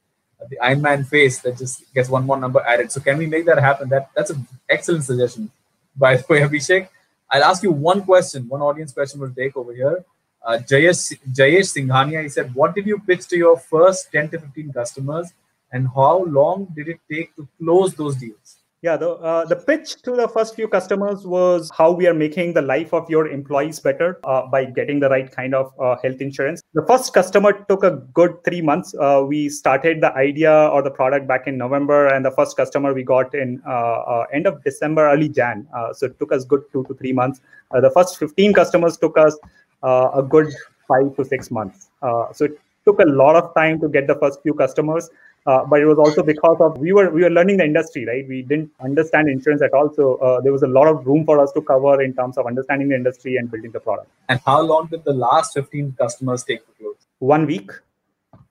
the 0.49 0.59
Iron 0.59 0.81
Man 0.81 1.03
face 1.03 1.39
that 1.39 1.57
just 1.57 1.93
gets 1.93 2.09
one 2.09 2.25
more 2.25 2.37
number 2.37 2.61
added. 2.61 2.91
So 2.91 3.01
can 3.01 3.17
we 3.17 3.25
make 3.25 3.45
that 3.45 3.59
happen? 3.59 3.89
That 3.89 4.11
that's 4.15 4.29
an 4.29 4.47
excellent 4.69 5.03
suggestion. 5.03 5.51
By 5.95 6.15
the 6.15 6.25
way, 6.29 6.39
Abhishek, 6.39 6.87
I'll 7.29 7.43
ask 7.43 7.63
you 7.63 7.71
one 7.71 8.03
question. 8.03 8.47
One 8.47 8.61
audience 8.61 8.93
question 8.93 9.19
we'll 9.19 9.33
take 9.33 9.57
over 9.57 9.73
here. 9.73 10.05
Uh, 10.43 10.57
Jayesh, 10.57 11.17
Jayesh 11.31 11.77
Singhania, 11.77 12.23
he 12.23 12.29
said, 12.29 12.53
what 12.55 12.73
did 12.73 12.87
you 12.87 12.99
pitch 12.99 13.27
to 13.27 13.37
your 13.37 13.57
first 13.57 14.11
10 14.11 14.29
to 14.29 14.39
15 14.39 14.73
customers 14.73 15.33
and 15.71 15.87
how 15.95 16.23
long 16.25 16.67
did 16.75 16.87
it 16.87 16.99
take 17.11 17.35
to 17.35 17.47
close 17.59 17.93
those 17.93 18.15
deals? 18.15 18.61
Yeah, 18.83 18.97
the, 18.97 19.11
uh, 19.11 19.45
the 19.45 19.57
pitch 19.57 20.01
to 20.01 20.15
the 20.15 20.27
first 20.27 20.55
few 20.55 20.67
customers 20.67 21.23
was 21.23 21.69
how 21.77 21.91
we 21.91 22.07
are 22.07 22.15
making 22.15 22.53
the 22.53 22.63
life 22.63 22.95
of 22.95 23.07
your 23.11 23.27
employees 23.27 23.79
better 23.79 24.19
uh, 24.23 24.47
by 24.47 24.65
getting 24.65 24.99
the 24.99 25.07
right 25.07 25.31
kind 25.31 25.53
of 25.53 25.71
uh, 25.79 25.97
health 26.01 26.19
insurance. 26.19 26.63
The 26.73 26.83
first 26.87 27.13
customer 27.13 27.63
took 27.69 27.83
a 27.83 27.91
good 27.91 28.43
three 28.43 28.59
months. 28.59 28.95
Uh, 28.99 29.23
we 29.27 29.49
started 29.49 30.01
the 30.01 30.11
idea 30.15 30.51
or 30.51 30.81
the 30.81 30.89
product 30.89 31.27
back 31.27 31.45
in 31.45 31.59
November, 31.59 32.07
and 32.07 32.25
the 32.25 32.31
first 32.31 32.57
customer 32.57 32.91
we 32.91 33.03
got 33.03 33.35
in 33.35 33.61
uh, 33.67 34.23
end 34.33 34.47
of 34.47 34.63
December, 34.63 35.11
early 35.11 35.29
Jan. 35.29 35.67
so 35.93 36.07
it 36.07 36.17
took 36.17 36.31
us 36.31 36.43
good 36.43 36.63
two 36.73 36.83
to 36.85 36.95
three 36.95 37.13
months. 37.13 37.39
the 37.71 37.91
first 37.91 38.17
15 38.17 38.51
customers 38.53 38.97
took 38.97 39.15
us 39.15 39.37
a 39.83 40.23
good 40.27 40.53
five 40.87 41.15
to 41.15 41.25
six 41.25 41.51
months. 41.51 41.89
so 42.33 42.45
it 42.45 42.59
took 42.85 42.99
a 42.99 43.05
lot 43.05 43.35
of 43.35 43.53
time 43.55 43.79
to 43.79 43.89
get 43.89 44.07
the 44.07 44.15
first 44.15 44.41
few 44.41 44.53
customers. 44.53 45.09
Uh, 45.47 45.65
but 45.65 45.81
it 45.81 45.85
was 45.85 45.97
also 45.97 46.21
because 46.21 46.57
of 46.59 46.77
we 46.77 46.93
were 46.93 47.09
we 47.09 47.23
were 47.23 47.29
learning 47.29 47.57
the 47.57 47.63
industry 47.63 48.05
right? 48.05 48.27
We 48.27 48.43
didn't 48.43 48.69
understand 48.79 49.27
insurance 49.27 49.63
at 49.63 49.73
all. 49.73 49.91
So 49.91 50.17
uh, 50.17 50.39
there 50.41 50.51
was 50.51 50.61
a 50.61 50.67
lot 50.67 50.87
of 50.87 51.05
room 51.07 51.25
for 51.25 51.39
us 51.41 51.51
to 51.53 51.61
cover 51.61 51.99
in 51.99 52.13
terms 52.13 52.37
of 52.37 52.45
understanding 52.45 52.89
the 52.89 52.95
industry 52.95 53.37
and 53.37 53.49
building 53.49 53.71
the 53.71 53.79
product. 53.79 54.07
And 54.29 54.39
how 54.45 54.61
long 54.61 54.87
did 54.87 55.03
the 55.03 55.13
last 55.13 55.55
15 55.55 55.95
customers 55.97 56.43
take 56.43 56.63
to 56.67 56.71
close? 56.73 56.95
One 57.17 57.47
week. 57.47 57.71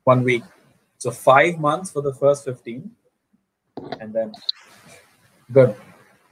One 0.03 0.25
week. 0.25 0.43
So 0.99 1.13
five 1.13 1.61
months 1.61 1.93
for 1.93 2.03
the 2.03 2.13
first 2.13 2.45
15 2.45 2.91
and 4.01 4.13
then 4.13 4.35
good. 5.53 5.77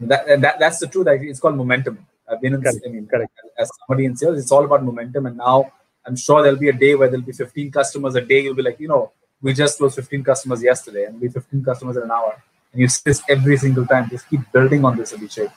That, 0.00 0.40
that 0.40 0.58
that's 0.58 0.80
the 0.80 0.88
truth. 0.88 1.06
Actually 1.06 1.30
it's 1.30 1.38
called 1.38 1.56
momentum 1.56 2.04
i've 2.30 2.40
been 2.40 2.54
in 2.54 2.62
correct. 2.62 2.78
I 2.86 2.88
mean, 2.90 3.06
correct. 3.06 3.32
as 3.58 3.70
somebody 3.78 4.04
in 4.06 4.16
sales 4.16 4.38
it's 4.38 4.52
all 4.52 4.64
about 4.64 4.84
momentum 4.84 5.26
and 5.26 5.36
now 5.36 5.72
i'm 6.06 6.16
sure 6.16 6.42
there'll 6.42 6.58
be 6.58 6.68
a 6.68 6.72
day 6.72 6.94
where 6.94 7.08
there'll 7.08 7.24
be 7.24 7.32
15 7.32 7.70
customers 7.70 8.14
a 8.14 8.20
day 8.20 8.40
you'll 8.42 8.54
be 8.54 8.62
like 8.62 8.80
you 8.80 8.88
know 8.88 9.12
we 9.40 9.54
just 9.54 9.78
closed 9.78 9.96
15 9.96 10.24
customers 10.24 10.62
yesterday 10.62 11.04
and 11.04 11.20
we 11.20 11.28
15 11.28 11.64
customers 11.64 11.96
in 11.96 12.02
an 12.04 12.10
hour. 12.10 12.42
And 12.72 12.80
you 12.82 12.88
see 12.88 13.02
this 13.04 13.22
every 13.28 13.56
single 13.56 13.86
time. 13.86 14.08
Just 14.10 14.28
keep 14.28 14.40
building 14.52 14.84
on 14.84 14.96
this, 14.96 15.12
Abhishek. 15.12 15.52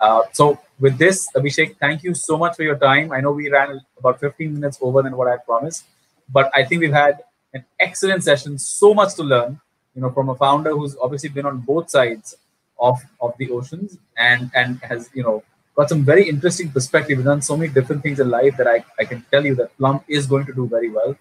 Uh, 0.00 0.22
so 0.32 0.58
with 0.78 0.98
this, 0.98 1.28
Abhishek, 1.36 1.76
thank 1.78 2.02
you 2.02 2.14
so 2.14 2.36
much 2.36 2.56
for 2.56 2.62
your 2.62 2.76
time. 2.76 3.12
I 3.12 3.20
know 3.20 3.32
we 3.32 3.50
ran 3.50 3.80
about 3.98 4.20
15 4.20 4.54
minutes 4.54 4.78
over 4.80 5.02
than 5.02 5.16
what 5.16 5.28
I 5.28 5.36
promised, 5.36 5.84
but 6.28 6.50
I 6.54 6.64
think 6.64 6.80
we've 6.80 6.92
had 6.92 7.20
an 7.54 7.64
excellent 7.78 8.24
session. 8.24 8.58
So 8.58 8.94
much 8.94 9.14
to 9.16 9.22
learn, 9.22 9.60
you 9.94 10.02
know, 10.02 10.10
from 10.10 10.28
a 10.30 10.34
founder 10.34 10.70
who's 10.70 10.96
obviously 11.00 11.28
been 11.28 11.46
on 11.46 11.58
both 11.58 11.90
sides 11.90 12.36
of 12.78 12.98
of 13.20 13.34
the 13.36 13.50
oceans 13.50 13.98
and 14.16 14.50
and 14.54 14.78
has 14.80 15.10
you 15.12 15.22
know 15.22 15.42
got 15.74 15.88
some 15.88 16.04
very 16.04 16.28
interesting 16.28 16.70
perspective. 16.70 17.18
We've 17.18 17.26
done 17.26 17.42
so 17.42 17.56
many 17.56 17.72
different 17.72 18.02
things 18.02 18.20
in 18.20 18.30
life 18.30 18.56
that 18.56 18.66
I, 18.66 18.84
I 18.98 19.04
can 19.04 19.24
tell 19.30 19.44
you 19.44 19.54
that 19.56 19.76
Plum 19.78 20.00
is 20.08 20.26
going 20.26 20.46
to 20.46 20.52
do 20.52 20.66
very 20.68 20.90
well 20.90 21.16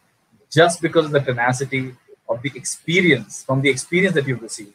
just 0.49 0.81
because 0.81 1.05
of 1.05 1.11
the 1.11 1.19
tenacity 1.19 1.95
of 2.27 2.41
the 2.41 2.51
experience 2.55 3.43
from 3.43 3.61
the 3.61 3.69
experience 3.69 4.15
that 4.15 4.27
you've 4.27 4.41
received. 4.41 4.73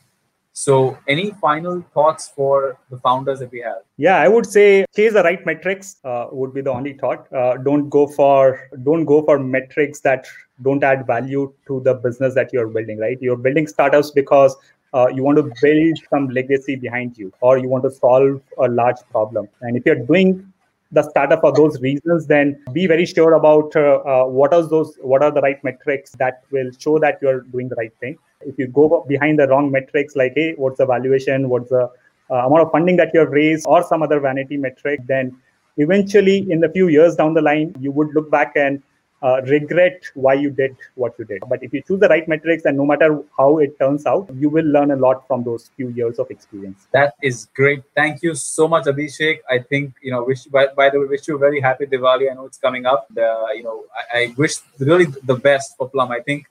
So, 0.57 0.97
any 1.09 1.33
final 1.41 1.85
thoughts 1.93 2.29
for 2.29 2.79
the 2.89 2.97
founders 2.99 3.41
that 3.41 3.51
we 3.51 3.61
have? 3.63 3.79
Yeah, 3.97 4.19
I 4.19 4.29
would 4.29 4.47
say 4.47 4.87
chase 4.95 5.13
the 5.13 5.25
right 5.25 5.45
metrics. 5.45 5.97
Uh, 6.05 6.29
would 6.31 6.55
be 6.55 6.61
the 6.61 6.71
only 6.71 6.93
thought. 6.93 7.27
Uh, 7.33 7.57
don't 7.57 7.89
go 7.89 8.07
for 8.07 8.69
don't 8.85 9.05
go 9.05 9.23
for 9.25 9.41
metrics 9.41 9.99
that 10.01 10.29
don't 10.63 10.85
add 10.85 11.09
value 11.09 11.53
to 11.67 11.81
the 11.81 11.95
business 11.95 12.35
that 12.35 12.53
you're 12.53 12.69
building. 12.69 12.99
Right, 12.99 13.19
you're 13.21 13.37
building 13.37 13.67
startups 13.67 14.13
because 14.13 14.57
uh, 14.95 15.09
you 15.09 15.23
want 15.23 15.37
to 15.37 15.51
build 15.61 15.99
some 16.09 16.29
legacy 16.29 16.77
behind 16.77 17.19
you, 17.19 17.33
or 17.41 17.59
you 17.59 17.69
want 17.69 17.85
to 17.85 17.91
solve 17.91 18.41
a 18.59 18.69
large 18.69 19.01
problem. 19.11 19.49
And 19.61 19.77
if 19.77 19.85
you're 19.85 20.05
doing 20.13 20.53
the 20.93 21.03
startup 21.03 21.41
for 21.41 21.53
those 21.53 21.81
reasons, 21.81 22.27
then 22.27 22.63
be 22.73 22.87
very 22.87 23.05
sure 23.05 23.33
about 23.35 23.75
uh, 23.75 23.97
uh, 24.13 24.25
what 24.27 24.55
are 24.55 24.63
those, 24.63 24.97
what 25.01 25.23
are 25.25 25.33
the 25.33 25.41
right 25.41 25.63
metrics 25.65 26.13
that 26.13 26.45
will 26.53 26.71
show 26.79 26.99
that 27.01 27.19
you're 27.21 27.41
doing 27.41 27.69
the 27.69 27.75
right 27.75 27.93
thing. 28.01 28.17
If 28.43 28.59
you 28.59 28.69
go 28.69 29.05
behind 29.09 29.41
the 29.41 29.49
wrong 29.49 29.71
metrics, 29.71 30.15
like 30.15 30.35
hey, 30.37 30.55
what's 30.57 30.79
the 30.79 30.87
valuation, 30.87 31.49
what's 31.49 31.71
the 31.71 31.91
uh, 32.31 32.47
amount 32.47 32.63
of 32.63 32.71
funding 32.71 32.97
that 32.97 33.11
you 33.13 33.21
have 33.21 33.31
raised, 33.31 33.67
or 33.67 33.83
some 33.83 34.03
other 34.03 34.21
vanity 34.21 34.57
metric, 34.57 35.01
then 35.07 35.37
eventually 35.79 36.47
in 36.51 36.61
the 36.61 36.69
few 36.69 36.89
years 36.89 37.17
down 37.17 37.35
the 37.35 37.43
line, 37.43 37.75
you 37.81 37.91
would 37.91 38.15
look 38.15 38.31
back 38.31 38.53
and 38.55 38.83
uh, 39.25 39.41
regret 39.43 40.03
why 40.15 40.35
you 40.35 40.51
did 40.51 40.77
what 40.95 41.15
you 41.19 41.25
did. 41.25 41.43
But 41.49 41.63
if 41.63 41.73
you 41.73 41.83
choose 41.83 42.01
the 42.01 42.09
right 42.09 42.29
metrics, 42.29 42.65
and 42.67 42.77
no 42.77 42.85
matter 42.85 43.23
how 43.39 43.59
it 43.59 43.79
turns 43.79 44.05
out, 44.07 44.29
you 44.35 44.51
will 44.51 44.67
learn 44.77 44.91
a 44.91 44.97
lot 44.97 45.27
from 45.27 45.45
those 45.45 45.71
few 45.77 45.89
years 45.89 46.19
of 46.19 46.31
experience. 46.31 46.87
That 46.93 47.15
is 47.23 47.49
great. 47.55 47.83
Thank 47.95 48.23
you 48.23 48.35
so 48.35 48.69
much, 48.69 48.85
Abhishek. 48.85 49.39
I 49.49 49.59
think 49.59 49.95
you 50.03 50.13
know. 50.13 50.25
Wish 50.25 50.45
by, 50.45 50.67
by 50.77 50.91
the 50.91 51.01
way, 51.01 51.07
wish 51.07 51.27
you 51.29 51.37
a 51.37 51.39
very 51.39 51.61
happy 51.61 51.87
Diwali. 51.87 52.31
I 52.31 52.35
know 52.35 52.47
it's 52.47 52.59
coming 52.59 52.87
up. 52.87 53.07
You 53.17 53.63
know, 53.63 53.85
I, 53.99 54.19
I 54.19 54.35
wish 54.37 54.57
really 54.79 55.07
the 55.33 55.37
best 55.49 55.77
for 55.79 55.89
Plum. 55.89 56.13
I 56.13 56.21
think 56.21 56.47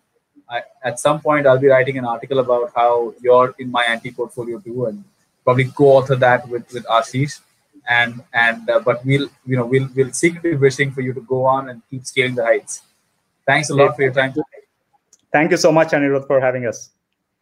I, 0.49 0.63
at 0.83 0.99
some 0.99 1.21
point 1.21 1.45
I'll 1.47 1.59
be 1.59 1.67
writing 1.67 1.97
an 1.97 2.05
article 2.05 2.39
about 2.39 2.71
how 2.75 3.13
you're 3.21 3.53
in 3.59 3.71
my 3.71 3.83
anti 3.83 4.11
portfolio 4.11 4.59
too, 4.59 4.85
and 4.85 5.03
probably 5.43 5.65
co-author 5.65 6.15
that 6.15 6.47
with 6.49 6.71
with 6.73 6.85
Ashish 6.85 7.39
and 7.89 8.23
and 8.33 8.69
uh, 8.69 8.79
but 8.79 9.05
we'll 9.05 9.29
you 9.45 9.57
know 9.57 9.65
we'll 9.65 9.89
we'll 9.95 10.11
secretly 10.11 10.55
wishing 10.55 10.91
for 10.91 11.01
you 11.01 11.13
to 11.13 11.21
go 11.21 11.45
on 11.45 11.69
and 11.69 11.81
keep 11.89 12.05
scaling 12.05 12.35
the 12.35 12.43
heights. 12.43 12.81
Thanks 13.45 13.69
a 13.69 13.75
lot 13.75 13.85
yeah. 13.85 13.91
for 13.93 14.01
your 14.03 14.13
time. 14.13 14.33
Thank 15.31 15.51
you 15.51 15.57
so 15.57 15.71
much, 15.71 15.89
Anirudh, 15.89 16.27
for 16.27 16.39
having 16.39 16.67
us. 16.67 16.89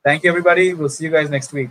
Thank 0.04 0.24
you, 0.24 0.30
everybody. 0.30 0.74
We'll 0.74 0.90
see 0.90 1.06
you 1.06 1.12
guys 1.12 1.30
next 1.30 1.54
week. 1.54 1.70